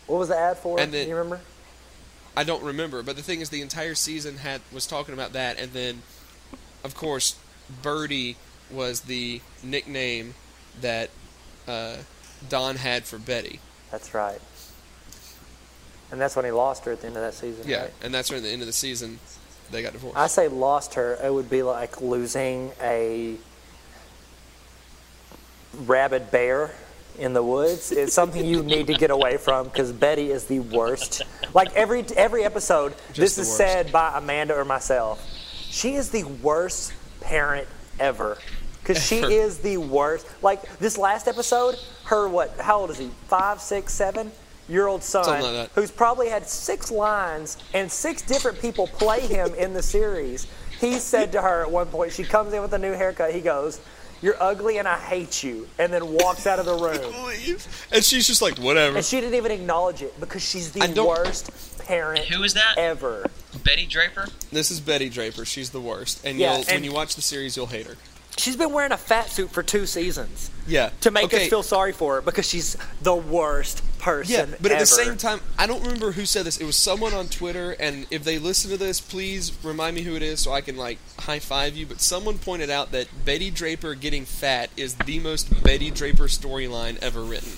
What 0.06 0.18
was 0.18 0.28
the 0.28 0.38
ad 0.38 0.56
for? 0.58 0.80
And 0.80 0.92
then- 0.92 1.04
Do 1.04 1.10
you 1.10 1.16
remember? 1.16 1.40
I 2.36 2.44
don't 2.44 2.62
remember, 2.62 3.02
but 3.02 3.16
the 3.16 3.22
thing 3.22 3.40
is, 3.40 3.50
the 3.50 3.62
entire 3.62 3.94
season 3.94 4.38
had 4.38 4.60
was 4.72 4.86
talking 4.86 5.12
about 5.12 5.32
that, 5.32 5.58
and 5.58 5.72
then, 5.72 6.02
of 6.84 6.94
course, 6.94 7.34
Birdie 7.82 8.36
was 8.70 9.00
the 9.02 9.40
nickname 9.62 10.34
that 10.80 11.10
uh, 11.66 11.96
Don 12.48 12.76
had 12.76 13.04
for 13.04 13.18
Betty. 13.18 13.58
That's 13.90 14.14
right. 14.14 14.40
And 16.10 16.20
that's 16.20 16.36
when 16.36 16.44
he 16.44 16.50
lost 16.50 16.84
her 16.84 16.92
at 16.92 17.00
the 17.00 17.06
end 17.06 17.16
of 17.16 17.22
that 17.22 17.34
season. 17.34 17.64
Yeah, 17.66 17.82
right? 17.82 17.92
and 18.02 18.14
that's 18.14 18.30
when 18.30 18.38
at 18.38 18.42
the 18.42 18.50
end 18.50 18.62
of 18.62 18.66
the 18.66 18.72
season 18.72 19.18
they 19.70 19.82
got 19.82 19.92
divorced. 19.92 20.16
I 20.16 20.26
say 20.26 20.48
lost 20.48 20.94
her, 20.94 21.18
it 21.22 21.32
would 21.32 21.50
be 21.50 21.62
like 21.62 22.00
losing 22.00 22.72
a 22.80 23.36
rabid 25.86 26.30
bear 26.30 26.70
in 27.18 27.32
the 27.34 27.42
woods. 27.42 27.92
It's 27.92 28.14
something 28.14 28.44
you 28.44 28.62
need 28.62 28.86
to 28.86 28.94
get 28.94 29.10
away 29.10 29.36
from 29.36 29.66
because 29.66 29.92
Betty 29.92 30.30
is 30.30 30.46
the 30.46 30.60
worst. 30.60 31.22
Like 31.52 31.74
every 31.74 32.04
every 32.16 32.44
episode, 32.44 32.94
this 33.14 33.38
is 33.38 33.46
worst. 33.46 33.56
said 33.56 33.92
by 33.92 34.16
Amanda 34.16 34.54
or 34.54 34.64
myself. 34.64 35.24
She 35.70 35.94
is 35.94 36.10
the 36.10 36.24
worst 36.24 36.92
parent 37.20 37.68
ever. 38.00 38.38
Because 38.80 39.04
she 39.04 39.16
is 39.16 39.58
the 39.58 39.76
worst. 39.76 40.26
Like 40.40 40.78
this 40.78 40.96
last 40.96 41.28
episode, 41.28 41.76
her 42.04 42.26
what? 42.26 42.58
How 42.58 42.78
old 42.80 42.90
is 42.90 42.98
he? 42.98 43.10
Five, 43.26 43.60
six, 43.60 43.92
seven 43.92 44.32
year 44.68 44.86
old 44.86 45.02
son, 45.02 45.42
like 45.42 45.70
who's 45.72 45.90
probably 45.90 46.28
had 46.28 46.46
six 46.46 46.90
lines 46.90 47.56
and 47.74 47.90
six 47.90 48.22
different 48.22 48.60
people 48.60 48.86
play 48.86 49.20
him 49.20 49.54
in 49.54 49.72
the 49.72 49.82
series. 49.82 50.46
He 50.80 50.98
said 50.98 51.32
to 51.32 51.42
her 51.42 51.62
at 51.62 51.70
one 51.70 51.86
point, 51.86 52.12
she 52.12 52.24
comes 52.24 52.52
in 52.52 52.62
with 52.62 52.72
a 52.72 52.78
new 52.78 52.92
haircut. 52.92 53.32
He 53.34 53.40
goes, 53.40 53.80
"You're 54.22 54.40
ugly 54.40 54.78
and 54.78 54.86
I 54.86 54.98
hate 54.98 55.42
you," 55.42 55.68
and 55.78 55.92
then 55.92 56.12
walks 56.12 56.46
out 56.46 56.58
of 56.58 56.66
the 56.66 56.74
room. 56.74 57.12
and 57.92 58.04
she's 58.04 58.26
just 58.26 58.42
like, 58.42 58.58
whatever. 58.58 58.96
And 58.96 59.04
she 59.04 59.20
didn't 59.20 59.34
even 59.34 59.50
acknowledge 59.50 60.02
it 60.02 60.18
because 60.20 60.42
she's 60.48 60.70
the 60.72 61.04
worst 61.04 61.50
parent 61.88 62.26
Who 62.26 62.42
is 62.42 62.54
that? 62.54 62.76
ever. 62.76 63.26
Betty 63.64 63.86
Draper. 63.86 64.26
This 64.52 64.70
is 64.70 64.78
Betty 64.78 65.08
Draper. 65.08 65.44
She's 65.44 65.70
the 65.70 65.80
worst, 65.80 66.24
and 66.24 66.38
Yeah, 66.38 66.56
you'll, 66.58 66.64
when 66.66 66.84
you 66.84 66.92
watch 66.92 67.16
the 67.16 67.22
series, 67.22 67.56
you'll 67.56 67.66
hate 67.66 67.86
her. 67.86 67.96
She's 68.38 68.56
been 68.56 68.72
wearing 68.72 68.92
a 68.92 68.96
fat 68.96 69.30
suit 69.30 69.50
for 69.50 69.62
two 69.62 69.84
seasons 69.84 70.50
Yeah, 70.66 70.90
to 71.00 71.10
make 71.10 71.24
okay. 71.24 71.44
us 71.44 71.48
feel 71.48 71.62
sorry 71.64 71.92
for 71.92 72.16
her 72.16 72.20
because 72.22 72.48
she's 72.48 72.76
the 73.02 73.14
worst 73.14 73.82
person 73.98 74.50
Yeah, 74.50 74.56
but 74.60 74.70
at 74.70 74.76
ever. 74.76 74.80
the 74.80 74.86
same 74.86 75.16
time, 75.16 75.40
I 75.58 75.66
don't 75.66 75.82
remember 75.82 76.12
who 76.12 76.24
said 76.24 76.46
this. 76.46 76.56
It 76.58 76.64
was 76.64 76.76
someone 76.76 77.12
on 77.14 77.26
Twitter, 77.26 77.72
and 77.80 78.06
if 78.10 78.22
they 78.22 78.38
listen 78.38 78.70
to 78.70 78.76
this, 78.76 79.00
please 79.00 79.52
remind 79.64 79.96
me 79.96 80.02
who 80.02 80.14
it 80.14 80.22
is 80.22 80.38
so 80.40 80.52
I 80.52 80.60
can 80.60 80.76
like 80.76 80.98
high 81.20 81.40
five 81.40 81.74
you. 81.76 81.84
But 81.84 82.00
someone 82.00 82.38
pointed 82.38 82.70
out 82.70 82.92
that 82.92 83.08
Betty 83.24 83.50
Draper 83.50 83.94
getting 83.94 84.24
fat 84.24 84.70
is 84.76 84.94
the 84.94 85.18
most 85.18 85.62
Betty 85.64 85.90
Draper 85.90 86.24
storyline 86.28 86.96
ever 87.02 87.22
written. 87.22 87.52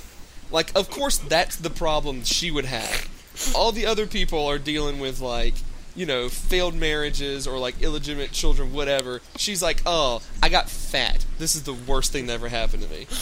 Like, 0.51 0.73
of 0.75 0.89
course, 0.91 1.19
that's 1.19 1.57
the 1.57 1.71
problem 1.71 2.25
she 2.25 2.51
would 2.51 2.65
have. 2.65 3.09
All 3.55 3.71
the 3.71 3.87
other 3.87 4.07
people 4.07 4.47
are 4.47 4.59
dealing 4.59 4.99
with 4.99 5.21
like. 5.21 5.55
You 5.97 6.07
know, 6.07 6.29
failed 6.29 6.75
marriages 6.75 7.47
or 7.47 7.59
like 7.59 7.83
illegitimate 7.83 8.33
children, 8.33 8.73
whatever. 8.73 9.21
She's 9.37 9.63
like, 9.63 9.83
oh, 9.85 10.23
I 10.43 10.49
got 10.49 10.69
fat. 10.69 11.27
This 11.39 11.57
is 11.57 11.65
the 11.65 11.75
worst 11.75 12.13
thing 12.13 12.27
that 12.27 12.35
ever 12.35 12.49
happened 12.49 12.83
to 12.85 12.89
me. 12.89 13.07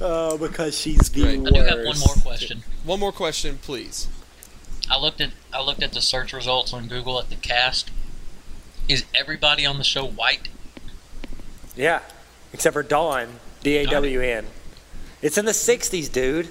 Oh, 0.00 0.38
because 0.38 0.78
she's 0.78 1.10
the 1.10 1.22
Great. 1.22 1.40
worst. 1.40 1.54
I 1.54 1.58
do 1.58 1.64
have 1.64 1.84
one 1.84 1.98
more 1.98 2.14
question. 2.22 2.62
One 2.84 3.00
more 3.00 3.10
question, 3.10 3.58
please. 3.60 4.06
I 4.88 4.96
looked 4.96 5.20
at 5.20 5.30
I 5.52 5.60
looked 5.60 5.82
at 5.82 5.92
the 5.92 6.00
search 6.00 6.32
results 6.32 6.72
on 6.72 6.86
Google 6.86 7.18
at 7.18 7.30
the 7.30 7.34
cast. 7.34 7.90
Is 8.88 9.04
everybody 9.14 9.66
on 9.66 9.76
the 9.76 9.82
show 9.84 10.06
white? 10.06 10.48
Yeah, 11.74 12.00
except 12.52 12.74
for 12.74 12.82
Dawn, 12.82 13.40
D 13.62 13.76
A 13.78 13.86
W 13.86 14.20
N. 14.20 14.46
It's 15.20 15.36
in 15.36 15.44
the 15.46 15.52
'60s, 15.52 16.10
dude. 16.10 16.48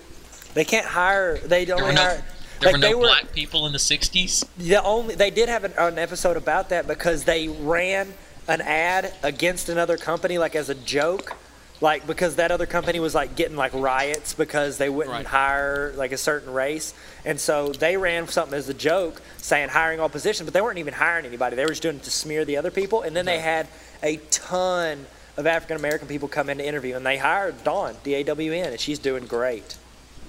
They 0.54 0.66
can't 0.66 0.88
hire. 0.88 1.38
They 1.38 1.66
don't 1.66 1.82
were 1.82 1.94
no, 1.94 2.02
hire. 2.02 2.26
There 2.60 2.72
like 2.72 2.76
were 2.76 2.80
they 2.82 2.92
no 2.92 2.98
were 2.98 3.08
black 3.08 3.32
people 3.34 3.66
in 3.66 3.72
the 3.74 3.78
'60s. 3.80 4.46
the 4.58 4.82
only. 4.84 5.16
They 5.16 5.30
did 5.32 5.50
have 5.50 5.64
an, 5.64 5.74
an 5.78 5.98
episode 6.00 6.38
about 6.38 6.70
that 6.70 6.88
because 6.88 7.24
they 7.26 7.48
ran 7.48 8.14
an 8.48 8.62
ad 8.62 9.14
against 9.24 9.70
another 9.70 9.98
company, 9.98 10.38
like 10.38 10.56
as 10.56 10.70
a 10.70 10.76
joke, 10.76 11.36
like 11.82 12.08
because 12.08 12.38
that 12.38 12.50
other 12.52 12.66
company 12.66 13.00
was 13.00 13.14
like 13.14 13.36
getting 13.36 13.58
like 13.58 13.74
riots 13.74 14.34
because 14.34 14.78
they 14.78 14.90
wouldn't 14.90 15.14
Right. 15.14 15.26
hire 15.26 15.94
like 15.98 16.12
a 16.12 16.18
certain 16.18 16.54
race, 16.54 16.94
and 17.26 17.40
so 17.40 17.70
they 17.74 17.98
ran 17.98 18.28
something 18.28 18.58
as 18.58 18.70
a 18.70 18.74
joke 18.74 19.22
saying 19.38 19.70
hiring 19.70 20.00
all 20.00 20.10
positions, 20.10 20.46
but 20.48 20.54
they 20.54 20.62
weren't 20.62 20.80
even 20.80 20.94
hiring 20.94 21.26
anybody. 21.26 21.56
They 21.56 21.64
were 21.64 21.70
just 21.72 21.82
doing 21.82 21.98
it 21.98 22.04
to 22.04 22.12
smear 22.12 22.46
the 22.46 22.58
other 22.58 22.72
people, 22.72 23.02
and 23.02 23.16
then 23.16 23.26
they 23.26 23.40
had 23.40 23.68
a 24.02 24.18
ton 24.32 25.06
of 25.36 25.46
African 25.46 25.78
American 25.78 26.08
people 26.08 26.28
come 26.28 26.50
in 26.50 26.58
to 26.58 26.66
interview, 26.66 26.96
and 26.96 27.06
they 27.06 27.18
hired 27.18 27.64
Dawn 27.64 27.96
D 28.04 28.16
A 28.16 28.24
W 28.24 28.54
N, 28.54 28.72
and 28.72 28.80
she's 28.80 28.98
doing 28.98 29.26
great. 29.26 29.76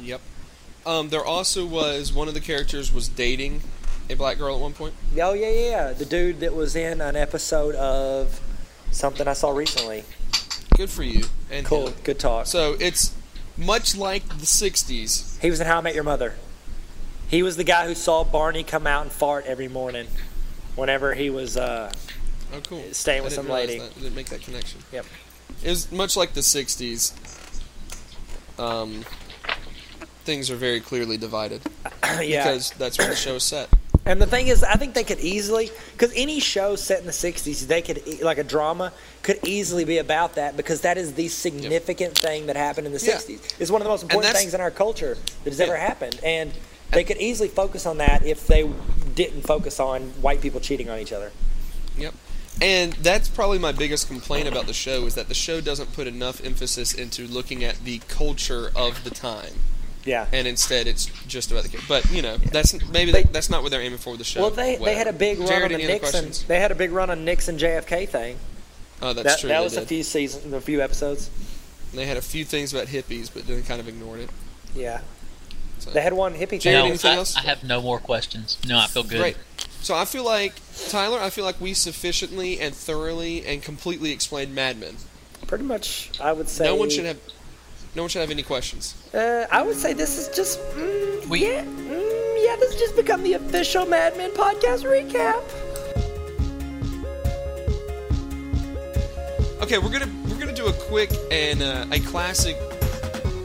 Yep. 0.02 0.20
Um, 0.88 1.10
there 1.10 1.24
also 1.24 1.66
was 1.66 2.12
one 2.14 2.28
of 2.28 2.34
the 2.34 2.40
characters 2.40 2.90
was 2.92 3.08
dating 3.08 3.60
a 4.08 4.14
black 4.14 4.38
girl 4.38 4.54
at 4.54 4.60
one 4.62 4.72
point. 4.72 4.94
Oh 5.20 5.34
yeah, 5.34 5.50
yeah, 5.50 5.70
yeah. 5.70 5.92
The 5.92 6.06
dude 6.06 6.40
that 6.40 6.54
was 6.54 6.74
in 6.74 7.00
an 7.02 7.14
episode 7.14 7.74
of 7.74 8.40
something 8.90 9.28
I 9.28 9.34
saw 9.34 9.50
recently. 9.50 10.04
Good 10.76 10.88
for 10.88 11.02
you. 11.02 11.24
And 11.50 11.66
Cool, 11.66 11.88
him. 11.88 11.94
good 12.04 12.18
talk. 12.18 12.46
So 12.46 12.76
it's 12.80 13.14
much 13.56 13.96
like 13.96 14.26
the 14.28 14.46
'60s. 14.46 15.38
He 15.42 15.50
was 15.50 15.60
in 15.60 15.66
How 15.66 15.78
I 15.78 15.80
Met 15.82 15.94
Your 15.94 16.04
Mother. 16.04 16.34
He 17.28 17.42
was 17.42 17.58
the 17.58 17.64
guy 17.64 17.86
who 17.86 17.94
saw 17.94 18.24
Barney 18.24 18.62
come 18.64 18.86
out 18.86 19.02
and 19.02 19.12
fart 19.12 19.44
every 19.44 19.68
morning, 19.68 20.06
whenever 20.74 21.14
he 21.14 21.28
was. 21.28 21.56
Uh, 21.56 21.92
Oh, 22.50 22.60
cool. 22.66 22.82
Staying 22.92 23.24
with 23.24 23.34
some 23.34 23.46
lady. 23.46 23.78
That. 23.78 23.90
I 23.94 24.00
didn't 24.00 24.14
make 24.14 24.30
that 24.30 24.40
connection. 24.40 24.80
Yep. 24.90 25.04
It 25.62 25.68
was 25.68 25.92
much 25.92 26.16
like 26.16 26.32
the 26.32 26.40
'60s. 26.40 27.12
Um, 28.58 29.04
things 30.28 30.50
are 30.50 30.56
very 30.56 30.78
clearly 30.78 31.16
divided 31.16 31.62
yeah. 32.20 32.44
because 32.44 32.70
that's 32.72 32.98
where 32.98 33.08
the 33.08 33.16
show 33.16 33.36
is 33.36 33.42
set. 33.42 33.66
And 34.04 34.20
the 34.20 34.26
thing 34.26 34.48
is, 34.48 34.62
I 34.62 34.74
think 34.74 34.92
they 34.92 35.02
could 35.02 35.20
easily, 35.20 35.70
because 35.92 36.12
any 36.14 36.38
show 36.38 36.76
set 36.76 37.00
in 37.00 37.06
the 37.06 37.12
'60s, 37.12 37.66
they 37.66 37.80
could 37.80 38.20
like 38.22 38.36
a 38.36 38.44
drama 38.44 38.92
could 39.22 39.38
easily 39.46 39.84
be 39.86 39.96
about 39.96 40.34
that 40.34 40.54
because 40.54 40.82
that 40.82 40.98
is 40.98 41.14
the 41.14 41.28
significant 41.28 42.16
thing 42.16 42.46
that 42.46 42.56
happened 42.56 42.86
in 42.86 42.92
the 42.92 43.02
Yeah. 43.02 43.16
'60s. 43.16 43.40
It's 43.58 43.70
one 43.70 43.80
of 43.80 43.84
the 43.86 43.90
most 43.90 44.02
important 44.02 44.36
things 44.36 44.52
in 44.52 44.60
our 44.60 44.70
culture 44.70 45.16
that 45.44 45.50
has 45.50 45.58
Yeah. 45.58 45.66
ever 45.66 45.76
happened, 45.76 46.20
and 46.22 46.52
they 46.90 47.04
could 47.04 47.16
easily 47.16 47.48
focus 47.48 47.86
on 47.86 47.96
that 47.98 48.24
if 48.24 48.46
they 48.46 48.68
didn't 49.14 49.42
focus 49.42 49.80
on 49.80 50.02
white 50.20 50.42
people 50.42 50.60
cheating 50.60 50.90
on 50.90 50.98
each 50.98 51.12
other. 51.12 51.32
Yep. 51.96 52.14
And 52.60 52.92
that's 52.94 53.28
probably 53.28 53.58
my 53.58 53.72
biggest 53.72 54.08
complaint 54.08 54.48
about 54.48 54.66
the 54.66 54.74
show 54.74 55.06
is 55.06 55.14
that 55.14 55.28
the 55.28 55.34
show 55.34 55.60
doesn't 55.60 55.92
put 55.94 56.06
enough 56.06 56.44
emphasis 56.44 56.92
into 56.92 57.26
looking 57.26 57.62
at 57.64 57.84
the 57.84 57.98
culture 58.08 58.70
of 58.74 59.04
the 59.04 59.10
time, 59.10 59.54
Yeah. 60.08 60.26
and 60.32 60.48
instead 60.48 60.86
it's 60.86 61.06
just 61.26 61.50
about 61.50 61.64
the 61.64 61.68
kid. 61.68 61.80
But 61.88 62.10
you 62.10 62.22
know, 62.22 62.38
that's 62.38 62.72
maybe 62.90 63.12
They- 63.12 63.24
that's 63.24 63.50
not 63.50 63.62
what 63.62 63.70
they're 63.70 63.82
aiming 63.82 63.98
for 63.98 64.10
with 64.10 64.18
the 64.18 64.24
show. 64.24 64.40
Well, 64.40 64.50
they, 64.50 64.76
they 64.76 64.94
had 64.94 65.06
a 65.06 65.12
big 65.12 65.38
run 65.38 65.48
Jared, 65.48 65.72
on 65.72 65.80
the 65.80 65.86
Nixon. 65.86 66.32
They 66.48 66.60
had 66.60 66.70
a 66.72 66.74
big 66.74 66.90
run 66.92 67.10
on 67.10 67.24
Nixon 67.24 67.58
JFK 67.58 68.08
thing. 68.08 68.38
Oh, 69.00 69.12
that's 69.12 69.24
That, 69.24 69.40
true. 69.40 69.48
that 69.48 69.58
they 69.58 69.64
was 69.64 69.76
a 69.76 69.86
few 69.86 70.02
seasons, 70.02 70.52
a 70.52 70.60
few 70.60 70.80
episodes. 70.82 71.30
They 71.94 72.06
had 72.06 72.16
a 72.16 72.22
few 72.22 72.44
things 72.44 72.72
about 72.74 72.88
hippies, 72.88 73.30
but 73.32 73.46
then 73.46 73.62
kind 73.62 73.80
of 73.80 73.88
ignored 73.88 74.20
it. 74.20 74.30
Yeah. 74.74 75.00
So. 75.78 75.90
They 75.90 76.00
had 76.00 76.12
one 76.12 76.34
hippie. 76.34 76.60
Jared, 76.60 76.80
no, 76.80 76.86
anything 76.86 77.12
I, 77.12 77.14
else? 77.14 77.36
I 77.36 77.40
have 77.42 77.62
no 77.62 77.80
more 77.80 77.98
questions. 78.00 78.58
No, 78.66 78.78
I 78.78 78.86
feel 78.86 79.04
good. 79.04 79.20
Great. 79.20 79.36
So 79.80 79.94
I 79.94 80.04
feel 80.04 80.24
like 80.24 80.54
Tyler, 80.88 81.20
I 81.20 81.30
feel 81.30 81.44
like 81.44 81.60
we 81.60 81.72
sufficiently 81.74 82.58
and 82.58 82.74
thoroughly 82.74 83.46
and 83.46 83.62
completely 83.62 84.10
explained 84.10 84.54
Mad 84.54 84.78
Men. 84.78 84.96
Pretty 85.46 85.64
much, 85.64 86.10
I 86.20 86.32
would 86.32 86.48
say. 86.48 86.64
No 86.64 86.74
one 86.74 86.90
should 86.90 87.04
have. 87.04 87.18
No 87.98 88.04
one 88.04 88.08
should 88.10 88.20
have 88.20 88.30
any 88.30 88.44
questions. 88.44 88.94
Uh, 89.12 89.44
I 89.50 89.60
would 89.60 89.74
say 89.74 89.92
this 89.92 90.18
is 90.18 90.28
just. 90.28 90.60
Mm, 90.76 91.26
We- 91.26 91.42
yeah, 91.42 91.64
mm, 91.64 92.44
yeah, 92.44 92.54
this 92.54 92.70
has 92.70 92.80
just 92.80 92.94
become 92.94 93.24
the 93.24 93.32
official 93.32 93.86
Mad 93.86 94.16
Men 94.16 94.30
podcast 94.30 94.84
recap. 94.86 95.42
Okay, 99.60 99.78
we're 99.78 99.90
gonna 99.90 100.08
we're 100.28 100.38
gonna 100.38 100.54
do 100.54 100.68
a 100.68 100.72
quick 100.72 101.10
and 101.32 101.60
uh, 101.60 101.86
a 101.90 101.98
classic 101.98 102.56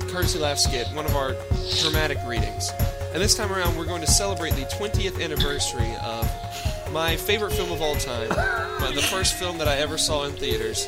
courtesy 0.10 0.38
laugh 0.38 0.60
skit, 0.60 0.86
one 0.94 1.06
of 1.06 1.16
our 1.16 1.36
dramatic 1.82 2.20
readings. 2.28 2.70
And 3.12 3.20
this 3.24 3.34
time 3.34 3.52
around, 3.52 3.76
we're 3.76 3.86
going 3.86 4.02
to 4.02 4.12
celebrate 4.12 4.52
the 4.54 4.66
20th 4.66 5.20
anniversary 5.20 5.96
of 6.04 6.30
my 6.92 7.18
favorite 7.18 7.54
film 7.54 7.72
of 7.72 7.82
all 7.82 7.96
time, 7.96 8.30
the 8.94 9.02
first 9.02 9.34
film 9.34 9.58
that 9.58 9.68
I 9.68 9.78
ever 9.78 9.98
saw 9.98 10.26
in 10.26 10.34
theaters. 10.34 10.88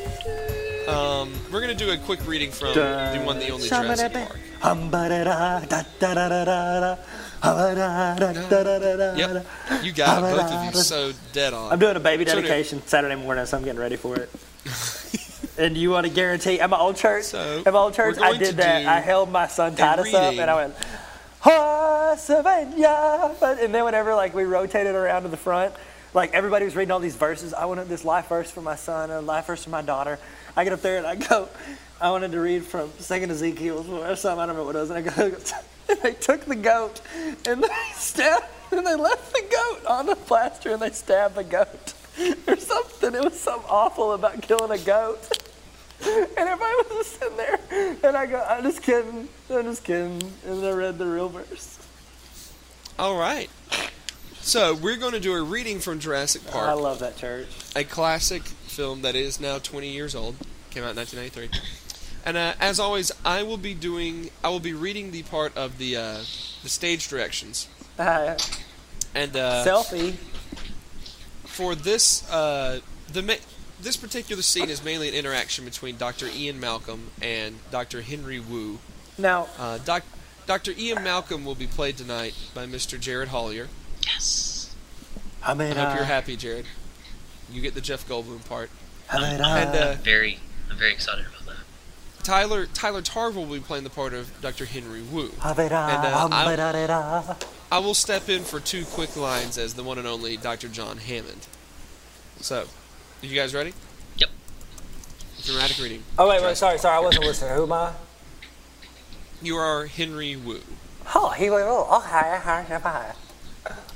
Um, 0.87 1.31
we're 1.51 1.61
gonna 1.61 1.73
do 1.73 1.89
a 1.91 1.97
quick 1.97 2.25
reading 2.27 2.51
from 2.51 2.73
the 3.17 3.19
one, 3.25 3.39
the 3.39 3.49
only 3.49 3.67
Jurassic 3.83 4.13
Park. 4.27 4.39
Yep, 9.17 9.83
you 9.83 9.91
got 9.91 10.19
it, 10.23 10.35
both 10.35 10.51
of 10.51 10.75
you, 10.75 10.81
so 10.81 11.11
dead 11.33 11.53
on. 11.53 11.71
I'm 11.71 11.79
doing 11.79 11.95
a 11.95 11.99
baby 11.99 12.25
So 12.25 12.35
dedication 12.35 12.81
Saturday 12.85 13.15
morning, 13.15 13.45
so 13.45 13.57
I'm 13.57 13.63
getting 13.63 13.79
ready 13.79 13.95
for 13.95 14.15
it. 14.15 14.29
and 15.57 15.75
you 15.77 15.89
want 15.91 16.05
to 16.05 16.11
guarantee? 16.13 16.59
At 16.59 16.69
my 16.69 16.77
old 16.77 16.97
church, 16.97 17.25
So, 17.25 17.63
at 17.65 17.73
my 17.73 17.79
old 17.79 17.93
church, 17.93 18.17
I 18.19 18.31
did 18.39 18.57
that. 18.57 18.85
I 18.87 18.99
held 18.99 19.31
my 19.31 19.47
son 19.47 19.75
Titus 19.75 20.13
up, 20.13 20.33
and 20.41 20.51
I 20.51 20.55
went, 20.55 20.75
"Ha, 21.41 22.15
Savannah." 22.17 23.31
But- 23.39 23.59
And 23.59 23.73
then 23.73 23.85
whenever 23.85 24.13
like 24.15 24.33
we 24.35 24.43
rotated 24.43 24.93
around 24.95 25.23
to 25.23 25.29
the 25.29 25.37
front, 25.37 25.73
like 26.13 26.33
everybody 26.33 26.65
was 26.65 26.75
reading 26.75 26.91
all 26.91 26.99
these 26.99 27.15
verses. 27.15 27.53
I 27.53 27.65
wanted 27.65 27.89
this 27.89 28.05
life 28.05 28.27
verse 28.29 28.49
for 28.51 28.61
my 28.61 28.75
son 28.75 29.09
a 29.11 29.21
life 29.21 29.47
verse 29.47 29.63
for 29.63 29.69
my 29.71 29.81
daughter. 29.81 30.17
I 30.55 30.63
get 30.63 30.73
up 30.73 30.81
there 30.81 30.97
and 30.97 31.05
I 31.07 31.15
go, 31.15 31.49
I 31.99 32.11
wanted 32.11 32.31
to 32.31 32.39
read 32.39 32.65
from 32.65 32.91
Second 32.99 33.31
Ezekiel 33.31 33.85
or 33.89 34.15
something. 34.15 34.39
I 34.39 34.45
don't 34.45 34.55
know 34.55 34.63
what 34.63 34.75
it 34.75 34.79
was. 34.79 34.89
And 34.89 34.99
I 34.99 35.13
go, 35.13 35.35
and 35.89 35.99
they 36.01 36.13
took 36.13 36.45
the 36.45 36.55
goat 36.55 37.01
and 37.47 37.63
they 37.63 37.67
stabbed 37.93 38.45
and 38.71 38.85
they 38.85 38.95
left 38.95 39.33
the 39.33 39.41
goat 39.41 39.85
on 39.85 40.05
the 40.05 40.15
plaster 40.15 40.71
and 40.71 40.81
they 40.81 40.89
stabbed 40.91 41.35
the 41.35 41.43
goat 41.43 41.93
or 42.47 42.55
something. 42.55 43.13
It 43.15 43.23
was 43.23 43.39
something 43.39 43.69
awful 43.69 44.13
about 44.13 44.41
killing 44.41 44.71
a 44.71 44.83
goat. 44.83 45.19
And 46.05 46.37
everybody 46.37 46.73
was 46.75 46.87
just 46.89 47.19
sitting 47.19 47.37
there, 47.37 47.59
and 48.03 48.17
I 48.17 48.25
go, 48.25 48.45
I'm 48.47 48.63
just 48.63 48.83
kidding, 48.83 49.29
I'm 49.49 49.63
just 49.63 49.83
kidding. 49.85 50.21
And 50.45 50.63
I 50.63 50.71
read 50.71 50.97
the 50.97 51.05
real 51.05 51.29
verse. 51.29 51.79
All 52.99 53.17
right. 53.17 53.49
So 54.41 54.75
we're 54.75 54.97
going 54.97 55.13
to 55.13 55.21
do 55.21 55.33
a 55.33 55.41
reading 55.41 55.79
from 55.79 55.99
Jurassic 55.99 56.45
Park. 56.47 56.67
I 56.67 56.73
love 56.73 56.99
that 56.99 57.15
church. 57.17 57.47
a 57.75 57.85
classic 57.85 58.43
film 58.75 59.01
that 59.03 59.15
is 59.15 59.39
now 59.39 59.57
20 59.57 59.89
years 59.89 60.13
old. 60.13 60.35
Came 60.69 60.83
out 60.83 60.91
in 60.91 60.97
1993. 60.97 61.49
And 62.25 62.35
uh, 62.37 62.53
as 62.59 62.79
always, 62.79 63.11
I 63.23 63.43
will 63.43 63.57
be 63.57 63.73
doing, 63.73 64.29
I 64.43 64.49
will 64.49 64.59
be 64.59 64.73
reading 64.73 65.11
the 65.11 65.23
part 65.23 65.55
of 65.55 65.77
the 65.77 65.95
uh, 65.95 66.17
the 66.63 66.69
stage 66.69 67.07
directions. 67.07 67.67
Uh, 67.97 68.35
And 69.17 69.33
uh, 69.37 69.63
selfie. 69.65 70.15
for 71.45 71.73
this, 71.73 72.29
uh, 72.29 72.81
the 73.13 73.21
ma- 73.21 73.35
this 73.81 73.95
particular 73.95 74.41
scene 74.41 74.69
is 74.69 74.83
mainly 74.83 75.07
an 75.07 75.13
interaction 75.15 75.63
between 75.63 75.95
Dr. 75.95 76.27
Ian 76.27 76.59
Malcolm 76.59 77.11
and 77.21 77.55
Dr. 77.71 78.01
Henry 78.01 78.41
Wu. 78.41 78.79
Now, 79.17 79.47
Uh, 79.57 79.77
doc- 79.77 80.03
Dr. 80.47 80.73
Ian 80.77 81.01
Malcolm 81.01 81.45
will 81.45 81.55
be 81.55 81.65
played 81.65 81.95
tonight 81.95 82.33
by 82.53 82.65
Mr. 82.65 82.99
Jared 82.99 83.29
Hollier. 83.29 83.69
Yes. 84.05 84.75
I 85.41 85.53
mean, 85.53 85.71
I 85.77 85.79
hope 85.85 85.93
uh, 85.93 85.95
you're 85.95 86.03
happy, 86.03 86.35
Jared. 86.35 86.65
You 87.51 87.61
get 87.61 87.73
the 87.75 87.81
Jeff 87.81 88.07
Goldblum 88.07 88.47
part. 88.47 88.69
I 89.11 89.19
mean, 89.19 89.41
uh, 89.41 89.47
And 89.55 89.75
uh, 89.75 89.93
Very, 90.01 90.39
I'm 90.69 90.77
very 90.77 90.91
excited 90.93 91.25
about 91.25 91.45
that. 91.45 92.23
Tyler 92.23 92.65
Tyler 92.65 93.01
Tarver 93.03 93.39
will 93.39 93.45
be 93.45 93.59
playing 93.59 93.83
the 93.83 93.89
part 93.89 94.13
of 94.13 94.31
Dr. 94.41 94.65
Henry 94.65 95.01
Wu. 95.01 95.31
I 95.43 95.49
uh, 95.49 95.53
and, 95.53 95.73
uh, 95.73 96.27
I- 96.31 96.43
I, 96.43 96.49
mean, 96.49 96.89
uh, 96.89 97.35
I 97.71 97.79
will 97.79 97.93
step 97.93 98.29
in 98.29 98.43
for 98.43 98.59
two 98.59 98.83
quick 98.85 99.15
lines 99.15 99.57
as 99.57 99.75
the 99.75 99.83
one 99.83 99.97
and 99.97 100.07
only 100.07 100.37
Dr. 100.37 100.67
John 100.67 100.97
Hammond. 100.97 101.47
So, 102.41 102.65
are 103.21 103.25
you 103.25 103.35
guys 103.35 103.53
ready? 103.53 103.73
Yep. 104.17 104.29
Dramatic 105.43 105.77
reading. 105.77 106.03
Oh 106.17 106.27
wait, 106.29 106.41
wait, 106.41 106.57
sorry, 106.57 106.79
sorry, 106.79 106.97
I 106.97 106.99
wasn't 106.99 107.25
listening. 107.25 107.55
Who 107.55 107.63
am 107.63 107.73
I? 107.73 107.93
You 109.41 109.57
are 109.57 109.85
Henry 109.85 110.35
Wu. 110.35 110.61
Oh, 111.13 111.29
he 111.29 111.49
was. 111.49 111.61
Oh, 111.63 111.99
hi, 111.99 112.37
hi, 112.37 112.63
hi. 112.79 113.13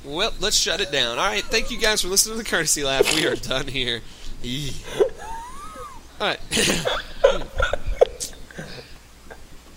Well, 0.03 0.33
let's 0.39 0.55
shut 0.57 0.81
it 0.81 0.91
down. 0.91 1.17
All 1.19 1.25
right, 1.27 1.43
thank 1.43 1.71
you 1.71 1.77
guys 1.77 2.01
for 2.01 2.07
listening 2.07 2.37
to 2.37 2.43
the 2.43 2.49
courtesy 2.49 2.83
laugh. 2.83 3.13
We 3.15 3.25
are 3.27 3.35
done 3.35 3.67
here. 3.67 4.01
Eee. 4.43 4.73
All 6.21 6.27
right. 6.27 6.39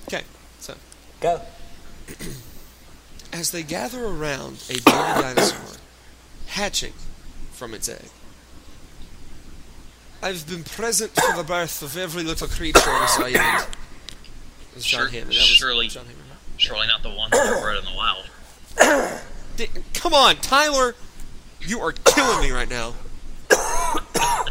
okay, 0.08 0.22
so 0.60 0.74
Go. 1.20 1.40
as 3.32 3.50
they 3.50 3.62
gather 3.62 4.04
around 4.04 4.62
a 4.68 4.74
baby 4.74 4.82
dinosaur 4.84 5.76
hatching 6.46 6.92
from 7.52 7.74
its 7.74 7.88
egg. 7.88 8.08
I've 10.22 10.46
been 10.48 10.62
present 10.62 11.12
for 11.12 11.36
the 11.36 11.42
birth 11.42 11.82
of 11.82 11.96
every 11.96 12.22
little 12.22 12.46
creature 12.46 12.88
on 12.88 13.00
this 13.02 13.16
island. 13.18 13.34
That 13.36 13.66
was 14.76 14.84
John 14.84 15.00
Sure- 15.00 15.08
Hammond. 15.10 15.30
That 15.32 15.36
was 15.38 15.46
surely- 15.48 15.88
John 15.88 16.04
Hammond. 16.06 16.18
Surely 16.58 16.86
not 16.86 17.02
the 17.02 17.10
ones 17.10 17.32
that 17.32 17.60
were 17.60 17.74
in 17.74 17.84
the 17.84 17.92
wild. 17.96 19.20
Di- 19.62 19.80
Come 19.94 20.12
on, 20.14 20.36
Tyler! 20.36 20.94
You 21.60 21.80
are 21.80 21.92
killing 21.92 22.40
me 22.40 22.50
right 22.50 22.68
now. 22.68 22.94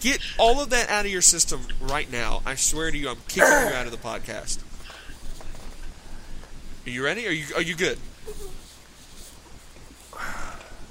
Get 0.00 0.20
all 0.38 0.60
of 0.60 0.70
that 0.70 0.88
out 0.90 1.04
of 1.06 1.10
your 1.12 1.22
system 1.22 1.62
right 1.80 2.10
now. 2.10 2.42
I 2.44 2.54
swear 2.56 2.90
to 2.90 2.96
you, 2.98 3.08
I'm 3.08 3.16
kicking 3.28 3.42
you 3.48 3.74
out 3.74 3.86
of 3.86 3.92
the 3.92 3.98
podcast. 3.98 4.58
Are 6.86 6.90
you 6.90 7.04
ready? 7.04 7.26
Are 7.28 7.32
you 7.32 7.44
are 7.54 7.62
you 7.62 7.76
good? 7.76 7.98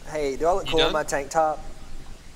Hey, 0.10 0.38
do 0.38 0.46
I 0.48 0.54
look 0.54 0.66
You 0.66 0.72
cool 0.72 0.78
done? 0.80 0.88
in 0.88 0.94
my 0.94 1.04
tank 1.04 1.30
top? 1.30 1.62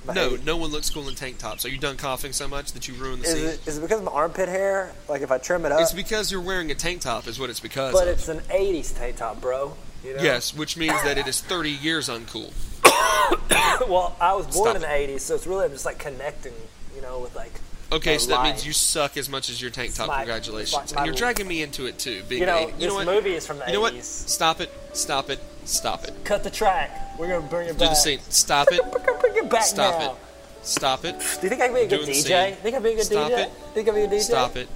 My 0.05 0.13
No, 0.13 0.35
no 0.43 0.57
one 0.57 0.71
looks 0.71 0.89
cool 0.89 1.07
in 1.07 1.15
tank 1.15 1.37
tops. 1.37 1.63
Are 1.63 1.69
you 1.69 1.77
done 1.77 1.95
coughing 1.95 2.33
so 2.33 2.47
much 2.49 2.73
that 2.73 2.87
you 2.89 2.95
ruined 2.95 3.21
the 3.23 3.27
Is 3.27 3.33
scene? 3.33 3.45
it, 3.45 3.61
is 3.67 3.77
it 3.77 3.81
because 3.81 3.99
of 3.99 4.05
my 4.05 4.11
armpit 4.11 4.49
hair? 4.49 4.91
Like 5.07 5.21
if 5.21 5.31
I 5.31 5.37
trim 5.37 5.65
it 5.65 5.71
up? 5.71 5.79
It's 5.79 5.93
because 5.93 6.31
you're 6.33 6.41
wearing 6.41 6.69
a 6.71 6.75
tank 6.75 6.99
top, 7.01 7.27
is 7.27 7.39
what 7.39 7.49
it's 7.49 7.61
because. 7.61 7.93
but 7.93 8.09
of. 8.09 8.15
it's 8.15 8.27
an 8.27 8.39
80s 8.39 8.97
tank 8.97 9.15
top, 9.17 9.39
bro. 9.39 9.77
You 10.03 10.15
know? 10.15 10.23
Yes, 10.23 10.53
which 10.55 10.77
means 10.77 11.01
that 11.03 11.17
it 11.17 11.27
is 11.27 11.41
30 11.41 11.69
years 11.69 12.09
uncool. 12.09 12.51
well, 13.87 14.15
I 14.19 14.33
was 14.33 14.45
born 14.47 14.71
Stop 14.71 14.75
in 14.75 14.81
the 14.81 14.87
80s, 14.87 15.21
so 15.21 15.35
it's 15.35 15.45
really 15.47 15.69
just 15.69 15.85
like 15.85 15.99
connecting, 15.99 16.53
you 16.95 17.01
know, 17.01 17.19
with 17.19 17.35
like. 17.35 17.51
Okay, 17.91 18.17
so 18.17 18.29
that 18.29 18.37
lie. 18.37 18.43
means 18.51 18.65
you 18.65 18.71
suck 18.71 19.17
as 19.17 19.27
much 19.29 19.49
as 19.49 19.61
your 19.61 19.69
tank 19.69 19.93
top. 19.93 20.07
my- 20.07 20.17
Congratulations. 20.17 20.93
my- 20.93 20.95
my- 20.95 21.01
and 21.01 21.05
you're 21.07 21.15
dragging 21.15 21.47
me 21.47 21.61
into 21.61 21.85
it 21.87 21.99
too. 21.99 22.23
Being 22.29 22.41
You 22.41 22.45
know, 22.47 22.57
an 22.57 22.63
80 22.63 22.71
this 22.71 22.81
you 22.81 22.87
know 22.87 22.93
what? 22.95 23.05
movie 23.05 23.33
is 23.35 23.45
from 23.45 23.59
the 23.59 23.65
You 23.67 23.73
know 23.73 23.81
what? 23.81 23.93
80s. 23.93 24.03
Stop 24.29 24.61
it. 24.61 24.71
Stop 24.93 25.29
it. 25.29 25.39
Stop 25.65 26.05
it. 26.05 26.13
Cut 26.23 26.43
the 26.43 26.49
track. 26.49 27.17
We're 27.19 27.27
gonna 27.27 27.41
bring 27.47 27.67
it 27.67 27.73
Do 27.73 27.79
back. 27.79 27.89
the 27.89 27.95
scene. 27.95 28.19
Stop 28.29 28.69
it. 28.71 28.81
Bring 29.21 29.35
it 29.35 29.49
back 29.49 29.63
Stop 29.63 29.99
now. 29.99 30.11
it. 30.13 30.17
Stop 30.63 31.05
it. 31.05 31.19
Do 31.19 31.25
you 31.43 31.49
think 31.49 31.61
I 31.61 31.65
can 31.67 31.75
be 31.75 31.81
a 31.81 31.87
good 31.87 32.07
DJ? 32.07 32.55
Think 32.55 32.65
I 32.65 32.71
can 32.71 32.83
be 32.83 32.91
a 32.91 32.95
good 32.95 33.05
Stop 33.05 33.31
DJ? 33.31 33.37
it. 33.43 33.49
Think 33.73 33.89
I 33.89 33.91
can 33.91 34.09
be 34.09 34.15
a 34.15 34.19
DJ? 34.19 34.21
Stop 34.23 34.55
it. 34.55 34.67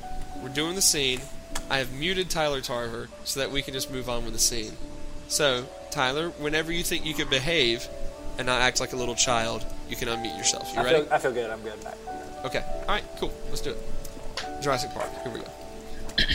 We're 0.44 0.50
doing 0.50 0.76
the 0.76 0.82
scene. 0.82 1.22
I 1.70 1.78
have 1.78 1.94
muted 1.94 2.30
Tyler 2.30 2.60
Tarver 2.62 3.08
so 3.24 3.40
that 3.40 3.50
we 3.52 3.62
can 3.62 3.74
just 3.74 3.90
move 3.90 4.10
on 4.10 4.26
with 4.26 4.34
the 4.34 4.40
scene. 4.40 4.74
So, 5.28 5.66
Tyler, 5.92 6.30
whenever 6.30 6.72
you 6.72 6.84
think 6.84 7.06
you 7.06 7.14
can 7.14 7.30
behave 7.30 7.88
and 8.38 8.46
not 8.46 8.62
act 8.62 8.80
like 8.80 8.94
a 8.94 8.96
little 8.96 9.16
child, 9.16 9.66
you 9.90 9.96
can 9.96 10.08
unmute 10.08 10.38
yourself. 10.38 10.72
You 10.74 10.82
I 10.82 10.84
ready? 10.84 11.04
feel, 11.04 11.14
I 11.14 11.18
feel 11.18 11.32
good. 11.32 11.50
I'm 11.50 11.62
good. 11.62 11.84
Back. 11.84 11.98
Okay. 12.46 12.64
All 12.82 12.86
right. 12.88 13.04
Cool. 13.18 13.34
Let's 13.50 13.62
do 13.62 13.72
it. 13.72 13.78
Jurassic 14.62 14.92
Park. 14.92 15.10
Here 15.24 15.32
we 15.32 15.40
go. 15.40 15.48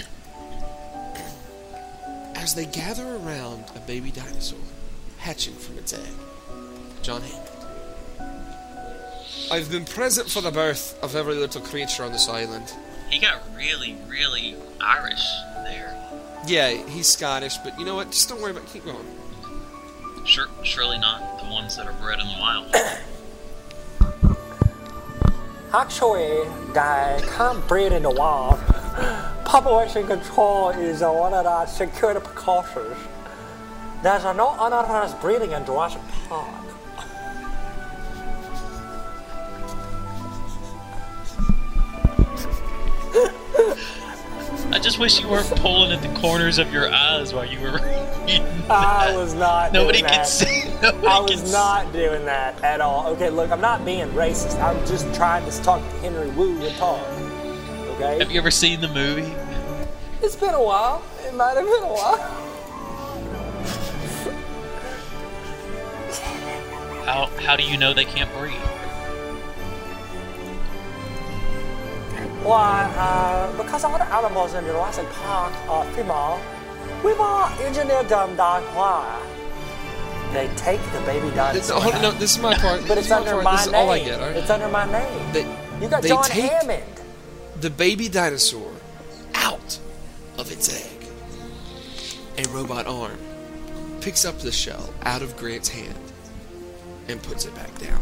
As 2.35 2.55
they 2.55 2.67
gather 2.67 3.17
around 3.17 3.65
a 3.77 3.81
baby 3.81 4.11
dinosaur 4.11 4.59
hatching 5.19 5.55
from 5.55 5.79
its 5.79 5.93
egg. 5.93 6.01
John 7.03 7.23
Hammond. 7.23 7.47
I've 9.51 9.71
been 9.71 9.85
present 9.85 10.31
for 10.31 10.41
the 10.41 10.51
birth 10.51 10.99
of 11.03 11.17
every 11.17 11.35
little 11.35 11.61
creature 11.61 12.05
on 12.05 12.13
this 12.13 12.29
island. 12.29 12.73
He 13.11 13.19
got 13.19 13.43
really, 13.57 13.97
really 14.09 14.55
Irish 14.81 15.23
there. 15.50 15.50
Yeah, 16.47 16.71
he's 16.71 17.07
Scottish, 17.07 17.59
but 17.59 17.79
you 17.79 17.85
know 17.85 17.95
what? 17.95 18.11
Just 18.11 18.29
don't 18.29 18.41
worry 18.41 18.53
about. 18.53 18.67
Keep 18.67 18.87
going. 18.87 19.07
Sure, 20.25 20.47
surely 20.63 20.99
not 20.99 21.43
the 21.43 21.51
ones 21.51 21.77
that 21.77 21.87
are 21.87 21.93
bred 21.95 22.21
in 22.21 22.27
the 22.27 22.37
wild. 22.39 22.75
Actually, 25.73 26.49
they 26.73 27.21
can't 27.37 27.67
breed 27.69 27.93
in 27.93 28.03
the 28.03 28.11
wild. 28.11 28.59
Population 29.45 30.07
control 30.07 30.71
is 30.71 31.03
uh, 31.03 31.11
one 31.11 31.33
of 31.33 31.45
the 31.45 31.67
security 31.67 32.21
precautions. 32.21 32.97
There's 34.03 34.25
no 34.25 34.57
unauthorized 34.59 35.21
breeding 35.21 35.53
in 35.53 35.65
Jurassic 35.65 36.03
Park. 36.29 36.70
Wish 45.01 45.19
you 45.19 45.29
weren't 45.29 45.49
pulling 45.57 45.91
at 45.93 46.03
the 46.03 46.21
corners 46.21 46.59
of 46.59 46.71
your 46.71 46.93
eyes 46.93 47.33
while 47.33 47.47
you 47.47 47.59
were 47.59 47.73
reading. 47.73 48.45
That. 48.69 48.71
I 48.71 49.17
was 49.17 49.33
not. 49.33 49.73
Nobody 49.73 50.03
can 50.03 50.27
see. 50.27 50.65
Nobody 50.83 51.07
I 51.07 51.17
can 51.17 51.41
was 51.41 51.43
see. 51.43 51.53
not 51.53 51.91
doing 51.93 52.27
that 52.27 52.63
at 52.63 52.83
all. 52.83 53.07
Okay, 53.15 53.31
look, 53.31 53.51
I'm 53.51 53.63
not 53.63 53.83
being 53.87 54.09
racist. 54.11 54.63
I'm 54.63 54.77
just 54.87 55.13
trying 55.15 55.51
to 55.51 55.63
talk 55.63 55.81
to 55.81 55.97
Henry 56.01 56.29
Wu 56.31 56.63
and 56.63 56.77
talk. 56.77 57.01
Okay? 57.93 58.19
Have 58.19 58.31
you 58.31 58.39
ever 58.39 58.51
seen 58.51 58.83
the 58.83 58.89
movie? 58.89 59.35
It's 60.23 60.37
been 60.37 60.53
a 60.55 60.63
while. 60.63 61.03
It 61.27 61.35
might 61.35 61.57
have 61.57 61.65
been 61.65 61.83
a 61.83 61.93
while. 61.93 62.19
How 67.07 67.27
how 67.43 67.57
do 67.57 67.63
you 67.63 67.79
know 67.79 67.95
they 67.95 68.05
can't 68.05 68.31
breathe? 68.35 68.55
Why, 72.43 72.85
uh, 72.97 73.57
because 73.63 73.85
all 73.85 73.99
the 73.99 74.05
animals 74.15 74.55
in 74.55 74.65
the 74.65 74.71
Jurassic 74.73 75.07
Park 75.11 75.53
are 75.69 75.85
female, 75.93 76.41
we've 77.05 77.21
all 77.21 77.49
engineered 77.61 78.09
them 78.09 78.37
that 78.37 78.63
way. 78.75 79.37
They 80.33 80.49
take 80.57 80.81
the 80.93 81.01
baby 81.01 81.29
dinosaur. 81.35 81.81
hold 81.83 81.95
no, 82.01 82.13
this 82.13 82.37
is 82.37 82.43
my 82.43 82.55
part. 82.55 82.87
but 82.89 82.97
it's 82.99 83.11
my 83.11 83.17
under 83.17 83.33
part. 83.33 83.45
my 83.45 83.53
This 83.57 83.67
is 83.67 83.73
name. 83.73 83.81
all 83.81 83.91
I 83.91 83.99
get. 83.99 84.21
All 84.21 84.27
right? 84.29 84.37
It's 84.37 84.51
under 84.51 84.69
my 84.69 84.91
name. 84.91 85.33
They, 85.33 85.43
you 85.83 85.89
got 85.89 86.03
they 86.03 86.09
John 86.09 86.25
take 86.25 86.51
Hammond. 86.51 87.01
the 87.61 87.69
baby 87.71 88.09
dinosaur 88.09 88.73
out 89.35 89.79
of 90.39 90.51
its 90.53 90.73
egg. 90.73 91.09
A 92.39 92.49
robot 92.51 92.87
arm 92.87 93.19
picks 94.01 94.25
up 94.25 94.39
the 94.39 94.53
shell 94.53 94.95
out 95.03 95.21
of 95.21 95.37
Grant's 95.37 95.69
hand 95.69 95.95
and 97.13 97.23
puts 97.23 97.45
it 97.45 97.55
back 97.55 97.77
down. 97.79 98.01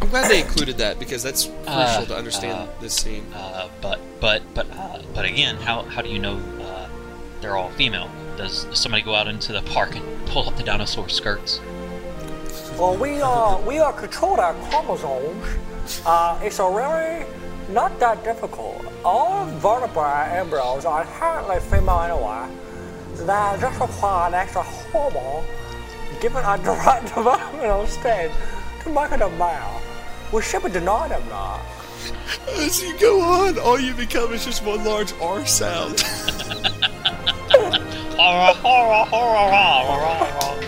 I'm 0.00 0.08
glad 0.08 0.30
they 0.30 0.40
included 0.42 0.78
that 0.78 0.98
because 0.98 1.22
that's 1.22 1.44
crucial 1.44 1.68
Uh, 1.68 2.04
to 2.06 2.16
understand 2.16 2.68
uh, 2.68 2.80
this 2.80 2.94
scene. 2.94 3.24
Uh, 3.34 3.68
but 3.80 4.00
but 4.20 4.42
but 4.54 4.66
uh, 4.76 5.00
but 5.14 5.24
again, 5.24 5.56
how 5.56 5.82
how 5.82 6.02
do 6.02 6.08
you 6.08 6.18
know 6.18 6.36
uh, 6.60 6.88
they're 7.40 7.56
all 7.56 7.70
female? 7.70 8.10
Does 8.36 8.66
somebody 8.72 9.02
go 9.02 9.14
out 9.14 9.28
into 9.28 9.52
the 9.52 9.62
park 9.62 9.94
and 9.94 10.04
pull 10.26 10.48
up 10.48 10.56
the 10.56 10.62
dinosaur 10.62 11.08
skirts? 11.08 11.60
Well, 12.78 12.96
we 12.96 13.20
are 13.20 13.60
we 13.62 13.78
are 13.78 13.92
controlled 13.92 14.38
our 14.38 14.54
chromosomes. 14.70 15.46
Uh, 16.04 16.38
it's 16.42 16.58
a 16.58 16.68
really 16.68 17.26
not 17.68 17.98
that 18.00 18.24
difficult. 18.24 18.84
All 19.04 19.46
vertebrate 19.46 20.32
embryos 20.32 20.84
are 20.84 21.02
inherently 21.02 21.60
female 21.60 22.00
anyway. 22.00 22.48
They 23.16 23.60
just 23.60 23.80
require 23.80 24.28
an 24.28 24.34
extra 24.34 24.62
hormone 24.62 25.44
given 26.22 26.44
at 26.44 26.56
the 26.64 26.70
right 26.70 27.02
developmental 27.02 27.86
stage 27.86 28.30
to 28.84 28.90
make 28.90 29.10
it 29.10 29.20
a 29.20 29.28
male. 29.30 29.82
We 30.32 30.40
should 30.40 30.62
be 30.62 30.70
denied 30.70 31.10
them 31.10 31.28
that. 31.28 31.60
As 32.48 32.82
you 32.82 32.96
go 32.98 33.20
on, 33.20 33.58
all 33.58 33.78
you 33.78 33.92
become 33.92 34.32
is 34.32 34.44
just 34.44 34.64
one 34.64 34.84
large 34.84 35.12
R 35.20 35.44
sound. 35.44 36.00
Horror, 38.12 38.54
horror, 38.54 39.04
horror, 39.06 39.50
horror, 39.50 40.24
horror. 40.30 40.62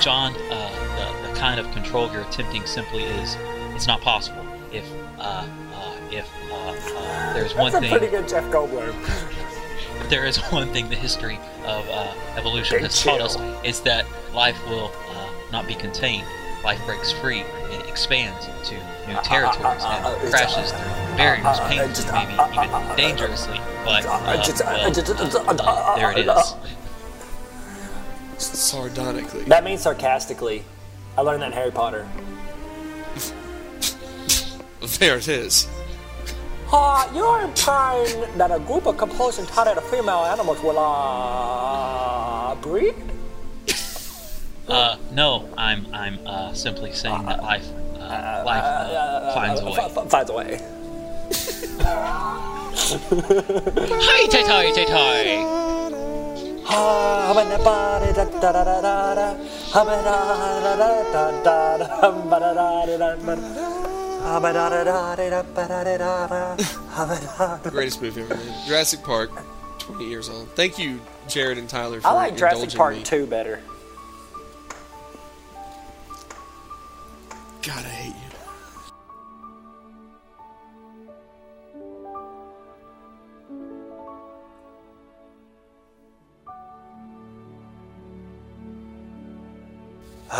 John, 0.00 0.34
uh, 0.50 1.22
the, 1.22 1.28
the 1.28 1.34
kind 1.36 1.58
of 1.58 1.70
control 1.72 2.10
you're 2.12 2.22
attempting 2.22 2.64
simply 2.66 3.02
is 3.02 3.36
it's 3.74 3.86
not 3.86 4.00
possible. 4.00 4.46
If 4.70 4.84
uh, 5.18 5.46
uh, 5.72 5.96
if 6.10 6.30
uh, 6.50 6.54
uh, 6.54 7.32
there's 7.34 7.54
one 7.54 7.72
That's 7.72 7.84
a 7.84 7.88
thing 7.88 7.98
pretty 7.98 8.08
good 8.08 8.28
Jeff 8.28 8.44
Goldblum. 8.52 8.94
If 10.00 10.08
there 10.10 10.26
is 10.26 10.36
one 10.52 10.68
thing 10.72 10.88
the 10.88 10.96
history 10.96 11.38
of 11.64 11.88
uh, 11.88 12.12
evolution 12.36 12.76
Big 12.78 12.82
has 12.84 13.02
taught 13.02 13.20
us, 13.20 13.36
chill. 13.36 13.60
it's 13.64 13.80
that 13.80 14.06
life 14.32 14.58
will 14.68 14.92
uh, 15.10 15.30
not 15.52 15.66
be 15.66 15.74
contained. 15.74 16.26
Life 16.64 16.84
breaks 16.86 17.12
free. 17.12 17.40
It 17.70 17.86
expands 17.88 18.46
into 18.46 18.74
new 19.06 19.16
territories 19.22 19.82
uh, 19.84 19.88
uh, 19.88 20.18
and 20.18 20.26
uh, 20.26 20.30
crashes 20.30 20.72
uh, 20.72 20.76
through 20.78 21.16
barriers, 21.18 21.44
uh, 21.44 21.50
uh, 21.50 21.68
painfully, 21.68 21.88
just, 21.88 22.08
uh, 22.08 22.12
maybe 22.12 22.38
uh, 22.38 22.44
uh, 22.44 22.64
even 22.64 22.74
uh, 22.74 22.96
dangerously. 22.96 23.60
But 23.84 24.06
uh, 24.06 24.08
uh, 24.08 24.36
uh, 24.62 24.64
well, 24.64 24.86
uh, 24.86 24.90
uh, 25.38 25.54
uh, 25.58 25.62
uh, 25.62 25.96
there 25.96 26.12
it 26.18 26.28
uh. 26.28 26.56
Sardonically. 28.38 29.44
That 29.44 29.62
means 29.62 29.82
sarcastically. 29.82 30.64
I 31.18 31.20
learned 31.20 31.42
that 31.42 31.48
in 31.48 31.52
Harry 31.52 31.70
Potter. 31.70 32.08
There 34.98 35.16
it 35.18 35.28
is. 35.28 35.68
Uh, 36.76 37.08
you're 37.14 37.40
implying 37.42 38.20
that 38.36 38.50
a 38.50 38.58
group 38.58 38.84
of 38.86 38.96
composed 38.96 39.38
entirely 39.38 39.78
of 39.78 39.84
female 39.90 40.24
animals 40.24 40.60
will, 40.60 40.76
uh, 40.76 42.52
breed? 42.56 42.96
Uh, 44.66 44.96
no, 45.12 45.48
I'm 45.56 45.86
I'm 45.94 46.18
uh, 46.26 46.52
simply 46.52 46.90
saying 46.92 47.26
that 47.26 47.44
life 47.44 47.64
uh, 47.94 48.42
life 48.44 48.64
uh, 48.64 49.34
finds 49.34 49.60
a 49.60 49.64
way. 49.66 49.76
F- 49.78 49.96
f- 49.98 50.10
finds 50.10 50.30
a 50.30 50.34
way. 50.34 50.58
Hi, 54.06 54.26
tay 54.26 54.42
tay 54.42 54.72
tay 54.74 54.84
tay. 54.84 55.44
Ah, 56.66 57.30
Greatest 67.70 68.00
movie 68.00 68.22
ever 68.22 68.34
made. 68.34 68.54
Jurassic 68.66 69.02
Park, 69.02 69.30
20 69.78 70.08
years 70.08 70.30
old. 70.30 70.48
Thank 70.50 70.78
you, 70.78 71.00
Jared 71.28 71.58
and 71.58 71.68
Tyler, 71.68 72.00
for 72.00 72.08
I 72.08 72.12
like 72.12 72.36
Jurassic 72.36 72.70
Park 72.74 72.96
me. 72.96 73.02
2 73.02 73.26
better. 73.26 73.60
God, 77.62 77.84
I 77.84 77.88
hate 77.88 78.14
you. 78.14 78.23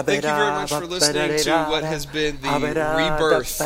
Thank 0.03 0.25
you 0.25 0.31
very 0.31 0.51
much 0.51 0.71
for 0.71 0.87
listening 0.87 1.39
to 1.39 1.65
what 1.67 1.85
has 1.85 2.07
been 2.07 2.41
the 2.41 2.49
rebirth 2.51 3.61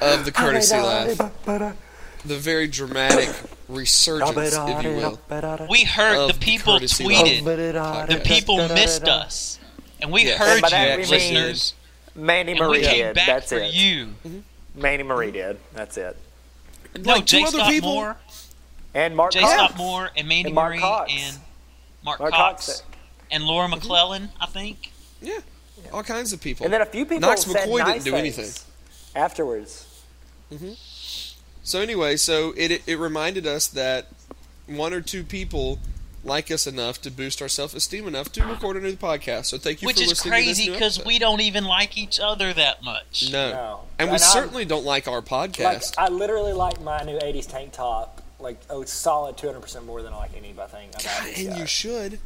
of 0.00 0.24
the 0.24 0.32
courtesy 0.32 0.76
laugh. 0.76 1.32
The 2.22 2.36
very 2.36 2.66
dramatic 2.68 3.30
resurgence, 3.68 4.54
if 4.54 4.84
you 4.84 4.90
will. 4.92 5.18
We 5.70 5.84
heard 5.84 6.28
the 6.28 6.32
the 6.34 6.38
people 6.38 6.74
courtesy 6.74 7.04
tweeted. 7.04 8.08
The 8.08 8.20
people 8.22 8.56
missed 8.68 9.04
us, 9.08 9.58
and 10.02 10.12
we 10.12 10.24
Yes. 10.24 10.38
heard 10.38 10.72
And 10.72 11.00
you, 11.02 11.06
we 11.06 11.10
listeners. 11.10 11.74
Manny 12.14 12.54
Marie 12.54 12.82
came 12.82 13.06
did. 13.06 13.14
back 13.14 13.26
That's 13.26 13.48
for 13.50 13.58
it. 13.58 13.72
you. 13.72 14.06
Mm-hmm. 14.26 14.40
Manny 14.74 15.02
Marie 15.04 15.30
did. 15.30 15.58
That's 15.72 15.96
it. 15.96 16.16
No, 16.98 17.14
Like 17.14 17.26
two 17.26 17.38
Jay 17.38 17.42
other 17.44 17.58
Scott 17.58 17.70
people- 17.70 17.94
Moore, 17.94 18.16
And 18.94 19.16
Mark 19.16 19.32
Jay 19.32 19.40
Cox. 19.40 19.52
Scott 19.54 19.76
Moore, 19.76 20.10
and 20.16 20.26
Mandy 20.28 20.48
And 20.48 20.54
Mark 20.54 20.70
Marie, 20.72 20.80
Cox. 20.80 21.12
and 21.14 21.36
Mark, 22.04 22.18
Mark 22.20 22.32
Cox, 22.32 22.66
Cox. 22.66 22.82
and 23.30 23.44
Laura 23.44 23.66
mm-hmm. 23.68 23.76
McClellan, 23.76 24.30
I 24.40 24.46
think. 24.46 24.89
Yeah, 25.22 25.38
all 25.92 26.02
kinds 26.02 26.32
of 26.32 26.40
people. 26.40 26.64
And 26.64 26.72
then 26.72 26.80
a 26.82 26.86
few 26.86 27.04
people 27.04 27.20
Knox 27.28 27.42
said 27.44 27.68
McCoy 27.68 27.78
nice 27.80 28.04
didn't 28.04 28.04
do 28.04 28.10
things 28.30 28.36
anything. 28.38 29.22
afterwards. 29.22 29.86
Mm-hmm. 30.52 30.72
So 31.62 31.80
anyway, 31.80 32.16
so 32.16 32.52
it 32.56 32.82
it 32.86 32.96
reminded 32.98 33.46
us 33.46 33.68
that 33.68 34.08
one 34.66 34.92
or 34.92 35.00
two 35.00 35.22
people 35.24 35.78
like 36.22 36.50
us 36.50 36.66
enough 36.66 37.00
to 37.02 37.10
boost 37.10 37.40
our 37.40 37.48
self 37.48 37.74
esteem 37.74 38.06
enough 38.06 38.30
to 38.32 38.44
record 38.44 38.76
a 38.76 38.80
new 38.80 38.92
podcast. 38.94 39.46
So 39.46 39.58
thank 39.58 39.80
you 39.82 39.86
Which 39.86 39.96
for 39.96 40.02
is 40.02 40.08
listening 40.10 40.32
crazy 40.32 40.48
to 40.48 40.56
this 40.56 40.66
new 40.68 40.72
because 40.74 41.04
we 41.06 41.18
don't 41.18 41.40
even 41.40 41.64
like 41.64 41.96
each 41.96 42.20
other 42.20 42.52
that 42.52 42.82
much. 42.82 43.30
no. 43.32 43.50
No. 43.52 43.80
and 43.98 44.08
we 44.08 44.12
I'm- 44.12 44.18
certainly 44.18 44.64
don't 44.64 44.84
like 44.84 45.06
our 45.08 45.16
Like 45.16 45.26
podcast. 45.26 45.94
I 45.98 46.08
literally 46.08 46.52
like 46.52 46.80
my 46.82 47.02
new 47.04 47.18
'80s 47.18 47.46
tank 47.48 47.72
top, 47.72 48.22
like 48.38 48.60
oh, 48.68 48.84
solid 48.84 49.36
200 49.38 49.60
percent 49.60 49.86
more 49.86 50.02
than 50.02 50.12
I 50.12 50.16
like 50.18 50.32
any 50.36 50.48
thing 50.52 50.56
about 50.56 51.04
God, 51.04 51.26
and 51.36 51.48
guy. 51.50 51.58
you 51.58 51.66
should. 51.66 52.18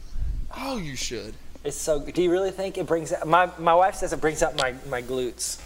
Oh, 0.57 0.77
you 0.79 0.97
should. 0.97 1.35
It's 1.65 1.77
so. 1.77 1.99
Do 1.99 2.23
you 2.23 2.31
really 2.31 2.51
think 2.51 2.77
it 2.77 2.87
brings? 2.87 3.13
My 3.25 3.51
my 3.59 3.75
wife 3.75 3.95
says 3.95 4.13
it 4.13 4.21
brings 4.21 4.43
up 4.43 4.57
my 4.57 4.75
my 4.89 5.01
glutes. 5.01 5.61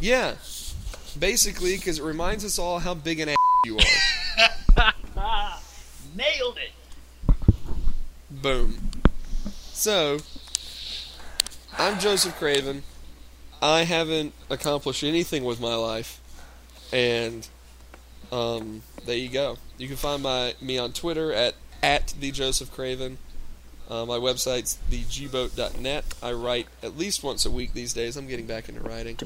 Yeah. 0.00 0.36
Basically, 1.18 1.76
because 1.76 1.98
it 1.98 2.04
reminds 2.04 2.44
us 2.44 2.58
all 2.58 2.78
how 2.78 2.94
big 2.94 3.20
an 3.20 3.28
ass 3.30 3.36
you 3.64 3.78
are. 3.78 4.92
Nailed 6.16 6.58
it. 6.58 7.34
Boom. 8.30 8.90
So, 9.72 10.18
I'm 11.76 11.98
Joseph 11.98 12.38
Craven. 12.38 12.84
I 13.60 13.82
haven't 13.82 14.32
accomplished 14.48 15.04
anything 15.04 15.44
with 15.44 15.60
my 15.60 15.74
life, 15.74 16.20
and 16.92 17.46
um, 18.32 18.82
there 19.04 19.16
you 19.16 19.28
go. 19.28 19.58
You 19.78 19.88
can 19.88 19.96
find 19.96 20.22
my 20.22 20.54
me 20.60 20.78
on 20.78 20.92
Twitter 20.92 21.32
at 21.32 21.54
at 21.82 22.14
the 22.18 22.30
Joseph 22.30 22.72
Craven. 22.72 23.18
Uh, 23.90 24.06
my 24.06 24.16
website's 24.16 24.78
thegboat.net. 24.88 26.04
I 26.22 26.32
write 26.32 26.68
at 26.80 26.96
least 26.96 27.24
once 27.24 27.44
a 27.44 27.50
week 27.50 27.74
these 27.74 27.92
days. 27.92 28.16
I'm 28.16 28.28
getting 28.28 28.46
back 28.46 28.68
into 28.68 28.80
writing. 28.82 29.16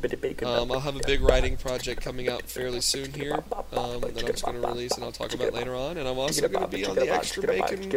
Um, 0.42 0.72
I'll 0.72 0.80
have 0.80 0.96
a 0.96 1.06
big 1.06 1.20
writing 1.20 1.58
project 1.58 2.00
coming 2.00 2.30
out 2.30 2.44
fairly 2.44 2.80
soon 2.80 3.12
here 3.12 3.44
um, 3.72 4.00
that 4.00 4.18
I'm 4.18 4.26
just 4.26 4.44
going 4.44 4.60
to 4.60 4.66
release 4.66 4.92
and 4.92 5.04
I'll 5.04 5.12
talk 5.12 5.34
about 5.34 5.52
later 5.52 5.74
on. 5.74 5.98
And 5.98 6.08
I'm 6.08 6.18
also 6.18 6.48
going 6.48 6.64
to 6.64 6.68
be 6.68 6.86
on 6.86 6.94
the 6.94 7.12
Extra 7.12 7.46
Bacon 7.46 7.90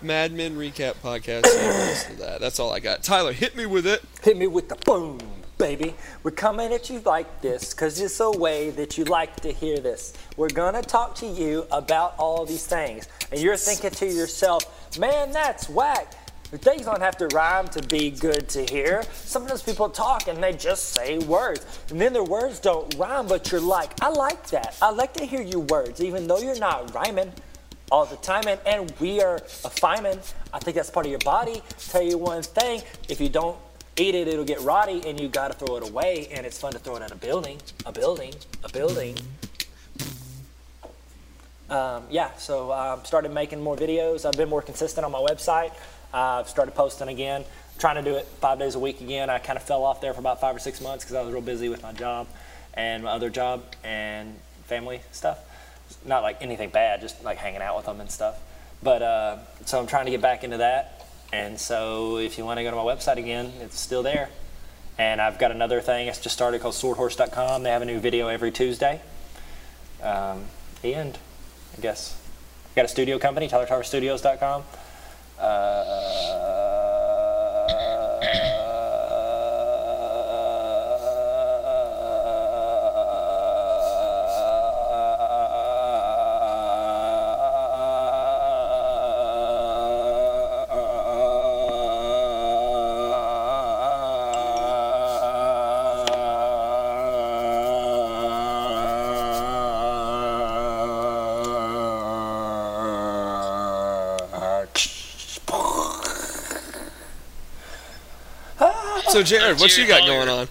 Mad 0.00 0.32
Men 0.32 0.56
recap 0.56 0.94
podcast. 1.02 1.44
So 1.46 2.14
that. 2.14 2.40
That's 2.40 2.58
all 2.58 2.72
I 2.72 2.80
got. 2.80 3.02
Tyler, 3.02 3.32
hit 3.32 3.54
me 3.54 3.66
with 3.66 3.86
it. 3.86 4.02
Hit 4.22 4.38
me 4.38 4.46
with 4.46 4.70
the 4.70 4.76
boom, 4.76 5.18
baby. 5.58 5.94
We're 6.22 6.30
coming 6.30 6.72
at 6.72 6.88
you 6.88 7.00
like 7.00 7.42
this 7.42 7.74
because 7.74 8.00
it's 8.00 8.20
a 8.20 8.30
way 8.30 8.70
that 8.70 8.96
you 8.96 9.04
like 9.04 9.36
to 9.40 9.52
hear 9.52 9.78
this. 9.78 10.14
We're 10.36 10.48
going 10.48 10.74
to 10.74 10.82
talk 10.82 11.14
to 11.16 11.26
you 11.26 11.66
about 11.70 12.14
all 12.18 12.46
these 12.46 12.66
things. 12.66 13.08
And 13.30 13.40
you're 13.40 13.56
thinking 13.56 13.90
to 13.90 14.06
yourself, 14.06 14.83
man, 14.98 15.32
that's 15.32 15.68
whack. 15.68 16.12
Things 16.58 16.82
don't 16.82 17.00
have 17.00 17.16
to 17.16 17.26
rhyme 17.28 17.66
to 17.68 17.82
be 17.82 18.10
good 18.10 18.48
to 18.50 18.64
hear. 18.64 19.02
Sometimes 19.12 19.62
people 19.62 19.88
talk 19.88 20.28
and 20.28 20.42
they 20.42 20.52
just 20.52 20.90
say 20.90 21.18
words. 21.18 21.66
And 21.90 22.00
then 22.00 22.12
their 22.12 22.22
words 22.22 22.60
don't 22.60 22.94
rhyme, 22.94 23.26
but 23.26 23.50
you're 23.50 23.60
like, 23.60 24.00
I 24.00 24.10
like 24.10 24.46
that. 24.50 24.76
I 24.80 24.90
like 24.90 25.14
to 25.14 25.24
hear 25.24 25.42
your 25.42 25.60
words, 25.60 26.00
even 26.00 26.28
though 26.28 26.38
you're 26.38 26.58
not 26.58 26.94
rhyming 26.94 27.32
all 27.90 28.06
the 28.06 28.16
time. 28.16 28.44
And, 28.46 28.60
and 28.66 28.92
we 29.00 29.20
are 29.20 29.36
a 29.36 29.70
fireman. 29.70 30.20
I 30.52 30.60
think 30.60 30.76
that's 30.76 30.90
part 30.90 31.06
of 31.06 31.10
your 31.10 31.20
body. 31.20 31.60
Tell 31.88 32.02
you 32.02 32.18
one 32.18 32.42
thing 32.42 32.82
if 33.08 33.20
you 33.20 33.28
don't 33.28 33.56
eat 33.96 34.14
it, 34.14 34.28
it'll 34.28 34.44
get 34.44 34.60
rotty 34.60 35.02
and 35.08 35.18
you 35.18 35.28
gotta 35.28 35.54
throw 35.54 35.76
it 35.76 35.88
away. 35.88 36.28
And 36.30 36.46
it's 36.46 36.58
fun 36.58 36.72
to 36.72 36.78
throw 36.78 36.96
it 36.96 37.02
at 37.02 37.10
a 37.10 37.16
building, 37.16 37.58
a 37.84 37.90
building, 37.90 38.34
a 38.62 38.68
building. 38.68 39.16
Um, 41.70 42.04
yeah, 42.10 42.34
so 42.36 42.70
I 42.70 42.90
um, 42.90 43.04
started 43.04 43.32
making 43.32 43.62
more 43.62 43.76
videos. 43.76 44.24
I've 44.26 44.36
been 44.36 44.48
more 44.48 44.62
consistent 44.62 45.04
on 45.04 45.12
my 45.12 45.20
website. 45.20 45.72
I've 46.12 46.48
started 46.48 46.74
posting 46.74 47.08
again, 47.08 47.44
trying 47.78 47.96
to 47.96 48.02
do 48.02 48.16
it 48.16 48.26
five 48.40 48.58
days 48.58 48.74
a 48.74 48.78
week 48.78 49.00
again. 49.00 49.30
I 49.30 49.38
kind 49.38 49.56
of 49.56 49.62
fell 49.62 49.84
off 49.84 50.00
there 50.00 50.12
for 50.12 50.20
about 50.20 50.40
five 50.40 50.54
or 50.54 50.58
six 50.58 50.80
months 50.80 51.04
because 51.04 51.16
I 51.16 51.22
was 51.22 51.32
real 51.32 51.42
busy 51.42 51.68
with 51.68 51.82
my 51.82 51.92
job 51.92 52.26
and 52.74 53.04
my 53.04 53.10
other 53.10 53.30
job 53.30 53.64
and 53.82 54.34
family 54.64 55.00
stuff. 55.12 55.38
Not 56.04 56.22
like 56.22 56.42
anything 56.42 56.70
bad, 56.70 57.00
just 57.00 57.24
like 57.24 57.38
hanging 57.38 57.62
out 57.62 57.76
with 57.76 57.86
them 57.86 58.00
and 58.00 58.10
stuff. 58.10 58.38
But 58.82 59.02
uh, 59.02 59.38
so 59.64 59.80
I'm 59.80 59.86
trying 59.86 60.04
to 60.04 60.10
get 60.10 60.20
back 60.20 60.44
into 60.44 60.58
that. 60.58 61.06
And 61.32 61.58
so 61.58 62.18
if 62.18 62.38
you 62.38 62.44
want 62.44 62.58
to 62.58 62.64
go 62.64 62.70
to 62.70 62.76
my 62.76 62.82
website 62.82 63.16
again, 63.16 63.52
it's 63.60 63.80
still 63.80 64.02
there. 64.02 64.28
And 64.98 65.20
I've 65.20 65.38
got 65.38 65.50
another 65.50 65.80
thing. 65.80 66.06
It's 66.06 66.20
just 66.20 66.34
started 66.36 66.60
called 66.60 66.74
swordhorse.com. 66.74 67.64
They 67.64 67.70
have 67.70 67.82
a 67.82 67.86
new 67.86 67.98
video 67.98 68.28
every 68.28 68.52
Tuesday. 68.52 69.00
Um, 70.02 70.44
the 70.82 70.94
end. 70.94 71.18
I 71.76 71.80
guess. 71.80 72.16
Got 72.76 72.84
a 72.84 72.88
studio 72.88 73.18
company, 73.18 73.48
TylerTowerStudios.com. 73.48 74.64
Uh, 75.38 75.42
Jared, 109.24 109.58
what 109.58 109.76
you 109.78 109.86
got 109.86 110.02
Hollier. 110.02 110.26
going 110.26 110.28
on? 110.28 110.48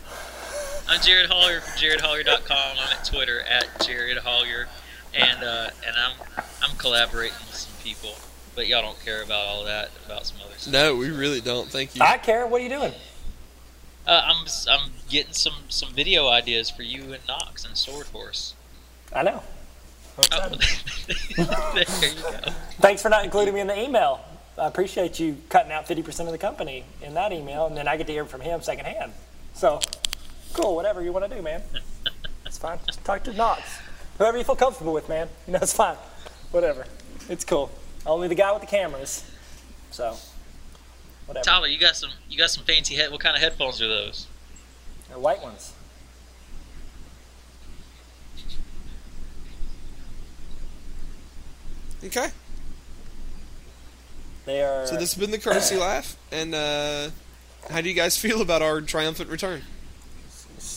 I'm 0.90 1.00
Jared 1.02 1.30
Hollier 1.30 1.62
from 1.62 1.78
JaredHollier.com. 1.80 2.78
I'm 2.80 2.98
at 2.98 3.06
Twitter 3.06 3.42
at 3.42 3.68
Jared 3.86 4.18
Hollier, 4.18 4.68
and 5.14 5.44
uh, 5.44 5.70
and 5.86 5.96
I'm 5.96 6.44
I'm 6.62 6.76
collaborating 6.78 7.38
with 7.48 7.56
some 7.56 7.84
people, 7.84 8.16
but 8.56 8.68
y'all 8.68 8.82
don't 8.82 9.00
care 9.06 9.22
about 9.22 9.46
all 9.46 9.64
that 9.66 9.92
about 10.06 10.26
some 10.26 10.38
other 10.44 10.56
stuff. 10.58 10.74
No, 10.74 10.96
we 10.96 11.12
really 11.12 11.40
don't. 11.40 11.70
Thank 11.70 11.96
you. 11.96 12.02
I 12.02 12.18
care. 12.18 12.48
What 12.48 12.62
are 12.62 12.64
you 12.64 12.70
doing? 12.70 12.94
Uh, 14.08 14.22
I'm 14.26 14.48
I'm 14.70 14.92
getting 15.08 15.34
some 15.34 15.54
some 15.70 15.94
video 15.94 16.28
ideas 16.28 16.72
for 16.72 16.82
you 16.82 17.14
and 17.14 17.22
Knox 17.28 17.66
and 17.66 17.78
Sword 17.78 18.08
Horse. 18.08 18.56
I 19.14 19.22
know. 19.22 19.44
Oh, 20.32 20.50
there 21.38 21.86
you 22.10 22.22
go. 22.22 22.52
Thanks 22.80 23.04
for 23.04 23.10
not 23.10 23.24
including 23.24 23.54
me 23.54 23.62
in 23.62 23.68
the 23.68 23.80
email. 23.80 24.22
I 24.58 24.68
appreciate 24.68 25.20
you 25.20 25.38
cutting 25.50 25.63
out 25.84 25.98
50% 25.98 26.26
of 26.26 26.32
the 26.32 26.38
company 26.38 26.86
in 27.02 27.14
that 27.14 27.32
email, 27.32 27.66
and 27.66 27.76
then 27.76 27.88
I 27.88 27.98
get 27.98 28.08
to 28.08 28.14
hear 28.14 28.26
from 28.26 28.42
him 28.42 28.62
secondhand. 28.62 29.14
So, 29.54 29.80
cool, 30.54 30.76
whatever 30.76 31.02
you 31.02 31.12
want 31.12 31.30
to 31.30 31.36
do, 31.36 31.42
man. 31.42 31.62
It's 32.46 32.60
fine. 32.60 32.78
Just 32.86 33.04
talk 33.04 33.24
to 33.24 33.34
Knox. 33.34 33.64
Whoever 34.20 34.38
you 34.38 34.44
feel 34.44 34.56
comfortable 34.56 34.94
with, 34.94 35.10
man. 35.10 35.28
You 35.48 35.54
know, 35.54 35.60
it's 35.64 35.74
fine. 35.74 35.96
Whatever. 36.52 36.86
It's 37.28 37.44
cool. 37.44 37.72
Only 38.06 38.28
the 38.28 38.36
guy 38.36 38.52
with 38.52 38.62
the 38.62 38.68
cameras. 38.68 39.26
So, 39.90 40.16
whatever. 41.26 41.44
Tyler, 41.44 41.68
you 41.68 41.80
got 41.80 41.96
some 41.96 42.12
you 42.30 42.38
got 42.38 42.52
some 42.52 42.64
fancy 42.64 42.94
head. 42.94 43.10
What 43.10 43.22
kind 43.22 43.36
of 43.36 43.42
headphones 43.42 43.82
are 43.82 43.88
those? 43.88 44.28
They're 45.10 45.18
white 45.18 45.42
ones. 45.42 45.74
Okay. 52.04 52.28
They 54.46 54.62
are. 54.62 54.86
So 54.86 54.96
this 54.96 55.14
has 55.14 55.20
been 55.20 55.32
the 55.32 55.38
courtesy 55.38 55.78
laugh, 55.78 56.18
and 56.32 56.54
uh, 56.54 57.10
how 57.70 57.82
do 57.82 57.90
you 57.90 57.96
guys 57.96 58.18
feel 58.18 58.42
about 58.42 58.62
our 58.62 58.82
triumphant 58.82 59.30
return? 59.30 59.62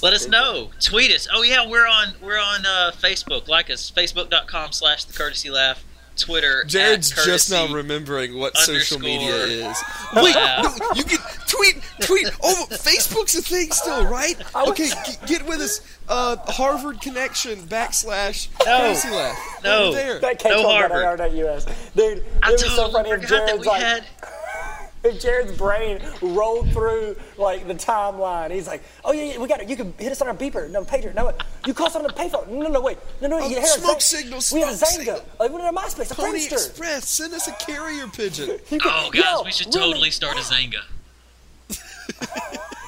Let 0.02 0.12
us 0.12 0.28
know. 0.28 0.70
Tweet 0.80 1.10
us. 1.10 1.28
Oh 1.32 1.42
yeah, 1.42 1.66
we're 1.66 1.86
on 1.86 2.14
we're 2.22 2.38
on 2.38 2.66
uh, 2.66 2.92
Facebook. 2.94 3.48
Like 3.48 3.70
us. 3.70 3.90
Facebook.com 3.90 4.72
slash 4.72 5.04
the 5.04 5.12
courtesy 5.12 5.50
laugh. 5.50 5.84
Twitter. 6.16 6.62
at 6.62 6.68
Jared's 6.68 7.10
just 7.26 7.50
now 7.50 7.72
remembering 7.72 8.38
what 8.38 8.56
social 8.56 8.98
media 8.98 9.34
is. 9.34 9.76
Wait, 10.16 10.34
no, 10.34 10.62
you 10.94 11.04
can 11.04 11.18
tweet, 11.46 11.80
tweet. 12.00 12.28
Oh, 12.42 12.66
Facebook's 12.70 13.34
a 13.36 13.42
thing 13.42 13.70
still, 13.72 14.04
right? 14.06 14.36
Okay, 14.68 14.88
g- 14.88 15.12
get 15.26 15.46
with 15.46 15.60
us. 15.60 15.80
Uh, 16.08 16.36
Harvard 16.52 17.00
Connection 17.00 17.58
backslash 17.66 18.48
No. 18.64 18.78
courtesy 18.78 19.10
laugh. 19.10 19.38
No. 19.64 19.84
Over 19.84 19.96
there. 19.96 20.18
that 20.20 20.38
came 20.38 20.52
No 20.52 20.62
from 20.62 20.70
Harvard. 20.90 21.20
.us. 21.20 21.66
Dude, 21.96 22.24
I 22.42 22.50
it 22.50 22.52
was 22.52 22.74
so 22.74 22.90
funny 22.90 23.10
if 23.10 23.22
forgot 23.22 23.46
that 23.46 23.46
Jared's 23.48 23.60
we 23.60 23.66
like, 23.66 23.80
had. 23.82 24.04
if 25.04 25.20
Jared's 25.20 25.56
brain 25.56 26.00
rolled 26.22 26.70
through 26.72 27.16
like 27.36 27.66
the 27.66 27.74
timeline, 27.74 28.50
he's 28.52 28.66
like, 28.66 28.82
"Oh 29.04 29.12
yeah, 29.12 29.32
yeah 29.32 29.38
we 29.38 29.48
got 29.48 29.60
it. 29.60 29.68
You 29.68 29.76
can 29.76 29.92
hit 29.98 30.12
us 30.12 30.20
on 30.22 30.28
our 30.28 30.34
beeper, 30.34 30.68
no 30.70 30.84
pager. 30.84 31.12
No, 31.14 31.32
you 31.66 31.74
call 31.74 31.86
us 31.88 31.96
on 31.96 32.02
the 32.04 32.08
payphone. 32.08 32.48
No, 32.48 32.68
no, 32.68 32.80
wait, 32.80 32.98
no, 33.20 33.28
no, 33.28 33.36
Oh, 33.40 33.48
you 33.48 33.56
hear 33.56 33.66
smoke 33.66 33.96
us. 33.96 34.04
signal, 34.04 34.40
We 34.52 34.60
had 34.60 34.74
a 34.74 34.76
Xanga. 34.76 35.22
Like, 35.40 35.50
we 35.52 35.60
had 35.60 35.72
a 35.74 35.76
MySpace, 35.76 36.10
a 36.10 36.14
Pony 36.14 36.38
Friendster. 36.46 36.52
Express, 36.52 37.08
send 37.08 37.34
us 37.34 37.46
a 37.48 37.52
carrier 37.52 38.06
pigeon. 38.08 38.58
Can- 38.68 38.80
Oh, 38.84 39.10
guys, 39.12 39.22
yo, 39.24 39.42
we 39.44 39.50
should 39.52 39.66
really- 39.74 39.78
totally 39.88 40.10
start 40.12 40.36
a 40.36 40.40
Xanga. 40.40 40.82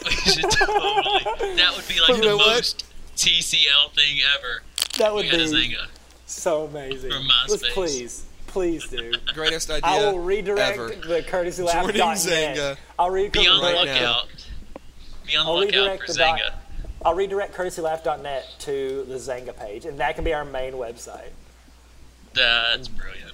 We 0.05 0.11
should 0.13 0.51
totally. 0.51 1.57
That 1.57 1.73
would 1.77 1.89
be 1.89 2.01
like 2.01 2.09
You 2.11 2.17
the 2.17 2.23
know 2.23 2.37
what? 2.37 2.55
most 2.57 2.85
TCL 3.17 3.93
thing 3.95 4.19
ever. 4.39 4.63
That 4.99 5.13
would 5.15 5.27
had 5.27 5.41
a 5.41 5.45
be 5.45 5.51
Xanga. 5.75 5.87
so 6.27 6.65
amazing. 6.65 7.11
From 7.11 7.27
Let's 7.49 7.63
MySpace. 7.63 7.73
please, 7.73 8.25
please 8.47 8.89
do. 8.89 9.13
Greatest 9.35 9.71
idea 9.71 9.89
I 9.91 9.99
will 10.13 10.19
redirect 10.21 10.79
ever. 10.79 10.89
the 10.89 11.23
courtesy 11.23 11.63
laugh. 11.63 11.83
Joining 11.85 11.99
dot 11.99 12.17
Xanga. 12.17 12.55
net. 12.57 12.79
I'll 12.99 13.11
re- 13.11 13.29
Be 13.29 13.47
on 13.49 13.59
the 13.61 13.63
Right 13.65 13.85
now. 13.87 13.93
lookout. 13.93 14.29
Be 15.27 15.37
on 15.37 15.47
the 15.47 15.51
I'll 15.53 15.59
lookout 15.59 15.75
redirect 15.75 16.07
for 16.07 16.13
the 16.13 16.19
Xanga. 16.21 16.39
dot- 16.39 16.55
I'll 17.05 17.15
redirect 17.15 17.55
courtesylaugh.net 17.55 18.47
to 18.61 19.05
the 19.09 19.15
Xanga 19.17 19.57
page, 19.57 19.85
and 19.85 19.99
that 20.01 20.15
can 20.17 20.25
be 20.25 20.33
our 20.35 20.45
main 20.45 20.73
website. 20.75 21.31
That's 22.35 22.89
brilliant. 22.89 23.33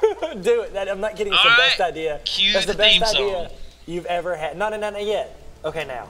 Do 0.44 0.62
it. 0.62 0.72
That, 0.74 0.88
I'm 0.88 1.00
not 1.00 1.16
kidding. 1.16 1.32
It's 1.32 1.38
All 1.42 1.50
the 1.50 1.50
right. 1.50 1.68
best 1.68 1.80
idea. 1.80 2.20
Cue 2.24 2.52
That's 2.52 2.66
the, 2.66 2.72
the 2.72 2.78
best 2.78 2.92
theme 2.94 3.02
idea 3.02 3.48
song. 3.48 3.58
You've 3.88 4.04
ever 4.04 4.36
had. 4.36 4.58
No, 4.58 4.68
no, 4.68 4.76
no, 4.76 4.90
not 4.90 5.02
yet. 5.02 5.34
Okay, 5.64 5.86
now. 5.86 6.08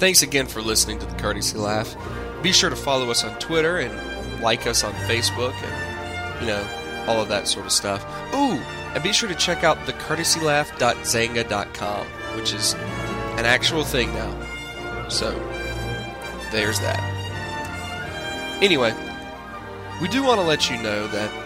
Thanks 0.00 0.22
again 0.22 0.48
for 0.48 0.60
listening 0.60 0.98
to 0.98 1.06
the 1.06 1.14
Courtesy 1.14 1.56
Laugh. 1.56 1.94
Be 2.42 2.50
sure 2.50 2.70
to 2.70 2.76
follow 2.76 3.08
us 3.08 3.22
on 3.22 3.38
Twitter 3.38 3.78
and 3.78 4.42
like 4.42 4.66
us 4.66 4.82
on 4.82 4.92
Facebook 5.06 5.54
and, 5.54 6.40
you 6.40 6.48
know, 6.48 6.66
all 7.06 7.22
of 7.22 7.28
that 7.28 7.46
sort 7.46 7.66
of 7.66 7.72
stuff. 7.72 8.04
Ooh, 8.34 8.58
and 8.92 9.00
be 9.04 9.12
sure 9.12 9.28
to 9.28 9.34
check 9.36 9.62
out 9.62 9.78
the 9.86 9.92
courtesylaugh.xanga.com, 9.92 12.06
which 12.36 12.52
is 12.52 12.74
an 12.74 13.44
actual 13.44 13.84
thing 13.84 14.12
now. 14.12 15.08
So, 15.08 15.30
there's 16.50 16.80
that. 16.80 16.98
Anyway, 18.60 18.92
We 20.02 20.08
do 20.08 20.24
want 20.24 20.40
to 20.40 20.44
let 20.44 20.68
you 20.68 20.76
know 20.82 21.06
that 21.06 21.43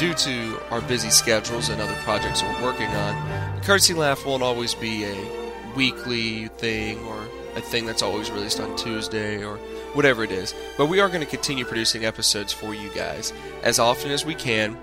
due 0.00 0.14
to 0.14 0.58
our 0.70 0.80
busy 0.80 1.10
schedules 1.10 1.68
and 1.68 1.78
other 1.78 1.94
projects 1.96 2.42
we're 2.42 2.62
working 2.62 2.86
on, 2.86 3.54
the 3.54 3.60
Courtesy 3.66 3.92
Laugh 3.92 4.24
won't 4.24 4.42
always 4.42 4.74
be 4.74 5.04
a 5.04 5.72
weekly 5.76 6.48
thing 6.56 6.98
or 7.04 7.28
a 7.54 7.60
thing 7.60 7.84
that's 7.84 8.00
always 8.00 8.30
released 8.30 8.60
on 8.60 8.74
Tuesday 8.76 9.44
or 9.44 9.58
whatever 9.92 10.24
it 10.24 10.30
is. 10.30 10.54
But 10.78 10.86
we 10.86 11.00
are 11.00 11.08
going 11.08 11.20
to 11.20 11.26
continue 11.26 11.66
producing 11.66 12.06
episodes 12.06 12.50
for 12.50 12.74
you 12.74 12.88
guys 12.94 13.34
as 13.62 13.78
often 13.78 14.10
as 14.10 14.24
we 14.24 14.34
can 14.34 14.78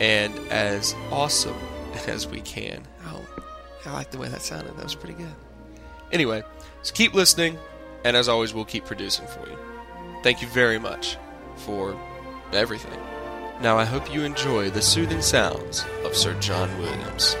and 0.00 0.36
as 0.50 0.96
awesome 1.12 1.56
as 2.08 2.26
we 2.26 2.40
can. 2.40 2.82
Oh, 3.06 3.24
I 3.84 3.92
like 3.92 4.10
the 4.10 4.18
way 4.18 4.28
that 4.28 4.42
sounded. 4.42 4.76
That 4.76 4.82
was 4.82 4.96
pretty 4.96 5.14
good. 5.14 5.34
Anyway, 6.10 6.42
so 6.82 6.92
keep 6.92 7.14
listening, 7.14 7.56
and 8.04 8.16
as 8.16 8.28
always, 8.28 8.52
we'll 8.52 8.64
keep 8.64 8.84
producing 8.84 9.28
for 9.28 9.48
you. 9.48 9.56
Thank 10.24 10.42
you 10.42 10.48
very 10.48 10.80
much 10.80 11.18
for 11.54 11.96
everything. 12.52 12.98
Now, 13.60 13.78
I 13.78 13.86
hope 13.86 14.12
you 14.12 14.22
enjoy 14.22 14.68
the 14.68 14.82
soothing 14.82 15.22
sounds 15.22 15.86
of 16.04 16.14
Sir 16.14 16.34
John 16.40 16.68
Williams. 16.78 17.36